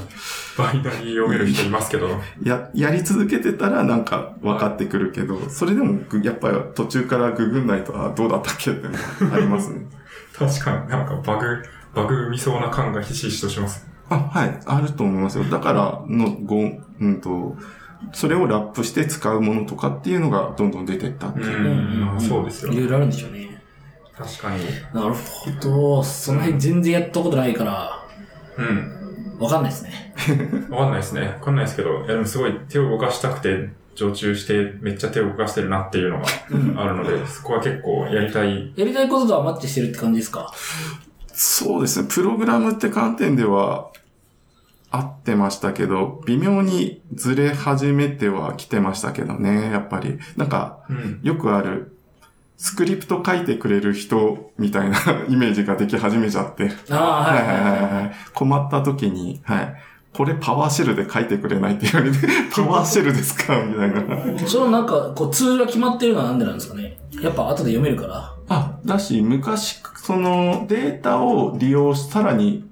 [0.56, 2.08] バイナリー読める人いますけど。
[2.42, 8.88] や、やり続けてたらなんか分かってくるけど、それでもぐやっぱり途中からググんないと、あ、どうだったっけって
[9.30, 9.84] ありますね。
[10.32, 11.62] 確かになんかバグ、
[11.94, 13.86] バグ生みそうな感がひしひしとします。
[14.08, 15.44] あ、はい、あると思いますよ。
[15.44, 16.56] だからの、ご、
[17.00, 17.58] うんと、
[18.12, 21.58] それをラップして使うものとかっていうのがどんどん出てったってういう。
[21.68, 22.00] ん。
[22.00, 22.76] まあそうですよい。
[22.76, 23.60] ろいろあるんでしょうね。
[24.16, 24.64] 確かに。
[24.92, 26.02] なるほど。
[26.04, 28.04] その辺全然やったことないから、
[28.58, 29.36] うん。
[29.38, 30.14] わかんないで すね。
[30.70, 31.22] わかんないですね。
[31.22, 36.26] わかんないですけど、いやでもすごい手を動かしたくて、常駐してめっちゃ手を動かしてるなっていうのが
[36.84, 38.72] あるので、そこは結構やりたい。
[38.76, 40.52] やりたいこととはマッチしてるって感じですか？
[41.28, 42.08] そうですね。
[42.10, 43.88] プログラムって観点では
[44.90, 50.18] 合ってましたけど、微妙にずれ始めては来てましたけどね、やっぱり。
[50.36, 51.20] なんか、うん。
[51.22, 51.96] よくある、
[52.56, 54.98] スクリプト書いてくれる人みたいな
[55.30, 56.70] イメージができ始めちゃって。
[56.90, 58.12] ああ、はいはいはいはいはい。
[58.34, 59.74] 困った時に、はい。
[60.12, 62.18] これパワーシェルで書いてくれないって言われて、
[62.52, 63.54] パワーシェルですか？
[63.62, 63.90] みたい
[64.34, 64.38] な。
[64.46, 66.98] そのなんか、こう、ツールが決まってるのはなんでなんですかね？
[67.22, 68.32] やっぱ後で読めるから。
[68.48, 72.68] あ、だし、昔、そのデータを利用し、さらに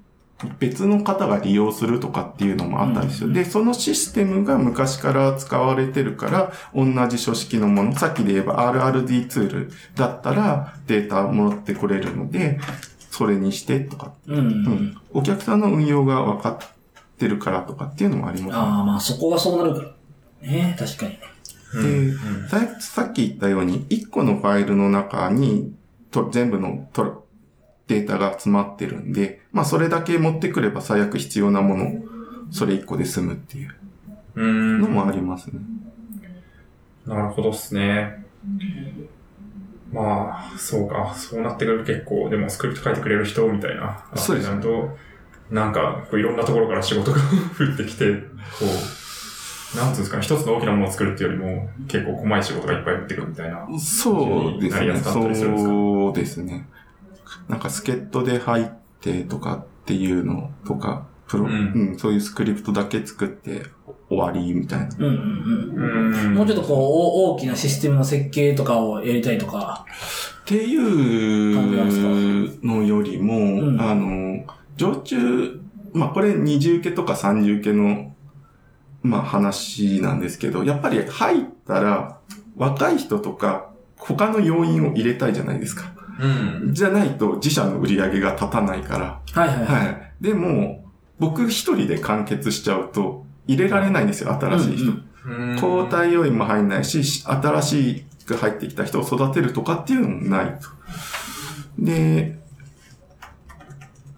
[0.60, 3.27] 別の方が利用するとかっていうのもあったんですよ。
[3.27, 12.60] うんで、そのシステムが昔から使われてるから、同じ書式のもの、さっきで言えば RRD ツールだったらデータもらってこれるので、
[13.10, 14.39] それにしてとか、うん。
[14.39, 14.97] うん。
[15.12, 16.69] お客さんの運用が分かっ
[17.19, 20.48] てるからとかっていうのもあります、ああ、まあそこがそうなるから。
[20.48, 21.19] ね確かに。
[21.82, 22.12] で、
[22.48, 25.73] ささっき言ったように、1個のファイルの中に
[26.10, 27.27] と全部のと
[27.89, 31.93] データが詰まってるんで、まあそれだけ持ってくれば最悪必要なもの、
[32.51, 33.74] それ1個で済むっていう
[34.36, 34.81] うん。
[34.81, 35.60] のもありますね。
[37.06, 38.24] なるほどっすね。
[39.93, 41.15] まあ、そうか。
[41.16, 44.05] そうなってくると結構、でもスクリプト書いてくれる人みたいな。
[44.15, 44.97] そうですなると、
[45.51, 47.19] なんか、こういろんなところから仕事が
[47.59, 48.20] 降ってきて、こ
[49.74, 53.66] う、なんつうんですかね、一つの大きなものを作るっていうよりも、結構細い仕事がいっぱい降ってくるみたいな。
[53.78, 55.01] そうですね。
[55.01, 56.69] そうですね。
[57.48, 58.66] なんか助っ人で入っ
[59.00, 63.62] てとかっていうのとか、プロ、ううんん、そういうスクリプトだけ作って
[64.09, 64.88] 終わりみたいな。
[64.98, 66.32] うんうんううん。
[66.32, 66.34] ん。
[66.34, 69.84] もうちょっとこう、お大きなシステムの設計とかをやりたいとか。
[70.42, 74.44] っていうのよりも、んあの、
[74.76, 75.60] 常駐、
[75.92, 78.14] まあこれ二重受けとか三重受けの、
[79.02, 82.18] まあ話なんですけど、やっぱり入ったら
[82.56, 85.92] 若い人とか他の要因を入れたいじゃないですか。
[86.18, 86.26] う
[86.70, 86.74] ん。
[86.74, 89.20] じゃないと自社の売り上げが立たないから。
[89.42, 89.86] はいはいはい。
[89.86, 90.12] はい。
[90.20, 90.84] でも、
[91.18, 94.84] 僕一人で完結しちゃうと入れられないんですよ、新しい人。
[94.84, 95.08] うんうん
[95.56, 100.68] 交代要員も入んないし、し新しく入ってきた人を育てるとかっていうのもないと。
[101.78, 102.38] で、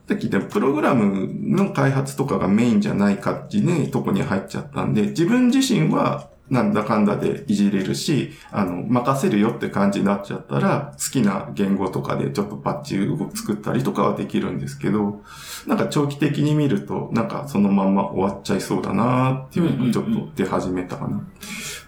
[0.09, 15.23] さっき言ったプログラムの開発とかがメインじゃない感じね、とこに入っちゃったんで、自分自身はなんだかんだでいじれるし、あの、任せるよって感じになっちゃったら、好きな言語とかでちょっとパッチを作ったりとかはできるんですけど、
[15.69, 21.25] なんか長期的に見ると、なんかそのまんま終わっちゃいそうだなっていうのがちょっと出始めたかな。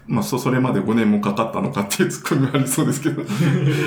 [0.07, 3.21] まあ、そ、それまで5年もかかったのかっていうツッコミはありそうですけど。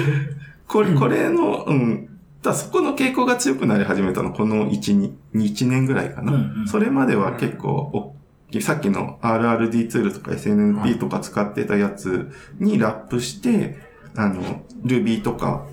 [0.69, 2.09] これ、これの、うん。
[2.43, 6.33] だそこの傾向が強くなり始めたの、この1、2、1年ぐらいかな。
[6.33, 8.17] うんうんそれまでは結構、お
[8.61, 13.77] さっきの RRD ツールとか SNMP とか使ってたやつにラップして、
[14.15, 15.67] あの、Ruby とか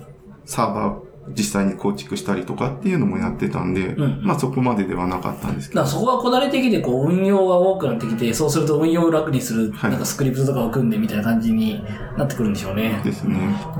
[0.44, 5.86] サーバー実際に構築したりとかっていうのもやってたんで、うんまあそこまでではなかったんですけど。
[5.86, 11.82] そこがこだれてきて、こう、運用が多くなってきて、そうすると運用を楽にする、はいなんかスクリプトとかを組んでみたいな感じに
[12.18, 13.00] なってくるんでしょうね。
[13.04, 13.36] ですね。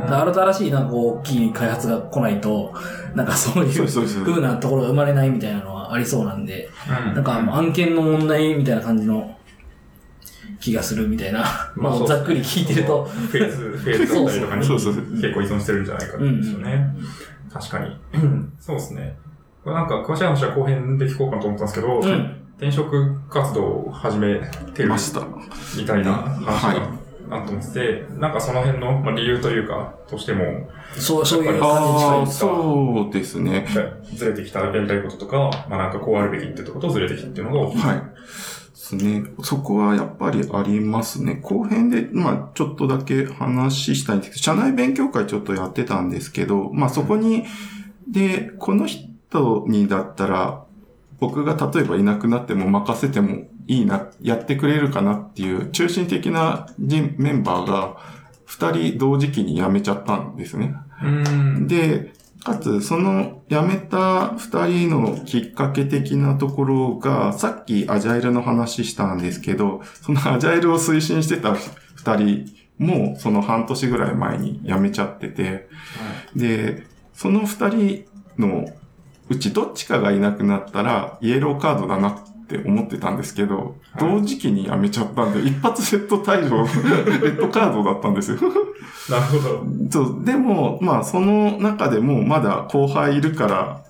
[0.08, 2.72] 新しい、なんか大きい開発が来ないと、
[3.14, 3.86] なんかそういう
[4.24, 9.36] 風なところが生まれないみたいなのはありそうなんで、うんなんか案件の問題みたいな感じの
[10.60, 11.44] 気がするみたいな。
[11.76, 13.04] まあ、ざっくり聞いてると。
[13.04, 16.86] フェーズ、フェーズだったりとかに結構依存してるんじゃないかとですよね。
[17.52, 17.96] 確かに。
[18.58, 19.16] そうですね。
[19.62, 22.40] これなんか詳しい話は後編で聞こうかなと思ったんですけど、うん。
[22.56, 24.40] 転職活動を始め
[24.74, 25.26] てるました。
[25.76, 32.32] みたいな話はいがあったと思ってて、なんかその辺のまあ理由というか、としても、そう、そういう感じ。
[32.32, 33.66] そうですね。
[34.14, 37.78] ずれてきたやりたいこととか、まあなんかこうあるべきってとことずれてきたっていうのが大きい。
[37.80, 37.96] はい。
[37.96, 38.02] で
[38.84, 39.24] すね。
[39.42, 41.40] そこはやっぱりありますね。
[41.42, 47.44] 後編で、まあ、ちょっとだけ話したいんですけど、社内勉強会ちょっとやってたんですけど、まあそこに、
[48.08, 50.64] で、この人にだったら、
[51.20, 57.96] 僕が例えばいなくなっても任せてもいいな、やってくれるかなっていう中心的な人メンバーが
[58.44, 60.74] 二人同時期に辞めちゃったんですね。
[61.02, 61.66] うん。
[61.66, 62.12] で、
[62.44, 72.44] かつ、その辞めた二人のきっかけ的なところが、さっきアジャイルの話したんですけど、そのアジャイルを推進してた二人
[72.78, 75.68] も、その半年ぐらい前に辞めちゃってて、
[76.36, 76.84] で、
[77.14, 78.04] その二人
[78.38, 78.66] の
[79.30, 82.33] うちどっちかがいなくなったら、イエローカードだなって
[82.64, 86.64] 思ってたんですけど、同時期に辞めちゃったんで、一発セット退場、
[87.20, 88.38] レッドカードだったんですよ。
[89.10, 89.66] なるほど。
[89.90, 93.84] そう、でも、まあ、その中でもまだ後輩いるから、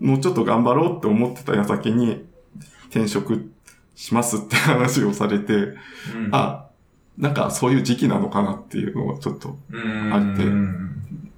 [0.00, 2.24] もうちょっと頑張ろうって思ってた矢先に、
[2.90, 3.50] 転職
[3.94, 5.76] しますって話をされて、うん、
[6.32, 6.66] あ、
[7.18, 10.44] なんかそういう時期なのかなっていうのをちょっと、うん、あって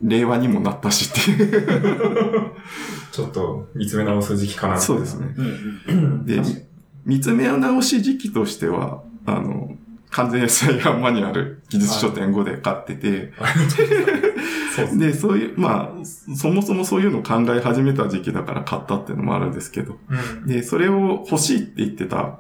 [0.03, 2.53] 令和にもなったしっていう。
[3.13, 4.79] ちょっと見つめ直す時期かな。
[4.79, 5.35] そうですね。
[5.89, 6.27] うん。
[6.27, 6.41] で、
[7.05, 9.77] 見つめ直し時期としては、あの、
[10.11, 13.33] 完全 SIR マニュアル技術書店5で買ってて、
[14.75, 15.07] そうですね。
[15.09, 20.47] で、そういう、まあ、そもそもそういうのを考え始めた時期だから買ったっていうのもあるんですけど、うん。
[20.47, 22.39] で、それを欲しいって言ってた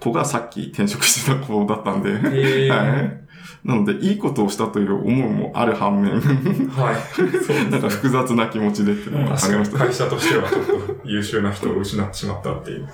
[0.00, 3.27] 子がさっき転職してた子だったんで、えーはい。
[3.64, 6.96] なので、いいことをしたという思いもある反面、はい。
[7.14, 9.78] そうですねなんか複雑な気持ちでっていうのがありました。
[9.78, 10.72] 会社としてはちょっと
[11.04, 12.88] 優秀な人を失ってしまったっていう。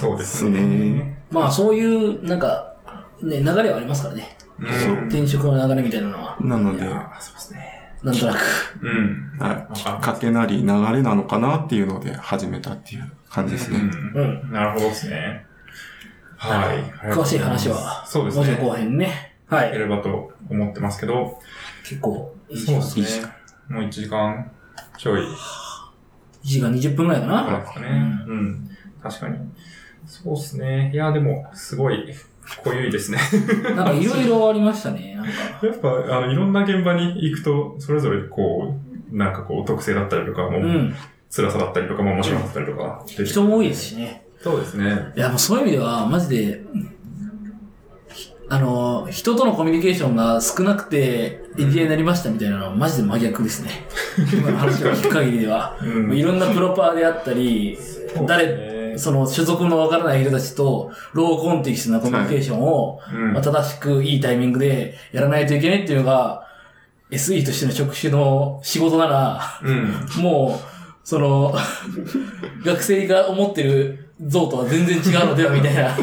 [0.00, 0.60] そうですね。
[0.60, 2.74] ねまあ、そういう、なんか、
[3.22, 4.36] ね、流れはありますからね。
[4.58, 5.08] うん。
[5.08, 6.36] 転職の流れみたいなのは。
[6.40, 6.82] なので、
[7.20, 7.80] そうですね。
[8.02, 8.38] なんとなく。
[8.82, 9.72] うん。
[9.72, 13.78] い、きっかけなり流れなのかなっていうので始めたっていう感じですね。
[14.14, 14.22] うん。
[14.22, 14.52] うん。
[14.52, 15.46] なるほどですね。
[16.36, 16.78] はい。
[17.12, 18.78] 詳しい話は、そうですもちろん後ね。
[18.78, 19.29] 編ね。
[19.50, 19.72] はい。
[19.72, 21.40] やればと思ってますけど、
[21.82, 23.32] 結構、いい時そう間ですね。
[23.68, 24.50] もう1時間
[24.96, 25.26] ちょい1
[26.44, 27.44] 時間20分くらいかな。
[27.44, 27.88] からですかね。
[28.28, 28.70] うん。
[29.02, 29.38] 確かに。
[30.06, 30.92] そうですね。
[30.94, 32.14] いや、でも、すごい、
[32.64, 33.18] 濃ゆいですね。
[33.74, 35.16] なんかいろいろありましたね。
[35.16, 35.30] なんか。
[35.66, 38.76] やっぱ、あの、いろんな現場に行くと、それぞれこ
[39.12, 40.94] う、なんかこう、特性だったりとか、もう、うん。
[41.28, 44.26] 辛さだったりとか、まあ面白かったりとか出てくる人も多いですしね。
[44.40, 45.12] そうですね。
[45.16, 46.60] いや、もうそういう意味では、マジで、
[48.52, 53.86] あの、人とのコミュニケーションが少なくて、エンジニアになりましたみたいなのは、マジで真逆ですね。
[54.34, 55.76] 今の話を聞く限りでは。
[55.80, 57.78] うんいろんなプロパーであったり、
[58.26, 66.44] 誰、その所属のわからない人たちと、ローコンテキストなコミュニケーションを、うんまあ、正しくいいタイミングでやらないといけないっていうのが、
[67.12, 70.22] SE としての職種の仕事なら、うん。
[70.22, 71.54] もう、その、
[72.64, 75.94] 学生が思ってる像とは全然違うのではみたいな。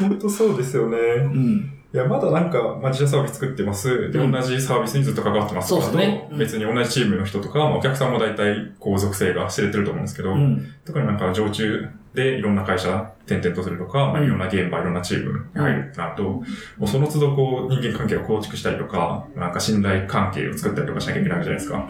[0.00, 0.98] 本当そうですよね。
[0.98, 1.75] うん。
[1.96, 4.10] いや、まだなんか、まあ、自社サービス作ってます。
[4.12, 4.30] で、うん。
[4.30, 6.28] 同じサービスにずっと関わってますそうですね。
[6.30, 6.38] うん。
[6.38, 10.74] 別に同じチームの人とか、まあ、お客さんも大体、こう、属性が知れてると思うんですけど、うん。
[10.84, 16.44] 特になんか常駐でいろんな会社転々とするとか、まあ、うんいろんな現場、いろんなチームに入るってなると、も
[16.82, 21.86] うその都度こう人間関係を構築したりとか、なんか信頼関係を作ったりとかしなきゃいけないわけじゃないですか。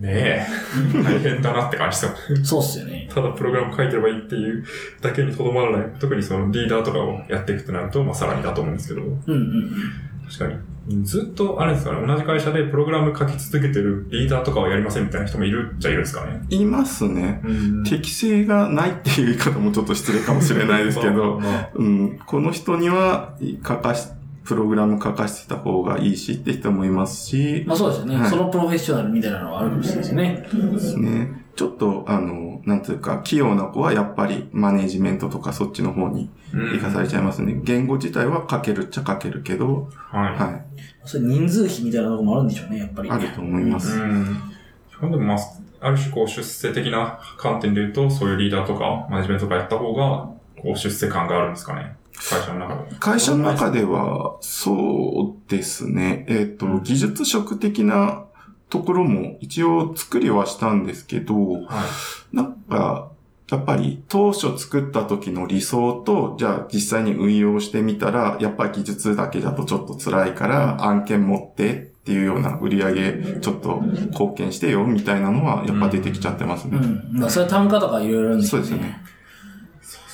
[0.00, 0.06] うん。
[0.06, 0.46] ねえ、
[1.02, 2.44] 大変だなって感じですよ。
[2.44, 3.08] そうっすよね。
[3.12, 4.64] ただプログラム書いてればいいっていう
[5.00, 5.90] だけにとどまらない。
[5.98, 9.70] 特にそのリーダーとかをやっていくとなると、まあさらにだと思うんですけど、うんうん
[10.28, 11.04] 確かに。
[11.04, 16.40] ずっと、あれですかね、同じ会社でプログラム書き続けてるリーダーとかはやりませんみたいな人もいるっちゃいるんですかね。
[16.48, 17.40] いますね。
[17.44, 21.40] うん適性がないっていう言い方もちょっと失礼かもしれないですけど、
[21.74, 24.08] うん、この人には書かし、
[24.48, 28.16] プログラム書かせてた方がいいしって人もいますし、まあそうですよね。
[28.16, 30.48] はいそのプロフェッショナルみたいなのはあるかもしれないですね。
[30.72, 31.44] ですね。
[31.54, 37.60] ちょっと、あの、なんていうか、器用な子はやっぱりマネジメントとかそっちの方にうん生かされちゃいますね。
[37.62, 40.32] 言語自体は書けるっちゃ書けるけど、はい。
[40.34, 40.60] は
[41.04, 43.08] それ人数比みたいなところもあるんでしょうね、やっぱり。
[43.08, 44.00] い、あると思います。
[44.00, 44.24] うん。
[45.02, 45.38] でもまあ、
[45.80, 51.96] ある種こう出世的な観点で言うと、そういうリーダーとかマネジメントとかやった方が、こう出世感があるんですかね。
[52.18, 52.96] 会社の中で。
[52.98, 56.26] 会社の中では、そうですね。
[56.28, 58.24] えっ、と、技術職的な
[58.68, 61.58] ところも一応作りはしたんですけど、は
[62.32, 62.36] い。
[62.36, 63.10] なんか、
[63.50, 71.76] やっぱり当初作った時の理想と、じゃあ実際に運用してみたら、やっぱり技術だけだとちょっと辛いから、案件持ってっ
[72.08, 76.76] ていうような売り上げ、ちょっと貢献してよみたいなのは、やっぱ出てきちゃってますね。
[76.76, 77.20] うん。
[77.20, 79.00] まあそれ単価とかいろいろあるんでしょそうですよね。。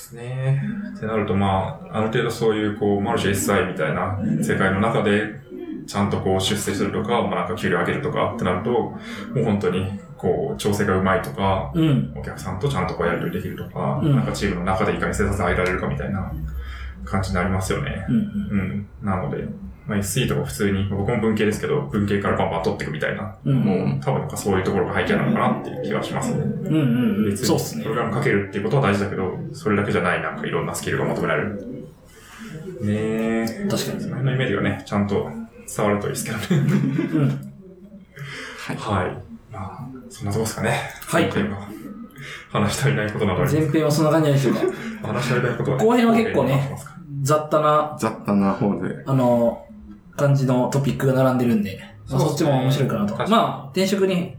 [0.05, 0.63] ですね。
[0.97, 5.43] ってなるとまあ、ある程度そういうこう、マルチ SI みたいな世界の中で、
[5.87, 8.97] ちゃんとこう出世するとか、まあなんか給料上げるとかってなると、も
[9.37, 12.13] う本当にこう、調整がうまいとか、うん。
[12.17, 16.33] お客さんとちゃんとこうやり取りできるとか、うんなんかチームの中でいかに生産性上げられるかみたいな
[17.05, 18.07] 感じになりますよね。
[18.09, 18.17] うん。
[18.17, 18.87] うん。
[19.03, 19.47] なので、
[19.87, 23.61] まあ、SE とか普通に、僕も文系ですけど、文系からバンバン取っていくみたいな、うん。
[23.61, 26.41] もう多分なんかそういうところが背景なのかなっていう気がしますね。
[26.41, 27.31] うんうんうん。
[27.31, 27.95] 別そうっすねにプロ。
[27.97, 31.85] グラム書けるっていうことは大事だけど、それだけじゃないなんかいろんなスキルが求められる。
[32.81, 33.69] ねえ。
[33.71, 35.31] 確かにその辺のイメージがね、ちゃんと
[35.77, 36.47] 伝わるといいですけどね。
[36.51, 37.29] うん。
[38.59, 38.77] はい。
[38.81, 39.17] はい。
[39.53, 40.81] まあ、そんなとこですかね。
[41.07, 41.69] はい前編は
[42.51, 44.61] 話し足りないことなどあります前編はそんな感じなんでしょうか。
[45.13, 46.77] 話し足りないことは、ね、後編は結構ね
[47.23, 49.03] 雑多な、雑多な方で。
[49.07, 49.64] あの、
[50.17, 53.15] 感じのトピックが並んでるんで、まあそっちも面白いかなと。
[53.15, 54.37] 確かにまあ、転職に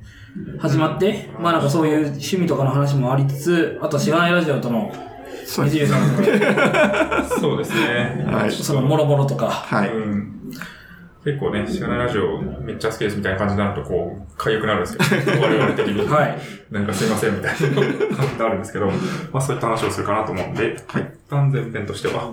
[0.60, 4.92] 始まって、まあなんかそういう趣味とかの話もありつつ、あとしがないラジオとの、
[5.46, 5.78] そうです。
[5.78, 8.26] 水流さんの、 そうですね。
[8.28, 9.90] はいそのもろもろとか、はい。
[9.90, 10.52] うん。
[11.26, 16.08] 結構ね、しがないラジオめっちゃ好きですみたいな感じになると、こう、痒くなるんですけど、 我々的に。
[16.08, 16.38] はい。
[16.70, 17.58] なんかすいませんみたいな
[18.16, 21.02] 感じがあるんですけど、まあそういった話をするかなと思うんで、はい。
[21.02, 22.32] 一旦前編としては、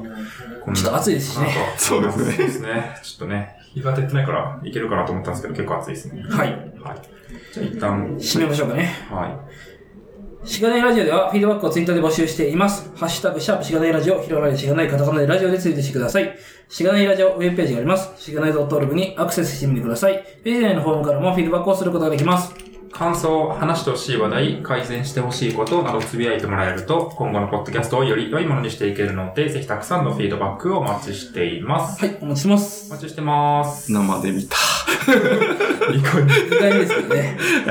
[0.74, 1.48] ちょっと暑いですしね。
[1.78, 2.98] そうですねそうですね。
[3.02, 6.22] ちょっとね、日が出てないからいけるかなと思ったんですけど、結構暑いですね。
[6.28, 6.48] はい。
[6.48, 6.58] はい。
[7.54, 8.90] じゃあ一旦、締めましょうかね。
[9.10, 9.71] はい。
[10.44, 12.90] しがないラジオではフィードバックをツイッターで募集しています。
[12.96, 16.36] ハッシュタグ、シャープしがないラジオ、ひらがなでしがないカタカナでラジオでツイートしてください。
[16.68, 18.10] しがないラジオウェブページがあります。
[18.20, 20.24] しがない .org にアクセスしてみてください。
[20.42, 22.71] ページ内のフォームからもフィードバックをすることができます。
[22.92, 32.04] 感想、話してほしい話題、改善してほしいことなどつぶやいてもらえると、今後のポッドキャストをより良いものにしていけるので、ぜひたくさんのフィードバックをお待ちしています。
[32.04, 32.86] はい、お待ちしてます。
[32.90, 33.92] お待ちしてます。
[33.92, 34.56] 生で見た。
[35.90, 37.38] ニコニコ2回目ですけどね。
[37.66, 37.68] え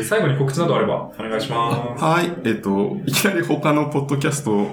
[0.00, 2.04] ー最後に告知などあれば、お願いします。
[2.04, 2.32] はい。
[2.44, 4.72] えっと、いきなり他のポッドキャストの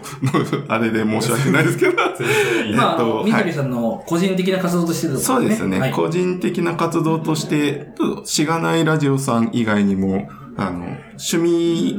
[0.67, 1.93] あれで申し訳ないですけど。
[2.17, 2.75] 全然いい。
[2.75, 5.79] まあ、あの、はいみどりさんの個人的な活動としてですそうですね。
[5.79, 5.91] はい。
[5.91, 7.91] 個人的な活動として、
[8.25, 10.79] しがないラジオさん以外にも、あの、
[11.19, 11.95] 趣味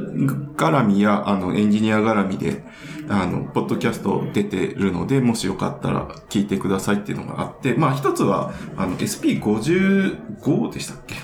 [0.56, 2.64] 絡みや、あの、エンジニア絡みで、
[3.08, 11.14] あの、ポッドキャスト出てるので、もしよかったら聞いてくださいっていうのがあって、まあ一つは、あの、SP55 でしたっけ？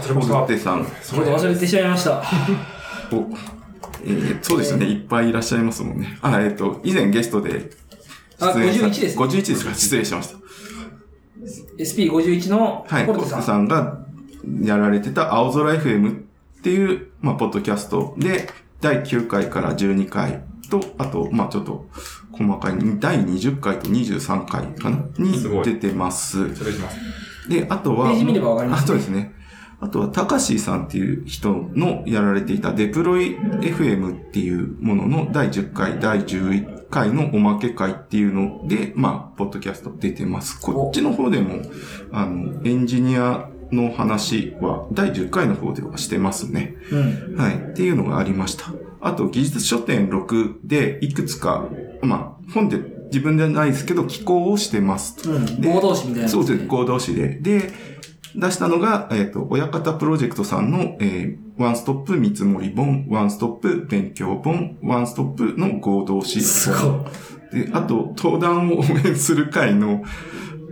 [0.00, 0.84] 忘れました小手さん。
[0.84, 2.22] ちょっと忘れてしまいました。
[3.12, 3.26] お
[4.04, 4.86] えーそうですよね。
[4.86, 6.18] いっぱいいらっしゃいますもんね。
[6.22, 7.70] あ、えっ、と、以前ゲストで
[8.40, 8.86] あ出演した。
[8.86, 9.74] 51ですね51ですか？
[9.74, 10.38] 失礼しました。
[11.78, 13.26] SP51 のはい、コルテ。
[13.26, 13.98] さんが
[14.62, 18.48] やられてた青空 FM っていう、まあ、ポッドキャストで、
[18.80, 21.86] 第9回から12回と、あと、まあ、ちょっと、
[22.32, 25.04] 細かい、第20回と23回かな？
[25.18, 26.48] に出てます。
[26.50, 26.98] 失礼します。
[27.48, 29.34] で、あとは、ページ見ればわかりますねあ、そうですね。
[29.80, 40.60] あとは、たかしさんっていう人のやられていたデプロイ FM っていうものの第10回、第11回のおまけ会っていうので、まあ、ポッドキャスト出てます。
[40.60, 41.62] こっちの方でも、
[42.12, 46.76] あの、エンジニアの話は第10回の方ではしてますね。
[46.90, 47.36] うん。
[47.36, 47.56] はい。
[47.56, 48.66] っていうのがありました。
[49.00, 51.68] あと、技術書店6でいくつか、
[52.02, 55.30] まあ、本で自分ではないですけど、寄稿をしてます。
[55.30, 55.60] うん。
[55.60, 57.38] で合同誌みたいな、そうです、合同誌で。
[57.40, 57.72] で、
[58.34, 67.02] 出したのが、えっ、と、親方プロジェクトさんの、えーワンストップ見積もり本、ワンストップ勉強本、ワンストップの合同誌す本。
[67.02, 67.64] ごい。
[67.66, 70.02] で、あと、登壇を応援する会の、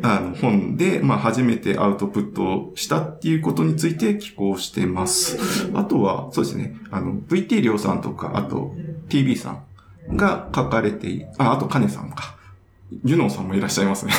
[0.03, 5.71] あの、本で、まあ、初めてアウトプットをしたっていうことについて寄稿してます。
[5.75, 8.75] あとは、そうですね、あの、VT りょうさんとか、あと、
[9.09, 9.63] TV さ
[10.11, 12.39] んが書かれてい、あ、あと、カネさんか。
[13.05, 14.13] ユノンさんもいらっしゃいますね。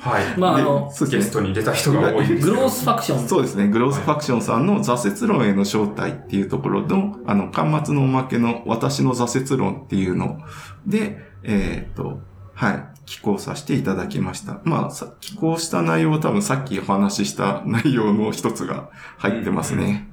[0.00, 0.24] はい。
[0.38, 0.92] まあ、あでの。
[1.10, 2.26] ゲストに出た人が多い。
[2.38, 3.26] グロースファクション。
[3.26, 3.68] そうですね。
[3.68, 10.38] グロースファクションさんの挫折論への正体っていうところの、あの、端末のおまけの私の挫折論っていうの
[10.86, 12.20] で、えっ、と、
[12.54, 14.60] はい、寄稿させていただきました。
[14.64, 20.08] まあ、さ寄稿した内容は多分さっきお話しした内容の一つが入ってますね。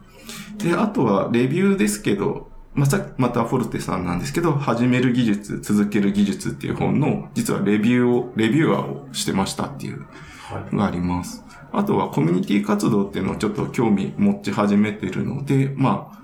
[0.57, 10.05] で、あとはレビューですけど、まあ、さまたフォルテさんなんですけど、始める技術、続ける技術っていう本の、実はレビューを、レビュアーをしてましたっていう
[10.49, 10.75] はい。
[10.75, 11.43] があります。
[11.71, 16.19] あとはコミュニティ活動っていうのをちょっと興味持ち始めてるので、まあ、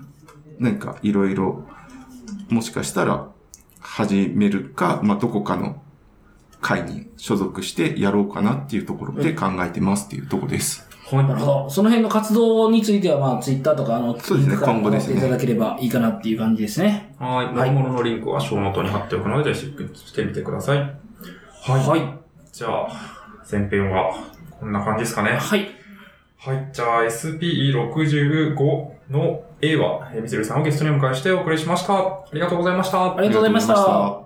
[0.58, 1.64] なんかいろいろ、
[2.48, 3.28] もしかしたら
[3.80, 5.82] 始めるか、まあどこかの
[6.60, 10.86] 会に所属してやろうかなっていうところで考えてますっていうところです。
[11.10, 11.24] はい。
[11.24, 11.70] なるほど。
[11.70, 17.14] その辺の活動については、まあ、ツイッターとか、あの、そうですね今後ですねいただければいいかなっていう感じですね。
[17.18, 17.54] はい。
[17.54, 20.78] はいもろもろのリンクはショーノートに貼っておくので、ぜひチェックしてみてください。
[20.78, 21.86] はい。
[21.86, 22.18] はい。
[22.52, 22.88] じゃあ、
[23.50, 24.12] 前編は
[24.58, 25.36] こんな感じですかね。
[25.36, 25.68] はい。
[26.38, 26.68] はい。
[26.72, 28.56] じゃあ、 SP65
[29.10, 31.94] の A は、えーみつるさんをゲストにお迎えしてお送りしました。
[31.94, 33.16] ありがとうございました。
[33.16, 34.25] ありがとうございました。